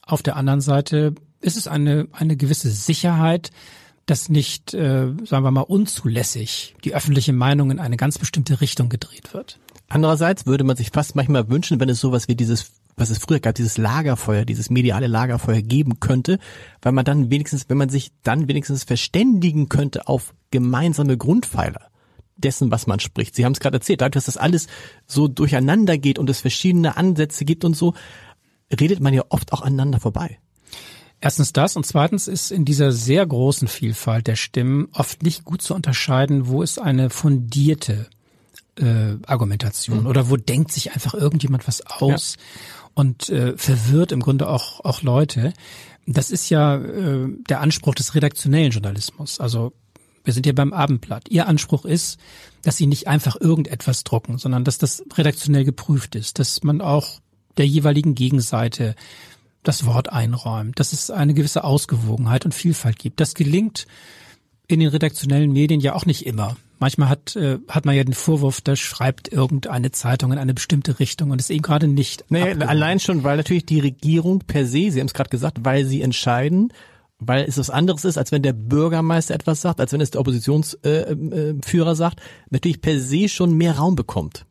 Auf 0.02 0.22
der 0.22 0.36
anderen 0.36 0.60
Seite 0.60 1.14
ist 1.40 1.56
es 1.56 1.68
eine, 1.68 2.08
eine 2.12 2.36
gewisse 2.36 2.70
Sicherheit, 2.70 3.50
dass 4.06 4.28
nicht, 4.28 4.74
äh, 4.74 5.12
sagen 5.24 5.44
wir 5.44 5.50
mal, 5.50 5.60
unzulässig 5.62 6.74
die 6.84 6.94
öffentliche 6.94 7.32
Meinung 7.32 7.70
in 7.70 7.78
eine 7.78 7.96
ganz 7.96 8.18
bestimmte 8.18 8.60
Richtung 8.60 8.88
gedreht 8.88 9.32
wird. 9.32 9.58
Andererseits 9.88 10.46
würde 10.46 10.64
man 10.64 10.76
sich 10.76 10.90
fast 10.90 11.14
manchmal 11.14 11.48
wünschen, 11.48 11.80
wenn 11.80 11.88
es 11.88 12.00
sowas 12.00 12.28
wie 12.28 12.34
dieses, 12.34 12.72
was 12.96 13.10
es 13.10 13.18
früher 13.18 13.40
gab, 13.40 13.54
dieses 13.54 13.78
Lagerfeuer, 13.78 14.44
dieses 14.44 14.70
mediale 14.70 15.06
Lagerfeuer 15.06 15.62
geben 15.62 16.00
könnte, 16.00 16.38
weil 16.82 16.92
man 16.92 17.04
dann 17.04 17.30
wenigstens, 17.30 17.68
wenn 17.68 17.78
man 17.78 17.88
sich 17.88 18.12
dann 18.22 18.48
wenigstens 18.48 18.84
verständigen 18.84 19.68
könnte 19.68 20.08
auf 20.08 20.34
gemeinsame 20.50 21.16
Grundpfeiler 21.16 21.90
dessen, 22.44 22.70
was 22.70 22.86
man 22.86 23.00
spricht. 23.00 23.34
Sie 23.34 23.44
haben 23.44 23.52
es 23.52 23.60
gerade 23.60 23.76
erzählt, 23.76 24.00
dadurch, 24.00 24.24
dass 24.24 24.26
das 24.26 24.36
alles 24.36 24.66
so 25.06 25.28
durcheinander 25.28 25.98
geht 25.98 26.18
und 26.18 26.30
es 26.30 26.40
verschiedene 26.40 26.96
Ansätze 26.96 27.44
gibt 27.44 27.64
und 27.64 27.76
so, 27.76 27.94
redet 28.80 29.00
man 29.00 29.14
ja 29.14 29.22
oft 29.30 29.52
auch 29.52 29.62
aneinander 29.62 30.00
vorbei. 30.00 30.38
Erstens 31.20 31.52
das 31.52 31.76
und 31.76 31.86
zweitens 31.86 32.28
ist 32.28 32.50
in 32.50 32.64
dieser 32.64 32.92
sehr 32.92 33.26
großen 33.26 33.66
Vielfalt 33.66 34.26
der 34.26 34.36
Stimmen 34.36 34.88
oft 34.92 35.22
nicht 35.22 35.44
gut 35.44 35.62
zu 35.62 35.74
unterscheiden, 35.74 36.48
wo 36.48 36.62
ist 36.62 36.78
eine 36.78 37.08
fundierte 37.08 38.08
äh, 38.78 39.16
Argumentation 39.26 40.00
mhm. 40.00 40.06
oder 40.06 40.28
wo 40.28 40.36
denkt 40.36 40.72
sich 40.72 40.92
einfach 40.92 41.14
irgendjemand 41.14 41.66
was 41.66 41.86
aus 41.86 42.36
ja. 42.36 42.90
und 42.94 43.30
äh, 43.30 43.56
verwirrt 43.56 44.12
im 44.12 44.20
Grunde 44.20 44.48
auch 44.48 44.84
auch 44.84 45.00
Leute. 45.02 45.54
Das 46.06 46.30
ist 46.30 46.50
ja 46.50 46.76
äh, 46.76 47.28
der 47.48 47.60
Anspruch 47.60 47.94
des 47.94 48.14
redaktionellen 48.14 48.72
Journalismus. 48.72 49.40
Also 49.40 49.72
wir 50.24 50.32
sind 50.32 50.46
hier 50.46 50.54
beim 50.54 50.72
Abendblatt. 50.72 51.28
Ihr 51.28 51.46
Anspruch 51.46 51.84
ist, 51.84 52.18
dass 52.62 52.76
Sie 52.76 52.86
nicht 52.86 53.06
einfach 53.06 53.40
irgendetwas 53.40 54.04
drucken, 54.04 54.38
sondern 54.38 54.64
dass 54.64 54.78
das 54.78 55.04
redaktionell 55.14 55.64
geprüft 55.64 56.14
ist, 56.14 56.38
dass 56.38 56.62
man 56.62 56.80
auch 56.80 57.20
der 57.56 57.66
jeweiligen 57.66 58.14
Gegenseite 58.14 58.94
das 59.62 59.86
Wort 59.86 60.12
einräumt, 60.12 60.80
dass 60.80 60.92
es 60.92 61.10
eine 61.10 61.34
gewisse 61.34 61.64
Ausgewogenheit 61.64 62.44
und 62.44 62.54
Vielfalt 62.54 62.98
gibt. 62.98 63.20
Das 63.20 63.34
gelingt 63.34 63.86
in 64.66 64.80
den 64.80 64.88
redaktionellen 64.88 65.52
Medien 65.52 65.80
ja 65.80 65.94
auch 65.94 66.06
nicht 66.06 66.26
immer. 66.26 66.56
Manchmal 66.78 67.08
hat, 67.08 67.36
äh, 67.36 67.58
hat 67.68 67.84
man 67.84 67.94
ja 67.94 68.04
den 68.04 68.14
Vorwurf, 68.14 68.60
da 68.60 68.76
schreibt 68.76 69.28
irgendeine 69.28 69.90
Zeitung 69.92 70.32
in 70.32 70.38
eine 70.38 70.54
bestimmte 70.54 70.98
Richtung 70.98 71.30
und 71.30 71.40
ist 71.40 71.50
eben 71.50 71.62
gerade 71.62 71.86
nicht. 71.86 72.24
Naja, 72.30 72.56
allein 72.66 72.98
schon, 72.98 73.24
weil 73.24 73.36
natürlich 73.36 73.66
die 73.66 73.80
Regierung 73.80 74.40
per 74.40 74.66
se, 74.66 74.90
Sie 74.90 75.00
haben 75.00 75.06
es 75.06 75.14
gerade 75.14 75.30
gesagt, 75.30 75.58
weil 75.62 75.84
sie 75.84 76.02
entscheiden, 76.02 76.72
weil 77.26 77.44
es 77.44 77.58
was 77.58 77.70
anderes 77.70 78.04
ist, 78.04 78.18
als 78.18 78.32
wenn 78.32 78.42
der 78.42 78.52
Bürgermeister 78.52 79.34
etwas 79.34 79.60
sagt, 79.60 79.80
als 79.80 79.92
wenn 79.92 80.00
es 80.00 80.10
der 80.10 80.20
Oppositionsführer 80.20 80.76
äh, 80.84 81.92
äh, 81.92 81.94
sagt, 81.94 82.20
natürlich 82.50 82.80
per 82.80 83.00
se 83.00 83.28
schon 83.28 83.56
mehr 83.56 83.76
Raum 83.76 83.96
bekommt. 83.96 84.46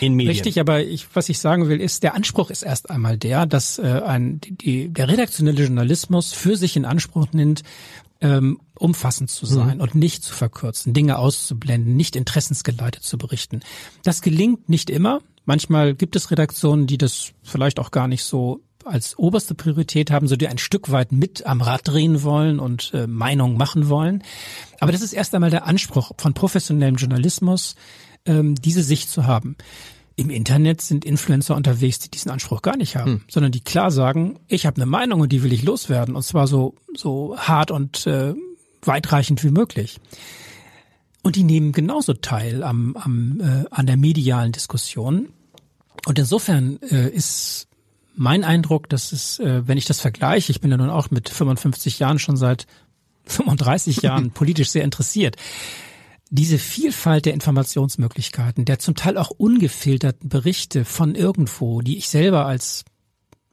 In 0.00 0.14
Medien. 0.14 0.32
Richtig, 0.32 0.60
aber 0.60 0.82
ich, 0.82 1.08
was 1.14 1.28
ich 1.28 1.38
sagen 1.38 1.68
will, 1.68 1.80
ist, 1.80 2.02
der 2.02 2.14
Anspruch 2.14 2.50
ist 2.50 2.62
erst 2.62 2.90
einmal 2.90 3.18
der, 3.18 3.46
dass 3.46 3.78
äh, 3.78 4.00
ein, 4.04 4.40
die, 4.40 4.88
der 4.88 5.08
redaktionelle 5.08 5.64
Journalismus 5.64 6.32
für 6.32 6.56
sich 6.56 6.76
in 6.76 6.84
Anspruch 6.84 7.26
nimmt, 7.32 7.62
ähm, 8.20 8.60
umfassend 8.78 9.30
zu 9.30 9.46
sein 9.46 9.76
mhm. 9.76 9.82
und 9.82 9.94
nicht 9.94 10.22
zu 10.22 10.32
verkürzen, 10.32 10.94
Dinge 10.94 11.18
auszublenden, 11.18 11.96
nicht 11.96 12.14
interessensgeleitet 12.14 13.02
zu 13.02 13.18
berichten. 13.18 13.60
Das 14.04 14.22
gelingt 14.22 14.68
nicht 14.68 14.90
immer. 14.90 15.20
Manchmal 15.44 15.94
gibt 15.94 16.14
es 16.14 16.30
Redaktionen, 16.30 16.86
die 16.86 16.98
das 16.98 17.32
vielleicht 17.42 17.80
auch 17.80 17.90
gar 17.90 18.06
nicht 18.06 18.22
so 18.22 18.60
als 18.84 19.18
oberste 19.18 19.54
Priorität 19.54 20.10
haben, 20.10 20.28
so 20.28 20.36
die 20.36 20.48
ein 20.48 20.58
Stück 20.58 20.90
weit 20.90 21.12
mit 21.12 21.46
am 21.46 21.60
Rad 21.60 21.82
drehen 21.84 22.22
wollen 22.22 22.58
und 22.58 22.92
äh, 22.94 23.06
Meinung 23.06 23.56
machen 23.56 23.88
wollen. 23.88 24.22
Aber 24.80 24.92
das 24.92 25.02
ist 25.02 25.12
erst 25.12 25.34
einmal 25.34 25.50
der 25.50 25.66
Anspruch 25.66 26.12
von 26.18 26.34
professionellem 26.34 26.96
Journalismus, 26.96 27.76
ähm, 28.26 28.54
diese 28.54 28.82
Sicht 28.82 29.10
zu 29.10 29.26
haben. 29.26 29.56
Im 30.16 30.30
Internet 30.30 30.82
sind 30.82 31.04
Influencer 31.04 31.56
unterwegs, 31.56 31.98
die 31.98 32.10
diesen 32.10 32.30
Anspruch 32.30 32.62
gar 32.62 32.76
nicht 32.76 32.96
haben, 32.96 33.12
hm. 33.12 33.20
sondern 33.28 33.52
die 33.52 33.64
klar 33.64 33.90
sagen, 33.90 34.38
ich 34.46 34.66
habe 34.66 34.76
eine 34.76 34.86
Meinung 34.86 35.20
und 35.20 35.32
die 35.32 35.42
will 35.42 35.52
ich 35.52 35.62
loswerden 35.62 36.14
und 36.16 36.22
zwar 36.22 36.46
so 36.46 36.74
so 36.94 37.36
hart 37.38 37.70
und 37.70 38.06
äh, 38.06 38.34
weitreichend 38.82 39.42
wie 39.42 39.50
möglich. 39.50 40.00
Und 41.22 41.36
die 41.36 41.44
nehmen 41.44 41.72
genauso 41.72 42.14
teil 42.14 42.62
am, 42.62 42.96
am 42.96 43.40
äh, 43.40 43.64
an 43.70 43.86
der 43.86 43.96
medialen 43.96 44.52
Diskussion. 44.52 45.28
Und 46.06 46.18
insofern 46.18 46.80
äh, 46.82 47.08
ist 47.08 47.68
mein 48.14 48.44
Eindruck, 48.44 48.88
dass 48.88 49.12
es, 49.12 49.38
äh, 49.38 49.66
wenn 49.66 49.78
ich 49.78 49.86
das 49.86 50.00
vergleiche, 50.00 50.52
ich 50.52 50.60
bin 50.60 50.70
ja 50.70 50.76
nun 50.76 50.90
auch 50.90 51.10
mit 51.10 51.28
55 51.28 51.98
Jahren 51.98 52.18
schon 52.18 52.36
seit 52.36 52.66
35 53.26 53.96
Jahren 54.02 54.30
politisch 54.30 54.70
sehr 54.70 54.84
interessiert. 54.84 55.36
Diese 56.30 56.58
Vielfalt 56.58 57.26
der 57.26 57.34
Informationsmöglichkeiten, 57.34 58.64
der 58.64 58.78
zum 58.78 58.94
Teil 58.94 59.18
auch 59.18 59.30
ungefilterten 59.30 60.28
Berichte 60.28 60.84
von 60.84 61.14
irgendwo, 61.14 61.82
die 61.82 61.98
ich 61.98 62.08
selber 62.08 62.46
als 62.46 62.84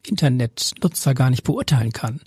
Internetnutzer 0.05 1.13
gar 1.13 1.29
nicht 1.29 1.43
beurteilen 1.43 1.91
kann, 1.91 2.21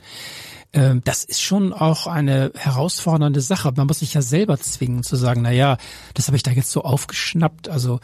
ähm, 0.74 1.02
das 1.04 1.24
ist 1.24 1.42
schon 1.42 1.72
auch 1.72 2.06
eine 2.06 2.52
herausfordernde 2.54 3.40
Sache. 3.40 3.72
Man 3.76 3.86
muss 3.86 4.00
sich 4.00 4.14
ja 4.14 4.22
selber 4.22 4.58
zwingen 4.58 5.02
zu 5.02 5.16
sagen, 5.16 5.42
na 5.42 5.52
ja, 5.52 5.76
das 6.14 6.28
habe 6.28 6.36
ich 6.36 6.42
da 6.42 6.50
jetzt 6.50 6.70
so 6.70 6.82
aufgeschnappt. 6.82 7.68
Also 7.68 8.00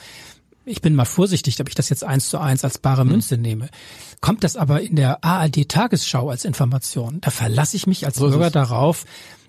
ich 0.69 0.83
bin 0.83 0.95
mal 0.95 1.05
vorsichtig, 1.05 1.61
ob 1.61 1.69
ich 1.69 1.75
das 1.75 1.89
jetzt 1.89 2.05
eins 2.05 2.29
zu 2.29 2.39
eins 2.39 2.65
als 2.65 2.79
bare 2.79 3.03
hm. 3.03 3.09
Münze 3.09 3.37
mhm. 3.37 3.43
nehme. 3.43 3.69
Kommt 4.21 4.45
das 4.45 4.57
aber 4.57 4.81
in 4.81 4.97
der 4.97 5.25
ARD-Tagesschau 5.25 6.31
als 6.31 6.45
Information, 6.45 7.21
da 7.21 7.31
verlasse 7.31 7.77
ich 7.77 7.87
mich 7.87 8.05
als 8.07 8.17
so 8.17 8.29
Bürger 8.29 8.51
darauf, 8.51 9.05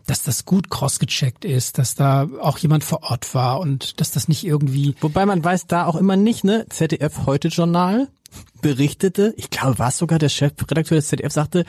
dass 0.06 0.24
das 0.24 0.46
gut 0.46 0.70
crossgecheckt 0.70 1.46
ist, 1.46 1.78
dass 1.78 1.94
da 1.96 2.28
auch 2.42 2.58
jemand 2.58 2.84
vor 2.84 3.04
Ort 3.04 3.34
war 3.36 3.60
und 3.60 4.00
dass 4.00 4.12
das 4.12 4.28
nicht 4.28 4.44
irgendwie. 4.44 4.96
Wobei 5.02 5.26
man 5.26 5.44
weiß 5.44 5.68
da 5.68 5.86
auch 5.86 5.96
immer 5.96 6.16
nicht, 6.16 6.44
ne? 6.44 6.66
ZDF 6.70 7.26
heute 7.26 7.50
Journal 7.50 8.08
berichtete, 8.62 9.34
ich 9.38 9.50
glaube, 9.50 9.80
war 9.80 9.90
es 9.90 9.98
sogar 9.98 10.20
der 10.20 10.30
Chefredakteur 10.30 10.98
des 10.98 11.10
ZDF 11.10 11.32
sagte, 11.32 11.66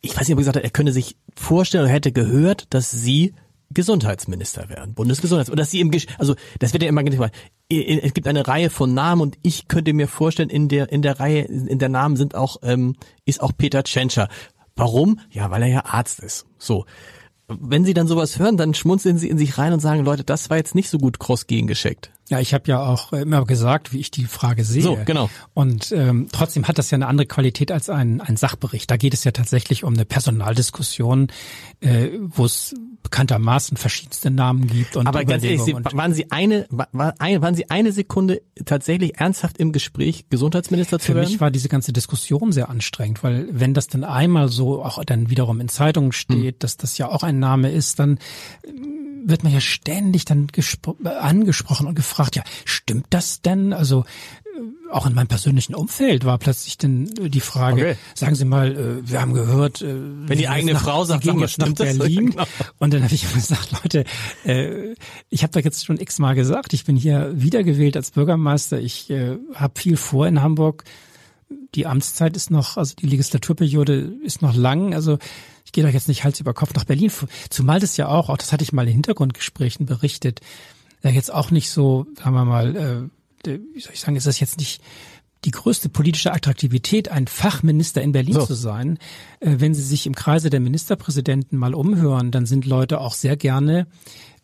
ich 0.00 0.16
weiß 0.16 0.26
nicht, 0.26 0.32
ob 0.32 0.38
er 0.38 0.42
gesagt 0.42 0.56
hat, 0.56 0.64
er 0.64 0.70
könne 0.70 0.92
sich 0.92 1.16
vorstellen 1.36 1.84
oder 1.84 1.92
hätte 1.92 2.12
gehört, 2.12 2.66
dass 2.70 2.90
sie 2.90 3.34
Gesundheitsminister 3.72 4.68
werden, 4.68 4.94
Bundesgesundheitsminister. 4.94 5.52
Und 5.52 5.60
dass 5.60 5.70
sie 5.70 5.80
im, 5.80 5.90
Gesch 5.90 6.06
also 6.18 6.34
das 6.58 6.72
wird 6.72 6.82
ja 6.82 6.88
immer 6.88 7.04
gesagt, 7.04 7.36
es 7.68 8.14
gibt 8.14 8.26
eine 8.26 8.46
Reihe 8.48 8.68
von 8.68 8.94
Namen 8.94 9.22
und 9.22 9.38
ich 9.42 9.68
könnte 9.68 9.92
mir 9.92 10.08
vorstellen, 10.08 10.50
in 10.50 10.68
der 10.68 10.90
in 10.90 11.02
der 11.02 11.20
Reihe 11.20 11.42
in 11.42 11.78
der 11.78 11.88
Namen 11.88 12.16
sind 12.16 12.34
auch 12.34 12.56
ähm, 12.62 12.96
ist 13.24 13.40
auch 13.40 13.52
Peter 13.56 13.84
Tschentscher. 13.84 14.28
Warum? 14.74 15.20
Ja, 15.30 15.50
weil 15.50 15.62
er 15.62 15.68
ja 15.68 15.84
Arzt 15.84 16.20
ist. 16.20 16.46
So. 16.58 16.84
Wenn 17.46 17.84
Sie 17.84 17.94
dann 17.94 18.06
sowas 18.06 18.38
hören, 18.38 18.56
dann 18.56 18.74
schmunzeln 18.74 19.18
Sie 19.18 19.28
in 19.28 19.36
sich 19.36 19.58
rein 19.58 19.72
und 19.72 19.80
sagen, 19.80 20.04
Leute, 20.04 20.22
das 20.22 20.50
war 20.50 20.56
jetzt 20.56 20.76
nicht 20.76 20.88
so 20.88 20.98
gut 20.98 21.18
cross 21.18 21.48
gegengeschickt. 21.48 22.12
Ja, 22.30 22.38
ich 22.38 22.54
habe 22.54 22.64
ja 22.68 22.80
auch 22.80 23.12
immer 23.12 23.44
gesagt, 23.44 23.92
wie 23.92 23.98
ich 23.98 24.12
die 24.12 24.24
Frage 24.24 24.62
sehe. 24.62 24.82
So, 24.82 24.96
genau. 25.04 25.28
Und 25.52 25.90
ähm, 25.90 26.28
trotzdem 26.30 26.68
hat 26.68 26.78
das 26.78 26.92
ja 26.92 26.96
eine 26.96 27.08
andere 27.08 27.26
Qualität 27.26 27.72
als 27.72 27.90
ein, 27.90 28.20
ein 28.20 28.36
Sachbericht. 28.36 28.88
Da 28.88 28.96
geht 28.96 29.14
es 29.14 29.24
ja 29.24 29.32
tatsächlich 29.32 29.82
um 29.82 29.94
eine 29.94 30.04
Personaldiskussion, 30.04 31.32
äh, 31.80 32.10
wo 32.20 32.44
es 32.44 32.72
bekanntermaßen 33.02 33.76
verschiedenste 33.76 34.30
Namen 34.30 34.68
gibt 34.68 34.96
und 34.96 35.08
Aber 35.08 35.24
ganz 35.24 35.42
ehrlich, 35.42 35.62
Sie, 35.62 35.74
waren 35.74 36.14
Sie 36.14 36.30
eine 36.30 36.66
war, 36.70 36.92
waren 36.94 37.54
Sie 37.56 37.68
eine 37.68 37.90
Sekunde 37.90 38.42
tatsächlich 38.64 39.18
ernsthaft 39.18 39.58
im 39.58 39.72
Gespräch, 39.72 40.26
Gesundheitsminister 40.28 41.00
zu 41.00 41.06
Für 41.06 41.14
werden? 41.16 41.26
Für 41.26 41.32
mich 41.32 41.40
war 41.40 41.50
diese 41.50 41.68
ganze 41.68 41.92
Diskussion 41.92 42.52
sehr 42.52 42.68
anstrengend, 42.68 43.24
weil 43.24 43.48
wenn 43.50 43.74
das 43.74 43.88
dann 43.88 44.04
einmal 44.04 44.48
so 44.48 44.84
auch 44.84 45.02
dann 45.04 45.30
wiederum 45.30 45.60
in 45.60 45.68
Zeitungen 45.68 46.12
steht, 46.12 46.54
hm. 46.54 46.58
dass 46.60 46.76
das 46.76 46.96
ja 46.96 47.08
auch 47.08 47.24
ein 47.24 47.40
Name 47.40 47.72
ist, 47.72 47.98
dann 47.98 48.20
wird 49.24 49.44
man 49.44 49.52
ja 49.52 49.60
ständig 49.60 50.24
dann 50.24 50.48
angesprochen 51.04 51.86
und 51.86 51.94
gefragt, 51.94 52.36
ja, 52.36 52.42
stimmt 52.64 53.06
das 53.10 53.42
denn? 53.42 53.72
Also 53.72 54.04
äh, 54.44 54.90
auch 54.92 55.06
in 55.06 55.14
meinem 55.14 55.28
persönlichen 55.28 55.74
Umfeld 55.74 56.24
war 56.24 56.38
plötzlich 56.38 56.78
denn 56.78 57.10
äh, 57.18 57.28
die 57.28 57.40
Frage, 57.40 57.80
okay. 57.80 57.96
sagen 58.14 58.34
Sie 58.34 58.44
mal, 58.44 58.76
äh, 58.76 59.08
wir 59.08 59.20
haben 59.20 59.34
gehört, 59.34 59.82
wenn 59.82 60.38
die 60.38 60.48
eigene 60.48 60.74
nach, 60.74 60.82
Frau 60.82 61.04
sagt, 61.04 61.24
Sie 61.24 61.30
gehen 61.30 61.40
jetzt 61.40 61.58
nach 61.58 61.72
Berlin. 61.74 62.30
Genau. 62.30 62.44
Und 62.78 62.92
dann 62.92 63.02
habe 63.02 63.14
ich 63.14 63.32
gesagt, 63.32 63.72
Leute, 63.82 64.04
ich 65.28 65.42
habe 65.42 65.52
da 65.52 65.60
jetzt 65.60 65.84
schon 65.84 65.98
x-mal 65.98 66.34
gesagt, 66.34 66.72
ich 66.72 66.84
bin 66.84 66.96
hier 66.96 67.30
wiedergewählt 67.34 67.96
als 67.96 68.10
Bürgermeister, 68.10 68.78
ich 68.80 69.12
habe 69.54 69.80
viel 69.80 69.96
vor 69.96 70.26
in 70.26 70.42
Hamburg. 70.42 70.84
Die 71.74 71.86
Amtszeit 71.86 72.36
ist 72.36 72.50
noch, 72.50 72.76
also 72.76 72.94
die 72.96 73.06
Legislaturperiode 73.06 73.94
ist 74.24 74.42
noch 74.42 74.54
lang, 74.54 74.94
also 74.94 75.18
ich 75.64 75.72
gehe 75.72 75.84
doch 75.84 75.92
jetzt 75.92 76.08
nicht 76.08 76.24
Hals 76.24 76.40
über 76.40 76.54
Kopf 76.54 76.74
nach 76.74 76.84
Berlin, 76.84 77.12
zumal 77.48 77.80
das 77.80 77.96
ja 77.96 78.08
auch, 78.08 78.28
auch 78.28 78.36
das 78.36 78.52
hatte 78.52 78.64
ich 78.64 78.72
mal 78.72 78.86
in 78.86 78.94
Hintergrundgesprächen 78.94 79.86
berichtet, 79.86 80.40
ja 81.02 81.10
jetzt 81.10 81.32
auch 81.32 81.50
nicht 81.50 81.70
so, 81.70 82.06
sagen 82.16 82.34
wir 82.34 82.44
mal, 82.44 83.10
äh, 83.44 83.58
wie 83.74 83.80
soll 83.80 83.92
ich 83.94 84.00
sagen, 84.00 84.16
ist 84.16 84.26
das 84.26 84.40
jetzt 84.40 84.58
nicht 84.58 84.82
die 85.44 85.50
größte 85.50 85.88
politische 85.88 86.32
Attraktivität, 86.32 87.08
ein 87.08 87.26
Fachminister 87.26 88.02
in 88.02 88.12
Berlin 88.12 88.34
so. 88.34 88.46
zu 88.46 88.54
sein. 88.54 88.98
Äh, 89.40 89.56
wenn 89.58 89.74
Sie 89.74 89.82
sich 89.82 90.06
im 90.06 90.14
Kreise 90.14 90.50
der 90.50 90.60
Ministerpräsidenten 90.60 91.56
mal 91.56 91.74
umhören, 91.74 92.30
dann 92.30 92.46
sind 92.46 92.66
Leute 92.66 93.00
auch 93.00 93.14
sehr 93.14 93.36
gerne 93.36 93.86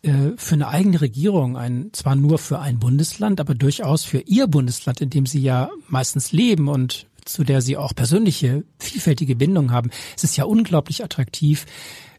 äh, 0.07 0.33
für 0.37 0.55
eine 0.55 0.69
eigene 0.69 1.01
Regierung, 1.01 1.57
ein, 1.57 1.89
zwar 1.93 2.15
nur 2.15 2.37
für 2.37 2.59
ein 2.59 2.79
Bundesland, 2.79 3.39
aber 3.39 3.55
durchaus 3.55 4.03
für 4.03 4.19
ihr 4.19 4.47
Bundesland, 4.47 5.01
in 5.01 5.09
dem 5.09 5.25
sie 5.25 5.41
ja 5.41 5.69
meistens 5.87 6.31
leben 6.31 6.67
und 6.67 7.07
zu 7.25 7.43
der 7.43 7.61
sie 7.61 7.77
auch 7.77 7.93
persönliche, 7.93 8.63
vielfältige 8.79 9.35
Bindungen 9.35 9.71
haben. 9.71 9.89
Es 10.15 10.23
ist 10.23 10.37
ja 10.37 10.45
unglaublich 10.45 11.03
attraktiv, 11.03 11.65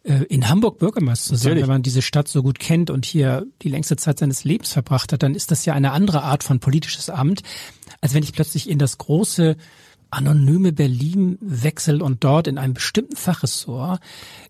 äh, 0.04 0.24
in 0.24 0.48
Hamburg 0.48 0.78
Bürgermeister 0.78 1.30
zu 1.30 1.36
sein, 1.36 1.56
wenn 1.56 1.66
man 1.66 1.82
diese 1.82 2.02
Stadt 2.02 2.28
so 2.28 2.42
gut 2.42 2.58
kennt 2.58 2.90
und 2.90 3.04
hier 3.04 3.46
die 3.62 3.68
längste 3.68 3.96
Zeit 3.96 4.18
seines 4.18 4.44
Lebens 4.44 4.72
verbracht 4.72 5.12
hat, 5.12 5.22
dann 5.22 5.34
ist 5.34 5.50
das 5.50 5.64
ja 5.64 5.74
eine 5.74 5.92
andere 5.92 6.22
Art 6.22 6.44
von 6.44 6.60
politisches 6.60 7.10
Amt, 7.10 7.42
als 8.00 8.14
wenn 8.14 8.22
ich 8.22 8.32
plötzlich 8.32 8.68
in 8.68 8.78
das 8.78 8.98
große 8.98 9.56
anonyme 10.10 10.72
Berlin 10.72 11.38
wechsel 11.40 12.02
und 12.02 12.24
dort 12.24 12.46
in 12.46 12.58
einem 12.58 12.74
bestimmten 12.74 13.16
Fachressort 13.16 14.00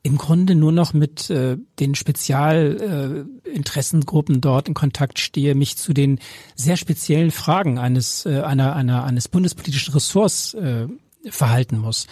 im 0.02 0.18
Grunde 0.18 0.54
nur 0.54 0.72
noch 0.72 0.92
mit 0.92 1.30
äh, 1.30 1.56
den 1.80 1.94
Spezialinteressengruppen 1.94 4.36
äh, 4.36 4.40
dort 4.40 4.68
in 4.68 4.74
Kontakt 4.74 5.18
stehe, 5.18 5.54
mich 5.54 5.76
zu 5.76 5.92
den 5.92 6.20
sehr 6.54 6.76
speziellen 6.76 7.30
Fragen 7.30 7.78
eines 7.78 8.26
äh, 8.26 8.40
einer, 8.40 8.76
einer 8.76 9.04
eines 9.04 9.28
bundespolitischen 9.28 9.94
Ressorts 9.94 10.52
äh, 10.54 10.86
verhalten 11.28 11.78
muss. 11.78 12.06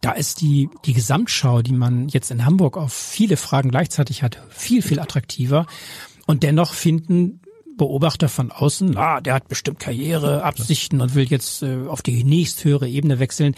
Da 0.00 0.12
ist 0.12 0.40
die, 0.40 0.70
die 0.84 0.94
Gesamtschau, 0.94 1.62
die 1.62 1.72
man 1.72 2.08
jetzt 2.08 2.30
in 2.30 2.44
Hamburg 2.44 2.76
auf 2.76 2.92
viele 2.92 3.36
Fragen 3.36 3.70
gleichzeitig 3.70 4.22
hat, 4.22 4.40
viel, 4.48 4.82
viel 4.82 5.00
attraktiver. 5.00 5.66
Und 6.26 6.42
dennoch 6.42 6.74
finden 6.74 7.40
Beobachter 7.76 8.28
von 8.28 8.50
außen, 8.50 8.96
ah, 8.96 9.20
der 9.20 9.34
hat 9.34 9.48
bestimmt 9.48 9.78
Karriere, 9.78 10.42
Absichten 10.42 11.00
und 11.00 11.14
will 11.14 11.26
jetzt 11.28 11.62
äh, 11.62 11.86
auf 11.86 12.02
die 12.02 12.24
nächsthöhere 12.24 12.88
Ebene 12.88 13.18
wechseln. 13.18 13.54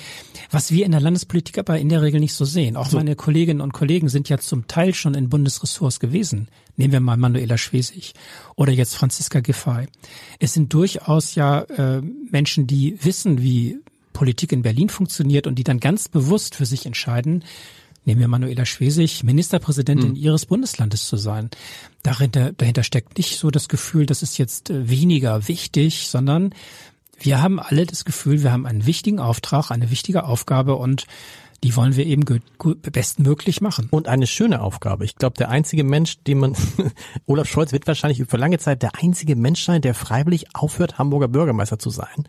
Was 0.51 0.73
wir 0.73 0.85
in 0.85 0.93
der 0.93 1.01
Landespolitik 1.01 1.59
aber 1.59 1.79
in 1.79 1.89
der 1.89 2.03
Regel 2.03 2.21
nicht 2.21 2.35
so 2.35 2.45
sehen. 2.45 2.77
Auch 2.77 2.89
so. 2.89 2.97
meine 2.97 3.17
Kolleginnen 3.17 3.61
und 3.61 3.73
Kollegen 3.73 4.09
sind 4.09 4.29
ja 4.29 4.39
zum 4.39 4.67
Teil 4.67 4.95
schon 4.95 5.15
in 5.15 5.29
Bundesressorts 5.29 6.01
gewesen. 6.01 6.49
Nehmen 6.77 6.93
wir 6.93 7.01
mal 7.01 7.17
Manuela 7.17 7.59
Schwesig 7.59 8.15
oder 8.57 8.73
jetzt 8.73 8.97
Franziska 8.97 9.41
Giffey. 9.41 9.87
Es 10.39 10.53
sind 10.55 10.73
durchaus 10.73 11.35
ja 11.35 11.61
äh, 11.63 12.03
Menschen, 12.31 12.67
die 12.67 12.99
wissen, 13.03 13.43
wie 13.43 13.79
Politik 14.13 14.51
in 14.53 14.63
Berlin 14.63 14.89
funktioniert 14.89 15.47
und 15.47 15.57
die 15.57 15.65
dann 15.65 15.79
ganz 15.79 16.09
bewusst 16.09 16.57
für 16.57 16.67
sich 16.67 16.87
entscheiden, 16.87 17.45
nehmen 18.09 18.21
wir 18.23 18.29
Manuela 18.29 18.65
Schwesig, 18.65 19.23
Ministerpräsidentin 19.23 20.11
hm. 20.11 20.17
ihres 20.17 20.47
Bundeslandes 20.47 21.07
zu 21.07 21.17
sein. 21.17 21.51
Dahinter, 22.03 22.53
dahinter 22.53 22.83
steckt 22.83 23.19
nicht 23.19 23.39
so 23.39 23.51
das 23.51 23.69
Gefühl, 23.69 24.07
das 24.07 24.23
ist 24.23 24.39
jetzt 24.39 24.71
äh, 24.71 24.89
weniger 24.89 25.47
wichtig, 25.47 26.09
sondern 26.09 26.55
wir 27.21 27.43
haben 27.43 27.61
alle 27.61 27.85
das 27.85 28.05
Gefühl, 28.05 28.43
wir 28.43 28.51
haben 28.51 28.67
einen 28.67 28.87
wichtigen 28.87 29.21
Auftrag, 29.21 29.71
eine 29.71 29.91
wichtige 29.91 30.25
Aufgabe 30.25 30.77
und 30.77 31.07
die 31.65 31.75
wollen 31.75 31.97
wir 31.97 32.07
eben 32.07 32.25
bestmöglich 32.83 33.61
machen. 33.61 33.89
Und 33.91 34.07
eine 34.07 34.29
schöne 34.29 34.63
Aufgabe. 34.63 35.05
Ich 35.05 35.17
glaube, 35.17 35.37
der 35.37 35.49
einzige 35.51 35.83
Mensch, 35.83 36.23
den 36.23 36.39
man, 36.39 36.55
Olaf 37.27 37.49
Scholz 37.49 37.73
wird 37.73 37.87
wahrscheinlich 37.89 38.25
für 38.29 38.37
lange 38.37 38.59
Zeit 38.59 38.83
der 38.83 38.93
einzige 38.95 39.35
Mensch 39.35 39.65
sein, 39.65 39.83
der 39.83 39.95
freiwillig 39.95 40.55
aufhört, 40.55 40.99
Hamburger 40.99 41.29
Bürgermeister 41.29 41.79
zu 41.79 41.91
sein 41.91 42.29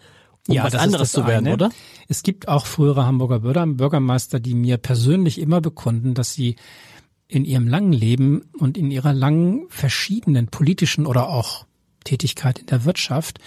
um 0.49 0.55
ja, 0.55 0.63
was 0.63 0.75
anderes 0.75 1.11
zu 1.11 1.25
werden, 1.25 1.47
eine. 1.47 1.53
oder? 1.53 1.69
Es 2.07 2.23
gibt 2.23 2.47
auch 2.47 2.65
frühere 2.65 3.05
Hamburger 3.05 3.39
Bürgermeister, 3.39 4.39
die 4.39 4.55
mir 4.55 4.77
persönlich 4.77 5.39
immer 5.39 5.61
bekunden, 5.61 6.13
dass 6.13 6.33
sie 6.33 6.55
in 7.27 7.45
ihrem 7.45 7.67
langen 7.67 7.93
Leben 7.93 8.41
und 8.57 8.77
in 8.77 8.89
ihrer 8.89 9.13
langen 9.13 9.65
verschiedenen 9.69 10.47
politischen 10.47 11.05
oder 11.05 11.29
auch 11.29 11.65
Tätigkeit 12.03 12.59
in 12.59 12.65
der 12.65 12.85
Wirtschaft 12.85 13.39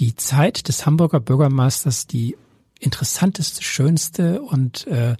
die 0.00 0.16
Zeit 0.16 0.68
des 0.68 0.86
Hamburger 0.86 1.20
Bürgermeisters 1.20 2.06
die 2.06 2.36
interessanteste, 2.80 3.62
schönste 3.62 4.40
und 4.40 4.86
äh, 4.86 5.16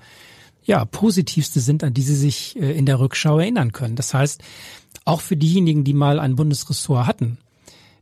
ja 0.65 0.85
positivste 0.87 1.61
sind, 1.61 1.85
an 1.85 1.93
die 1.93 2.03
sie 2.03 2.15
sich 2.15 2.57
äh, 2.57 2.73
in 2.73 2.87
der 2.87 2.99
Rückschau 2.99 3.39
erinnern 3.39 3.73
können. 3.73 3.97
Das 3.97 4.15
heißt, 4.15 4.43
auch 5.05 5.21
für 5.21 5.37
diejenigen, 5.37 5.85
die 5.85 5.93
mal 5.93 6.19
ein 6.19 6.37
Bundesressort 6.37 7.07
hatten, 7.07 7.37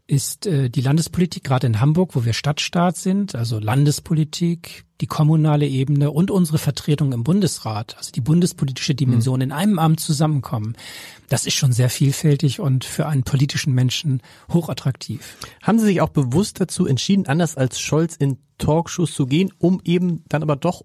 ist 0.09 0.47
äh, 0.47 0.71
die 0.71 0.81
Landespolitik, 0.81 1.45
gerade 1.45 1.67
in 1.67 1.81
Hamburg, 1.81 2.17
wo 2.17 2.25
wir 2.25 2.33
Stadtstaat 2.33 2.97
sind, 2.97 3.35
also 3.35 3.59
Landespolitik, 3.59 4.85
die 5.03 5.07
kommunale 5.07 5.67
Ebene 5.67 6.11
und 6.11 6.31
unsere 6.31 6.59
Vertretung 6.59 7.13
im 7.13 7.23
Bundesrat, 7.23 7.95
also 7.99 8.11
die 8.11 8.23
bundespolitische 8.23 8.95
Dimension 8.95 9.37
mhm. 9.37 9.43
in 9.43 9.53
einem 9.53 9.79
Amt 9.79 10.01
zusammenkommen. 10.01 10.77
Das 11.29 11.47
ist 11.47 11.55
schon 11.55 11.73
sehr 11.73 11.91
vielfältig 11.91 12.59
und 12.59 12.85
für 12.85 13.07
einen 13.07 13.23
politischen 13.23 13.75
Menschen 13.75 14.23
hochattraktiv. 14.51 15.37
Haben 15.63 15.79
Sie 15.79 15.85
sich 15.85 16.01
auch 16.01 16.09
bewusst 16.09 16.59
dazu 16.59 16.87
entschieden, 16.87 17.27
anders 17.27 17.57
als 17.57 17.79
Scholz 17.79 18.17
in 18.17 18.39
Talkshows 18.57 19.13
zu 19.13 19.27
gehen, 19.27 19.53
um 19.59 19.81
eben 19.85 20.25
dann 20.29 20.43
aber 20.43 20.57
doch 20.57 20.85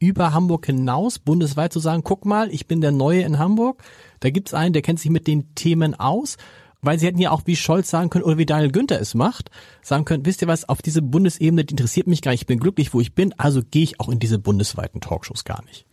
über 0.00 0.34
Hamburg 0.34 0.66
hinaus 0.66 1.20
bundesweit 1.20 1.72
zu 1.72 1.78
sagen, 1.78 2.02
guck 2.02 2.26
mal, 2.26 2.52
ich 2.52 2.66
bin 2.66 2.80
der 2.80 2.90
Neue 2.90 3.22
in 3.22 3.38
Hamburg, 3.38 3.82
da 4.18 4.30
gibt's 4.30 4.52
einen, 4.52 4.72
der 4.72 4.82
kennt 4.82 4.98
sich 4.98 5.10
mit 5.10 5.28
den 5.28 5.54
Themen 5.54 5.94
aus 5.94 6.36
weil 6.84 6.98
sie 6.98 7.06
hätten 7.06 7.20
ja 7.20 7.30
auch 7.30 7.42
wie 7.46 7.56
Scholz 7.56 7.90
sagen 7.90 8.10
können 8.10 8.24
oder 8.24 8.38
wie 8.38 8.46
Daniel 8.46 8.72
Günther 8.72 9.00
es 9.00 9.14
macht, 9.14 9.50
sagen 9.82 10.04
können, 10.04 10.26
wisst 10.26 10.42
ihr 10.42 10.48
was, 10.48 10.68
auf 10.68 10.82
diese 10.82 11.02
Bundesebene, 11.02 11.64
die 11.64 11.72
interessiert 11.72 12.06
mich 12.06 12.22
gar 12.22 12.32
nicht, 12.32 12.42
ich 12.42 12.46
bin 12.46 12.60
glücklich, 12.60 12.94
wo 12.94 13.00
ich 13.00 13.14
bin, 13.14 13.32
also 13.38 13.62
gehe 13.62 13.82
ich 13.82 14.00
auch 14.00 14.08
in 14.08 14.18
diese 14.18 14.38
bundesweiten 14.38 15.00
Talkshows 15.00 15.44
gar 15.44 15.62
nicht. 15.64 15.86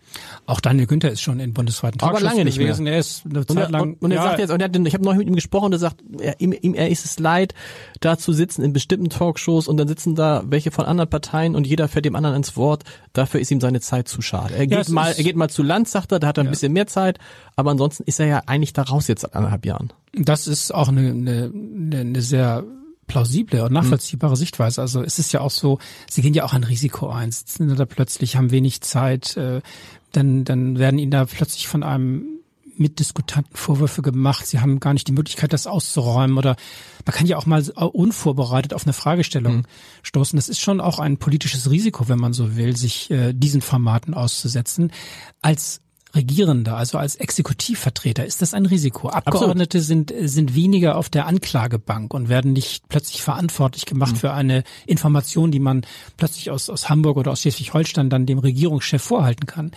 Auch 0.45 0.59
Daniel 0.59 0.87
Günther 0.87 1.11
ist 1.11 1.21
schon 1.21 1.39
in 1.39 1.53
bundesweiten 1.53 1.99
Talkshows 1.99 2.21
Aber 2.21 2.29
lange 2.29 2.45
nicht 2.45 2.57
gewesen. 2.57 2.83
Mehr. 2.83 2.93
Er 2.93 2.99
ist 2.99 3.23
eine 3.25 3.45
Zeit 3.45 3.65
und, 3.65 3.71
lang. 3.71 3.97
Und, 3.99 4.11
er 4.11 4.17
ja, 4.17 4.23
sagt 4.23 4.39
jetzt, 4.39 4.51
und 4.51 4.59
er 4.59 4.65
hat, 4.65 4.75
ich 4.75 4.93
habe 4.93 5.03
noch 5.03 5.15
mit 5.15 5.27
ihm 5.27 5.35
gesprochen 5.35 5.65
und 5.65 5.73
er 5.73 5.79
sagt, 5.79 6.03
er, 6.19 6.39
ihm, 6.39 6.53
ihm 6.59 6.73
er 6.73 6.89
ist 6.89 7.05
es 7.05 7.19
leid, 7.19 7.53
da 7.99 8.17
zu 8.17 8.33
sitzen 8.33 8.63
in 8.63 8.73
bestimmten 8.73 9.09
Talkshows 9.09 9.67
und 9.67 9.77
dann 9.77 9.87
sitzen 9.87 10.15
da 10.15 10.43
welche 10.45 10.71
von 10.71 10.85
anderen 10.85 11.09
Parteien 11.09 11.55
und 11.55 11.67
jeder 11.67 11.87
fährt 11.87 12.05
dem 12.05 12.15
anderen 12.15 12.35
ins 12.35 12.57
Wort. 12.57 12.83
Dafür 13.13 13.39
ist 13.39 13.51
ihm 13.51 13.61
seine 13.61 13.81
Zeit 13.81 14.07
zu 14.07 14.21
schade. 14.21 14.55
Er 14.55 14.67
geht 14.67 14.87
ja, 14.87 14.93
mal, 14.93 15.13
er 15.15 15.23
geht 15.23 15.35
mal 15.35 15.49
zu 15.49 15.63
Land, 15.63 15.87
sagt 15.87 16.11
er, 16.11 16.19
da 16.19 16.27
hat 16.27 16.37
er 16.37 16.43
ein 16.43 16.47
ja. 16.47 16.51
bisschen 16.51 16.73
mehr 16.73 16.87
Zeit, 16.87 17.19
aber 17.55 17.71
ansonsten 17.71 18.03
ist 18.03 18.19
er 18.19 18.27
ja 18.27 18.43
eigentlich 18.45 18.73
da 18.73 18.83
raus 18.83 19.07
jetzt 19.07 19.21
seit 19.21 19.35
anderthalb 19.35 19.65
Jahren. 19.65 19.93
Das 20.13 20.47
ist 20.47 20.73
auch 20.73 20.89
eine, 20.89 21.11
eine, 21.11 21.51
eine 21.99 22.21
sehr 22.21 22.63
plausible 23.11 23.63
und 23.65 23.73
nachvollziehbare 23.73 24.33
mhm. 24.33 24.37
Sichtweise. 24.37 24.81
Also 24.81 25.03
es 25.03 25.19
ist 25.19 25.33
ja 25.33 25.41
auch 25.41 25.51
so, 25.51 25.79
sie 26.09 26.21
gehen 26.21 26.33
ja 26.33 26.45
auch 26.45 26.53
ein 26.53 26.63
Risiko 26.63 27.09
ein, 27.09 27.31
sitzen 27.31 27.75
da 27.75 27.85
plötzlich, 27.85 28.37
haben 28.37 28.51
wenig 28.51 28.81
Zeit, 28.81 29.35
äh, 29.35 29.61
dann, 30.11 30.43
dann 30.43 30.79
werden 30.79 30.99
ihnen 30.99 31.11
da 31.11 31.25
plötzlich 31.25 31.67
von 31.67 31.83
einem 31.83 32.41
Mitdiskutanten 32.77 33.55
Vorwürfe 33.55 34.01
gemacht. 34.01 34.45
Sie 34.45 34.59
haben 34.59 34.79
gar 34.79 34.93
nicht 34.93 35.07
die 35.07 35.11
Möglichkeit, 35.13 35.53
das 35.53 35.67
auszuräumen 35.67 36.37
oder 36.37 36.55
man 37.05 37.15
kann 37.15 37.27
ja 37.27 37.37
auch 37.37 37.45
mal 37.45 37.61
unvorbereitet 37.69 38.73
auf 38.73 38.85
eine 38.85 38.93
Fragestellung 38.93 39.57
mhm. 39.57 39.65
stoßen. 40.03 40.37
Das 40.37 40.49
ist 40.49 40.59
schon 40.59 40.81
auch 40.81 40.99
ein 40.99 41.17
politisches 41.17 41.69
Risiko, 41.69 42.09
wenn 42.09 42.19
man 42.19 42.33
so 42.33 42.55
will, 42.55 42.75
sich 42.75 43.11
äh, 43.11 43.33
diesen 43.33 43.61
Formaten 43.61 44.13
auszusetzen. 44.13 44.91
Als 45.41 45.81
Regierender, 46.13 46.77
also 46.77 46.97
als 46.97 47.15
Exekutivvertreter, 47.15 48.25
ist 48.25 48.41
das 48.41 48.53
ein 48.53 48.65
Risiko. 48.65 49.09
Abgeordnete 49.09 49.81
sind, 49.81 50.13
sind 50.19 50.55
weniger 50.55 50.97
auf 50.97 51.09
der 51.09 51.25
Anklagebank 51.25 52.13
und 52.13 52.29
werden 52.29 52.53
nicht 52.53 52.89
plötzlich 52.89 53.21
verantwortlich 53.21 53.85
gemacht 53.85 54.13
mhm. 54.13 54.17
für 54.17 54.33
eine 54.33 54.63
Information, 54.85 55.51
die 55.51 55.59
man 55.59 55.85
plötzlich 56.17 56.51
aus, 56.51 56.69
aus 56.69 56.89
Hamburg 56.89 57.17
oder 57.17 57.31
aus 57.31 57.41
Schleswig-Holstein 57.41 58.09
dann 58.09 58.25
dem 58.25 58.39
Regierungschef 58.39 59.01
vorhalten 59.01 59.45
kann. 59.45 59.71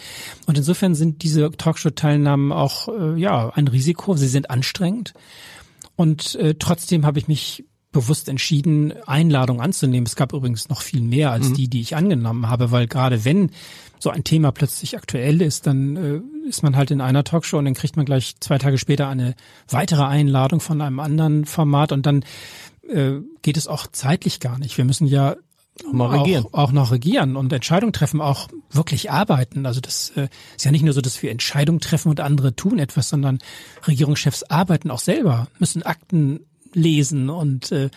Und 0.47 0.59
insofern 0.59 0.95
sind 0.95 1.23
diese 1.23 1.51
Talkshow-Teilnahmen 1.51 2.53
auch 2.53 2.89
äh, 2.89 3.19
ja 3.21 3.51
ein 3.51 3.69
Risiko. 3.69 4.17
Sie 4.17 4.29
sind 4.29 4.51
anstrengend. 4.51 5.15
Und 5.97 6.35
äh, 6.37 6.55
trotzdem 6.59 7.07
habe 7.07 7.19
ich 7.19 7.29
mich 7.29 7.65
bewusst 7.95 8.29
entschieden, 8.29 8.93
Einladungen 9.07 9.63
anzunehmen. 9.63 10.07
Es 10.07 10.17
gab 10.17 10.35
übrigens 10.35 10.69
noch 10.69 10.83
viel 10.83 11.01
mehr 11.01 11.31
als 11.31 11.51
mhm. 11.51 11.55
die, 11.55 11.69
die 11.69 11.81
ich 11.81 11.97
angenommen 11.97 12.49
habe, 12.49 12.71
weil 12.71 12.87
gerade 12.87 13.25
wenn 13.25 13.51
so 14.05 14.11
ein 14.11 14.23
Thema 14.23 14.53
plötzlich 14.53 14.97
aktuell 14.97 15.43
ist, 15.43 15.67
dann 15.67 15.97
äh, 15.97 16.49
ist 16.49 16.63
man 16.63 16.77
halt 16.77 16.91
in 16.91 17.01
einer 17.01 17.25
Talkshow 17.25 17.59
und 17.59 17.65
dann 17.65 17.75
kriegt 17.75 17.97
man 17.97 18.05
gleich 18.05 18.37
zwei 18.39 18.59
Tage 18.59 18.79
später 18.79 19.09
eine 19.09 19.35
weitere 19.69 20.05
Einladung 20.05 20.61
von 20.61 20.81
einem 20.81 21.01
anderen 21.01 21.47
Format 21.47 21.91
und 21.91 22.05
dann 22.05 22.23
äh, 22.89 23.15
geht 23.43 23.57
es 23.57 23.67
auch 23.67 23.87
zeitlich 23.91 24.41
gar 24.41 24.59
nicht. 24.59 24.77
Wir 24.77 24.85
müssen 24.85 25.07
ja 25.07 25.37
auch, 25.91 26.53
auch, 26.53 26.71
noch 26.71 26.93
regieren 26.93 27.35
und 27.35 27.53
Entscheidungen 27.53 27.95
treffen, 27.95 28.21
auch 28.21 28.49
wirklich 28.71 29.11
arbeiten. 29.11 29.65
Also 29.67 29.81
das 29.81 30.11
äh, 30.17 30.29
ist 30.55 30.65
ja 30.65 30.71
nicht 30.71 30.85
nur 30.85 30.93
so, 30.93 31.01
dass 31.01 31.21
wir 31.23 31.31
Entscheidungen 31.31 31.81
treffen 31.81 32.11
und 32.11 32.21
andere 32.21 32.55
tun 32.55 32.79
etwas, 32.79 33.09
sondern 33.09 33.39
Regierungschefs 33.89 34.45
arbeiten 34.45 34.91
auch 34.91 35.01
selber, 35.01 35.49
müssen 35.59 35.83
Akten 35.83 36.41
lesen 36.75 37.31
und 37.31 37.73
äh, 37.73 37.89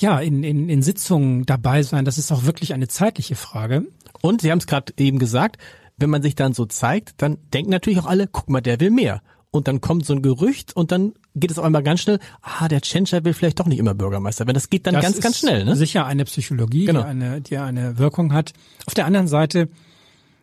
ja, 0.00 0.18
in, 0.18 0.42
in, 0.42 0.68
in 0.68 0.82
Sitzungen 0.82 1.44
dabei 1.44 1.82
sein. 1.82 2.04
Das 2.04 2.18
ist 2.18 2.32
auch 2.32 2.44
wirklich 2.44 2.72
eine 2.72 2.88
zeitliche 2.88 3.36
Frage. 3.36 3.86
Und 4.24 4.40
Sie 4.40 4.50
haben 4.50 4.58
es 4.58 4.66
gerade 4.66 4.94
eben 4.96 5.18
gesagt, 5.18 5.58
wenn 5.98 6.08
man 6.08 6.22
sich 6.22 6.34
dann 6.34 6.54
so 6.54 6.64
zeigt, 6.64 7.20
dann 7.20 7.36
denken 7.52 7.70
natürlich 7.70 7.98
auch 7.98 8.06
alle, 8.06 8.26
guck 8.26 8.48
mal, 8.48 8.62
der 8.62 8.80
will 8.80 8.90
mehr. 8.90 9.20
Und 9.50 9.68
dann 9.68 9.82
kommt 9.82 10.06
so 10.06 10.14
ein 10.14 10.22
Gerücht 10.22 10.74
und 10.74 10.92
dann 10.92 11.12
geht 11.34 11.50
es 11.50 11.58
auch 11.58 11.64
einmal 11.64 11.82
ganz 11.82 12.00
schnell, 12.00 12.18
ah, 12.40 12.66
der 12.66 12.80
Tschentscher 12.80 13.22
will 13.26 13.34
vielleicht 13.34 13.60
doch 13.60 13.66
nicht 13.66 13.78
immer 13.78 13.92
Bürgermeister 13.92 14.46
werden. 14.46 14.54
Das 14.54 14.70
geht 14.70 14.86
dann 14.86 14.94
das 14.94 15.02
ganz, 15.02 15.20
ganz 15.20 15.38
schnell. 15.40 15.66
Ne? 15.66 15.76
Sicher 15.76 16.06
eine 16.06 16.24
Psychologie, 16.24 16.86
genau. 16.86 17.02
die, 17.02 17.06
eine, 17.06 17.40
die 17.42 17.58
eine 17.58 17.98
Wirkung 17.98 18.32
hat. 18.32 18.54
Auf 18.86 18.94
der 18.94 19.04
anderen 19.04 19.28
Seite 19.28 19.68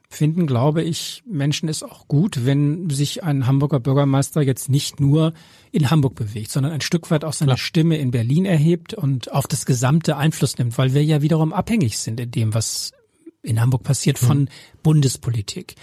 finden, 0.10 0.46
glaube 0.46 0.84
ich, 0.84 1.24
Menschen 1.26 1.68
es 1.68 1.82
auch 1.82 2.08
gut, 2.08 2.46
wenn 2.46 2.88
sich 2.92 3.24
ein 3.24 3.48
Hamburger 3.48 3.80
Bürgermeister 3.80 4.44
jetzt 4.44 4.70
nicht 4.70 5.00
nur 5.00 5.34
in 5.72 5.90
Hamburg 5.90 6.14
bewegt, 6.14 6.52
sondern 6.52 6.72
ein 6.72 6.82
Stück 6.82 7.10
weit 7.10 7.26
auch 7.26 7.34
seine 7.34 7.54
Klar. 7.54 7.58
Stimme 7.58 7.98
in 7.98 8.12
Berlin 8.12 8.46
erhebt 8.46 8.94
und 8.94 9.32
auf 9.32 9.48
das 9.48 9.66
gesamte 9.66 10.18
Einfluss 10.18 10.60
nimmt, 10.60 10.78
weil 10.78 10.94
wir 10.94 11.04
ja 11.04 11.24
wiederum 11.24 11.52
abhängig 11.52 11.98
sind 11.98 12.20
in 12.20 12.30
dem, 12.30 12.54
was 12.54 12.92
in 13.44 13.60
Hamburg 13.60 13.84
passiert 13.84 14.20
von 14.20 14.42
mhm. 14.42 14.48
Bundespolitik. 14.84 15.76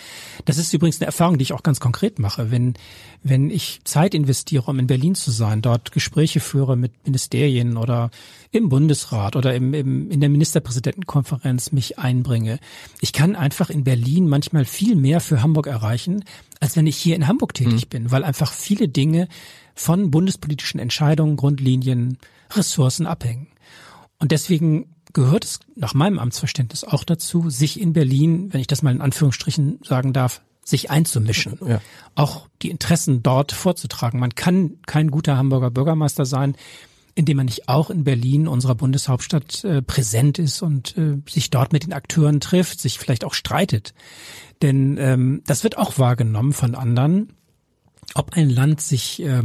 Das 0.44 0.58
ist 0.58 0.72
übrigens 0.72 1.00
eine 1.00 1.06
Erfahrung, 1.06 1.38
die 1.38 1.42
ich 1.42 1.52
auch 1.52 1.62
ganz 1.62 1.80
konkret 1.80 2.18
mache. 2.18 2.50
Wenn, 2.50 2.74
wenn 3.22 3.50
ich 3.50 3.80
Zeit 3.84 4.14
investiere, 4.14 4.70
um 4.70 4.78
in 4.78 4.86
Berlin 4.86 5.14
zu 5.14 5.30
sein, 5.30 5.60
dort 5.60 5.90
Gespräche 5.90 6.40
führe 6.40 6.76
mit 6.76 6.92
Ministerien 7.04 7.76
oder 7.76 8.10
im 8.52 8.68
Bundesrat 8.68 9.34
oder 9.34 9.54
im, 9.54 9.74
im, 9.74 10.10
in 10.10 10.20
der 10.20 10.28
Ministerpräsidentenkonferenz 10.28 11.72
mich 11.72 11.98
einbringe. 11.98 12.60
Ich 13.00 13.12
kann 13.12 13.34
einfach 13.34 13.70
in 13.70 13.84
Berlin 13.84 14.28
manchmal 14.28 14.64
viel 14.64 14.94
mehr 14.94 15.20
für 15.20 15.42
Hamburg 15.42 15.66
erreichen, 15.66 16.24
als 16.60 16.76
wenn 16.76 16.86
ich 16.86 16.96
hier 16.96 17.16
in 17.16 17.26
Hamburg 17.26 17.54
tätig 17.54 17.86
mhm. 17.86 17.90
bin, 17.90 18.10
weil 18.12 18.24
einfach 18.24 18.52
viele 18.52 18.88
Dinge 18.88 19.28
von 19.74 20.10
bundespolitischen 20.10 20.80
Entscheidungen, 20.80 21.36
Grundlinien, 21.36 22.18
Ressourcen 22.50 23.06
abhängen. 23.06 23.48
Und 24.18 24.32
deswegen 24.32 24.86
gehört 25.12 25.44
es 25.44 25.60
nach 25.74 25.94
meinem 25.94 26.18
Amtsverständnis 26.18 26.84
auch 26.84 27.04
dazu, 27.04 27.50
sich 27.50 27.80
in 27.80 27.92
Berlin, 27.92 28.52
wenn 28.52 28.60
ich 28.60 28.66
das 28.66 28.82
mal 28.82 28.94
in 28.94 29.00
Anführungsstrichen 29.00 29.80
sagen 29.84 30.12
darf, 30.12 30.42
sich 30.64 30.90
einzumischen, 30.90 31.58
ja. 31.66 31.80
auch 32.14 32.46
die 32.60 32.70
Interessen 32.70 33.22
dort 33.22 33.52
vorzutragen. 33.52 34.20
Man 34.20 34.34
kann 34.34 34.76
kein 34.86 35.10
guter 35.10 35.38
Hamburger 35.38 35.70
Bürgermeister 35.70 36.26
sein, 36.26 36.56
indem 37.14 37.38
man 37.38 37.46
nicht 37.46 37.68
auch 37.68 37.90
in 37.90 38.04
Berlin, 38.04 38.46
unserer 38.46 38.74
Bundeshauptstadt, 38.74 39.64
äh, 39.64 39.82
präsent 39.82 40.38
ist 40.38 40.62
und 40.62 40.96
äh, 40.96 41.16
sich 41.28 41.50
dort 41.50 41.72
mit 41.72 41.84
den 41.84 41.92
Akteuren 41.92 42.40
trifft, 42.40 42.80
sich 42.80 42.98
vielleicht 42.98 43.24
auch 43.24 43.34
streitet. 43.34 43.94
Denn 44.62 44.98
ähm, 44.98 45.42
das 45.46 45.64
wird 45.64 45.78
auch 45.78 45.98
wahrgenommen 45.98 46.52
von 46.52 46.74
anderen, 46.74 47.32
ob 48.14 48.34
ein 48.34 48.50
Land 48.50 48.80
sich 48.80 49.22
äh, 49.22 49.42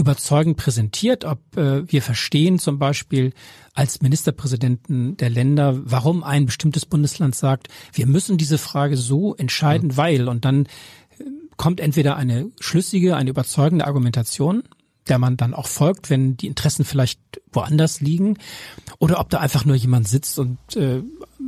überzeugend 0.00 0.56
präsentiert, 0.56 1.24
ob 1.24 1.56
äh, 1.56 1.90
wir 1.90 2.02
verstehen 2.02 2.58
zum 2.58 2.78
Beispiel 2.78 3.32
als 3.74 4.00
Ministerpräsidenten 4.00 5.16
der 5.18 5.30
Länder, 5.30 5.78
warum 5.84 6.24
ein 6.24 6.46
bestimmtes 6.46 6.86
Bundesland 6.86 7.34
sagt, 7.34 7.68
wir 7.92 8.06
müssen 8.06 8.38
diese 8.38 8.58
Frage 8.58 8.96
so 8.96 9.36
entscheiden, 9.36 9.90
mhm. 9.90 9.96
weil 9.96 10.28
und 10.28 10.44
dann 10.44 10.64
äh, 10.64 11.24
kommt 11.56 11.80
entweder 11.80 12.16
eine 12.16 12.50
schlüssige, 12.58 13.14
eine 13.14 13.30
überzeugende 13.30 13.86
Argumentation, 13.86 14.64
der 15.08 15.18
man 15.18 15.36
dann 15.36 15.54
auch 15.54 15.66
folgt, 15.66 16.08
wenn 16.08 16.36
die 16.36 16.46
Interessen 16.46 16.84
vielleicht 16.84 17.20
woanders 17.52 18.00
liegen, 18.00 18.38
oder 18.98 19.20
ob 19.20 19.28
da 19.28 19.38
einfach 19.38 19.64
nur 19.64 19.76
jemand 19.76 20.08
sitzt 20.08 20.38
und 20.38 20.58
äh, 20.76 21.02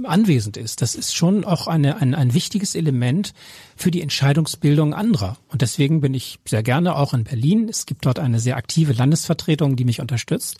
anwesend 0.05 0.57
ist. 0.57 0.83
Das 0.83 0.95
ist 0.95 1.15
schon 1.15 1.45
auch 1.45 1.67
eine, 1.67 2.01
ein, 2.01 2.15
ein 2.15 2.35
wichtiges 2.35 2.75
Element 2.75 3.33
für 3.77 3.91
die 3.91 4.03
Entscheidungsbildung 4.03 4.95
anderer. 4.95 5.37
Und 5.49 5.63
deswegen 5.63 6.01
bin 6.01 6.15
ich 6.15 6.39
sehr 6.47 6.63
gerne 6.63 6.97
auch 6.97 7.15
in 7.15 7.25
Berlin. 7.25 7.69
Es 7.69 7.87
gibt 7.87 8.07
dort 8.07 8.19
eine 8.19 8.41
sehr 8.41 8.57
aktive 8.57 8.93
Landesvertretung, 8.93 9.77
die 9.77 9.85
mich 9.85 10.01
unterstützt. 10.01 10.59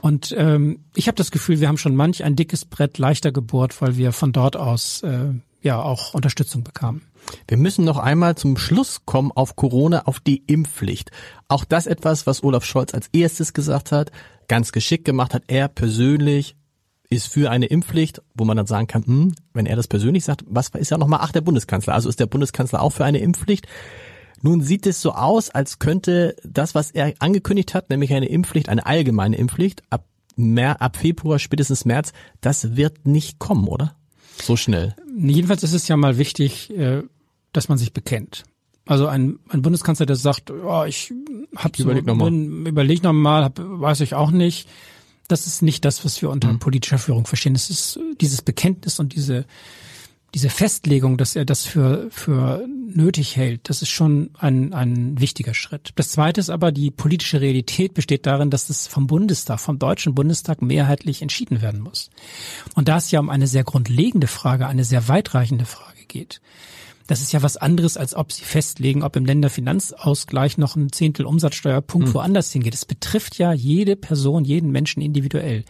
Und 0.00 0.34
ähm, 0.36 0.84
ich 0.94 1.08
habe 1.08 1.16
das 1.16 1.30
Gefühl, 1.30 1.60
wir 1.60 1.68
haben 1.68 1.78
schon 1.78 1.96
manch 1.96 2.24
ein 2.24 2.36
dickes 2.36 2.64
Brett 2.64 2.98
leichter 2.98 3.32
gebohrt, 3.32 3.80
weil 3.80 3.96
wir 3.96 4.12
von 4.12 4.32
dort 4.32 4.56
aus 4.56 5.02
äh, 5.02 5.32
ja 5.62 5.80
auch 5.82 6.14
Unterstützung 6.14 6.62
bekamen. 6.62 7.02
Wir 7.48 7.56
müssen 7.56 7.84
noch 7.84 7.98
einmal 7.98 8.36
zum 8.36 8.56
Schluss 8.56 9.02
kommen 9.04 9.32
auf 9.32 9.56
Corona, 9.56 10.02
auf 10.06 10.20
die 10.20 10.44
Impfpflicht. 10.46 11.10
Auch 11.48 11.64
das 11.64 11.86
etwas, 11.86 12.26
was 12.26 12.42
Olaf 12.44 12.64
Scholz 12.64 12.94
als 12.94 13.08
erstes 13.12 13.52
gesagt 13.52 13.90
hat, 13.90 14.12
ganz 14.48 14.70
geschickt 14.70 15.04
gemacht 15.04 15.34
hat, 15.34 15.42
er 15.48 15.68
persönlich 15.68 16.56
ist 17.10 17.28
für 17.28 17.50
eine 17.50 17.66
Impfpflicht, 17.66 18.22
wo 18.34 18.44
man 18.44 18.56
dann 18.56 18.66
sagen 18.66 18.86
kann, 18.86 19.06
hm, 19.06 19.34
wenn 19.52 19.66
er 19.66 19.76
das 19.76 19.88
persönlich 19.88 20.24
sagt, 20.24 20.44
was 20.46 20.68
ist 20.68 20.90
ja 20.90 20.98
nochmal, 20.98 21.20
ach, 21.22 21.32
der 21.32 21.40
Bundeskanzler. 21.40 21.94
Also 21.94 22.08
ist 22.08 22.20
der 22.20 22.26
Bundeskanzler 22.26 22.82
auch 22.82 22.90
für 22.90 23.04
eine 23.04 23.18
Impfpflicht. 23.18 23.66
Nun 24.42 24.60
sieht 24.60 24.86
es 24.86 25.00
so 25.00 25.12
aus, 25.12 25.50
als 25.50 25.78
könnte 25.78 26.36
das, 26.44 26.74
was 26.74 26.90
er 26.90 27.14
angekündigt 27.20 27.74
hat, 27.74 27.90
nämlich 27.90 28.12
eine 28.12 28.26
Impfpflicht, 28.26 28.68
eine 28.68 28.84
allgemeine 28.84 29.36
Impfpflicht, 29.36 29.82
ab, 29.90 30.04
mehr, 30.36 30.82
ab 30.82 30.96
Februar, 30.96 31.38
spätestens 31.38 31.84
März, 31.84 32.12
das 32.40 32.76
wird 32.76 33.06
nicht 33.06 33.38
kommen, 33.38 33.66
oder? 33.68 33.96
So 34.42 34.56
schnell. 34.56 34.94
Jedenfalls 35.16 35.62
ist 35.62 35.72
es 35.72 35.88
ja 35.88 35.96
mal 35.96 36.18
wichtig, 36.18 36.70
äh, 36.76 37.02
dass 37.52 37.68
man 37.68 37.78
sich 37.78 37.92
bekennt. 37.92 38.44
Also 38.84 39.06
ein, 39.06 39.38
ein 39.48 39.62
Bundeskanzler, 39.62 40.06
der 40.06 40.16
sagt, 40.16 40.50
oh, 40.50 40.84
ich 40.84 41.12
habe 41.56 41.76
so, 41.76 41.84
überleg 41.84 42.06
noch 42.06 42.14
mal, 42.14 42.32
überleg 42.32 43.02
noch 43.02 43.12
mal 43.12 43.42
hab, 43.42 43.58
weiß 43.58 44.00
ich 44.00 44.14
auch 44.14 44.30
nicht 44.30 44.68
das 45.28 45.46
ist 45.46 45.62
nicht 45.62 45.84
das, 45.84 46.04
was 46.04 46.20
wir 46.22 46.30
unter 46.30 46.52
mhm. 46.52 46.58
politischer 46.58 46.98
Führung 46.98 47.26
verstehen. 47.26 47.54
Es 47.54 47.70
ist 47.70 47.98
dieses 48.20 48.42
Bekenntnis 48.42 48.98
und 48.98 49.14
diese, 49.14 49.44
diese 50.34 50.50
Festlegung, 50.50 51.16
dass 51.16 51.36
er 51.36 51.44
das 51.44 51.64
für, 51.64 52.08
für 52.10 52.66
nötig 52.68 53.36
hält, 53.36 53.68
das 53.68 53.82
ist 53.82 53.90
schon 53.90 54.30
ein, 54.38 54.72
ein 54.72 55.20
wichtiger 55.20 55.54
Schritt. 55.54 55.92
Das 55.96 56.10
zweite 56.10 56.40
ist 56.40 56.50
aber, 56.50 56.72
die 56.72 56.90
politische 56.90 57.40
Realität 57.40 57.94
besteht 57.94 58.26
darin, 58.26 58.50
dass 58.50 58.66
das 58.66 58.86
vom 58.86 59.06
Bundestag, 59.06 59.60
vom 59.60 59.78
Deutschen 59.78 60.14
Bundestag 60.14 60.62
mehrheitlich 60.62 61.22
entschieden 61.22 61.62
werden 61.62 61.80
muss. 61.80 62.10
Und 62.74 62.88
da 62.88 62.98
es 62.98 63.10
ja 63.10 63.20
um 63.20 63.30
eine 63.30 63.46
sehr 63.46 63.64
grundlegende 63.64 64.26
Frage, 64.26 64.66
eine 64.66 64.84
sehr 64.84 65.08
weitreichende 65.08 65.64
Frage 65.64 66.04
geht, 66.06 66.40
das 67.06 67.20
ist 67.20 67.32
ja 67.32 67.42
was 67.42 67.56
anderes, 67.56 67.96
als 67.96 68.14
ob 68.14 68.32
sie 68.32 68.44
festlegen, 68.44 69.02
ob 69.02 69.16
im 69.16 69.24
Länderfinanzausgleich 69.24 70.58
noch 70.58 70.76
ein 70.76 70.92
Zehntel 70.92 71.26
Umsatzsteuerpunkt 71.26 72.08
hm. 72.08 72.14
woanders 72.14 72.52
hingeht. 72.52 72.74
Es 72.74 72.84
betrifft 72.84 73.38
ja 73.38 73.52
jede 73.52 73.96
Person, 73.96 74.44
jeden 74.44 74.70
Menschen 74.70 75.02
individuell. 75.02 75.64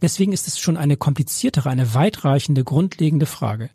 Deswegen 0.00 0.32
ist 0.32 0.46
es 0.46 0.58
schon 0.58 0.76
eine 0.76 0.96
kompliziertere, 0.96 1.70
eine 1.70 1.94
weitreichende, 1.94 2.62
grundlegende 2.62 3.26
Frage. 3.26 3.70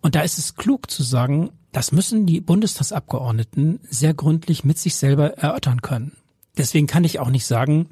Und 0.00 0.16
da 0.16 0.22
ist 0.22 0.38
es 0.38 0.56
klug 0.56 0.90
zu 0.90 1.04
sagen, 1.04 1.50
das 1.70 1.92
müssen 1.92 2.26
die 2.26 2.40
Bundestagsabgeordneten 2.40 3.80
sehr 3.88 4.12
gründlich 4.12 4.64
mit 4.64 4.78
sich 4.78 4.96
selber 4.96 5.38
erörtern 5.38 5.80
können. 5.80 6.12
Deswegen 6.58 6.86
kann 6.86 7.04
ich 7.04 7.20
auch 7.20 7.30
nicht 7.30 7.46
sagen, 7.46 7.88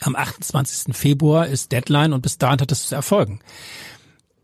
am 0.00 0.16
28. 0.16 0.94
Februar 0.94 1.46
ist 1.46 1.70
Deadline 1.70 2.12
und 2.12 2.22
bis 2.22 2.38
dahin 2.38 2.60
hat 2.60 2.72
es 2.72 2.88
zu 2.88 2.94
erfolgen. 2.94 3.40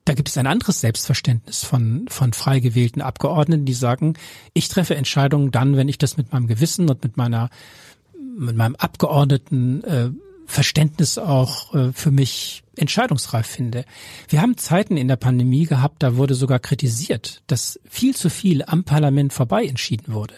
Da 0.09 0.15
gibt 0.15 0.31
es 0.31 0.39
ein 0.39 0.47
anderes 0.47 0.81
Selbstverständnis 0.81 1.65
von, 1.65 2.07
von 2.09 2.33
frei 2.33 2.61
gewählten 2.61 3.03
Abgeordneten, 3.03 3.67
die 3.67 3.75
sagen, 3.75 4.15
ich 4.55 4.69
treffe 4.69 4.95
Entscheidungen 4.95 5.51
dann, 5.51 5.77
wenn 5.77 5.87
ich 5.87 5.99
das 5.99 6.17
mit 6.17 6.33
meinem 6.33 6.47
Gewissen 6.47 6.89
und 6.89 7.03
mit 7.03 7.19
meiner, 7.19 7.51
mit 8.19 8.57
meinem 8.57 8.75
Abgeordneten 8.77 9.85
äh, 9.85 10.09
Verständnis 10.47 11.19
auch 11.19 11.75
äh, 11.75 11.93
für 11.93 12.11
mich 12.11 12.63
entscheidungsreif 12.75 13.47
finde. 13.47 13.85
Wir 14.31 14.41
haben 14.41 14.57
Zeiten 14.57 14.97
in 14.97 15.09
der 15.09 15.17
Pandemie 15.17 15.67
gehabt, 15.67 16.03
da 16.03 16.17
wurde 16.17 16.35
sogar 16.35 16.59
kritisiert, 16.59 17.43
dass 17.47 17.79
viel 17.87 18.17
zu 18.17 18.31
viel 18.31 18.63
am 18.63 18.85
Parlament 18.85 19.35
vorbei 19.35 19.67
entschieden 19.67 20.15
wurde. 20.15 20.37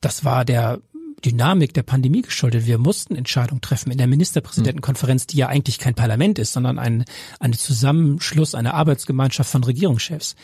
Das 0.00 0.24
war 0.24 0.46
der 0.46 0.80
Dynamik 1.24 1.74
der 1.74 1.82
Pandemie 1.82 2.22
geschuldet. 2.22 2.66
Wir 2.66 2.78
mussten 2.78 3.16
Entscheidungen 3.16 3.60
treffen 3.60 3.90
in 3.90 3.98
der 3.98 4.06
Ministerpräsidentenkonferenz, 4.06 5.26
die 5.26 5.38
ja 5.38 5.48
eigentlich 5.48 5.78
kein 5.78 5.94
Parlament 5.94 6.38
ist, 6.38 6.52
sondern 6.52 6.78
ein, 6.78 7.04
ein 7.38 7.52
Zusammenschluss, 7.52 8.54
eine 8.54 8.74
Arbeitsgemeinschaft 8.74 9.50
von 9.50 9.64
Regierungschefs. 9.64 10.34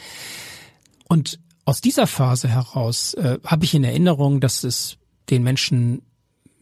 Und 1.09 1.41
aus 1.65 1.81
dieser 1.81 2.07
Phase 2.07 2.49
heraus 2.49 3.15
äh, 3.15 3.39
habe 3.45 3.65
ich 3.65 3.75
in 3.75 3.85
Erinnerung, 3.85 4.41
dass 4.41 4.65
es 4.65 4.97
den 5.31 5.43
Menschen 5.43 6.03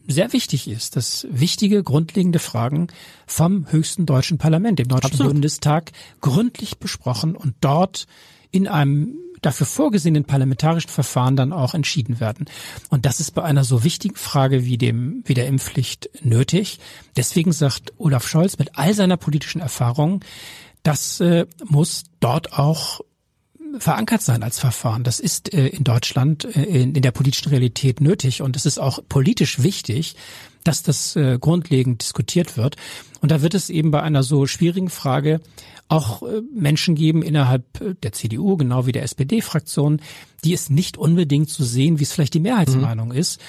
sehr 0.07 0.33
wichtig 0.33 0.67
ist, 0.67 0.95
dass 0.95 1.27
wichtige, 1.29 1.83
grundlegende 1.83 2.39
Fragen 2.39 2.87
vom 3.25 3.71
höchsten 3.71 4.05
deutschen 4.05 4.37
Parlament, 4.37 4.79
dem 4.79 4.87
Deutschen 4.87 5.11
Absolut. 5.11 5.33
Bundestag, 5.33 5.91
gründlich 6.21 6.77
besprochen 6.77 7.35
und 7.35 7.55
dort 7.61 8.07
in 8.51 8.67
einem 8.67 9.15
dafür 9.41 9.67
vorgesehenen 9.67 10.25
parlamentarischen 10.25 10.89
Verfahren 10.89 11.35
dann 11.35 11.53
auch 11.53 11.73
entschieden 11.73 12.19
werden. 12.19 12.45
Und 12.89 13.05
das 13.05 13.19
ist 13.19 13.31
bei 13.31 13.43
einer 13.43 13.63
so 13.63 13.83
wichtigen 13.83 14.15
Frage 14.15 14.65
wie 14.65 14.77
dem, 14.77 15.23
wie 15.25 15.33
der 15.33 15.47
Impfpflicht 15.47 16.09
nötig. 16.23 16.79
Deswegen 17.15 17.51
sagt 17.51 17.93
Olaf 17.97 18.27
Scholz 18.27 18.57
mit 18.57 18.77
all 18.77 18.93
seiner 18.93 19.17
politischen 19.17 19.61
Erfahrung, 19.61 20.21
das 20.83 21.19
äh, 21.19 21.45
muss 21.65 22.03
dort 22.19 22.53
auch 22.53 23.01
verankert 23.79 24.21
sein 24.21 24.43
als 24.43 24.59
Verfahren. 24.59 25.03
Das 25.03 25.19
ist 25.19 25.53
äh, 25.53 25.67
in 25.67 25.83
Deutschland 25.83 26.45
äh, 26.45 26.63
in, 26.63 26.95
in, 26.95 27.01
der 27.01 27.11
politischen 27.11 27.49
Realität 27.49 28.01
nötig 28.01 28.41
und 28.41 28.55
es 28.55 28.65
ist 28.65 28.79
auch 28.79 28.99
politisch 29.07 29.61
wichtig, 29.61 30.15
dass 30.63 30.83
das 30.83 31.15
äh, 31.15 31.37
grundlegend 31.39 32.01
diskutiert 32.01 32.57
wird. 32.57 32.75
Und 33.21 33.31
da 33.31 33.41
wird 33.41 33.53
es 33.53 33.69
eben 33.69 33.91
bei 33.91 34.01
einer 34.01 34.23
so 34.23 34.45
schwierigen 34.47 34.89
Frage 34.89 35.41
auch 35.89 36.23
äh, 36.23 36.41
Menschen 36.53 36.95
geben 36.95 37.21
innerhalb 37.21 37.81
äh, 37.81 37.95
der 37.95 38.11
CDU, 38.11 38.57
genau 38.57 38.85
wie 38.85 38.91
der 38.91 39.03
SPD-Fraktion, 39.03 40.01
die 40.43 40.53
es 40.53 40.69
nicht 40.69 40.97
unbedingt 40.97 41.49
so 41.49 41.63
sehen, 41.63 41.99
wie 41.99 42.03
es 42.03 42.11
vielleicht 42.11 42.33
die 42.33 42.39
Mehrheitsmeinung 42.39 43.09
mhm. 43.09 43.15
ist. 43.15 43.41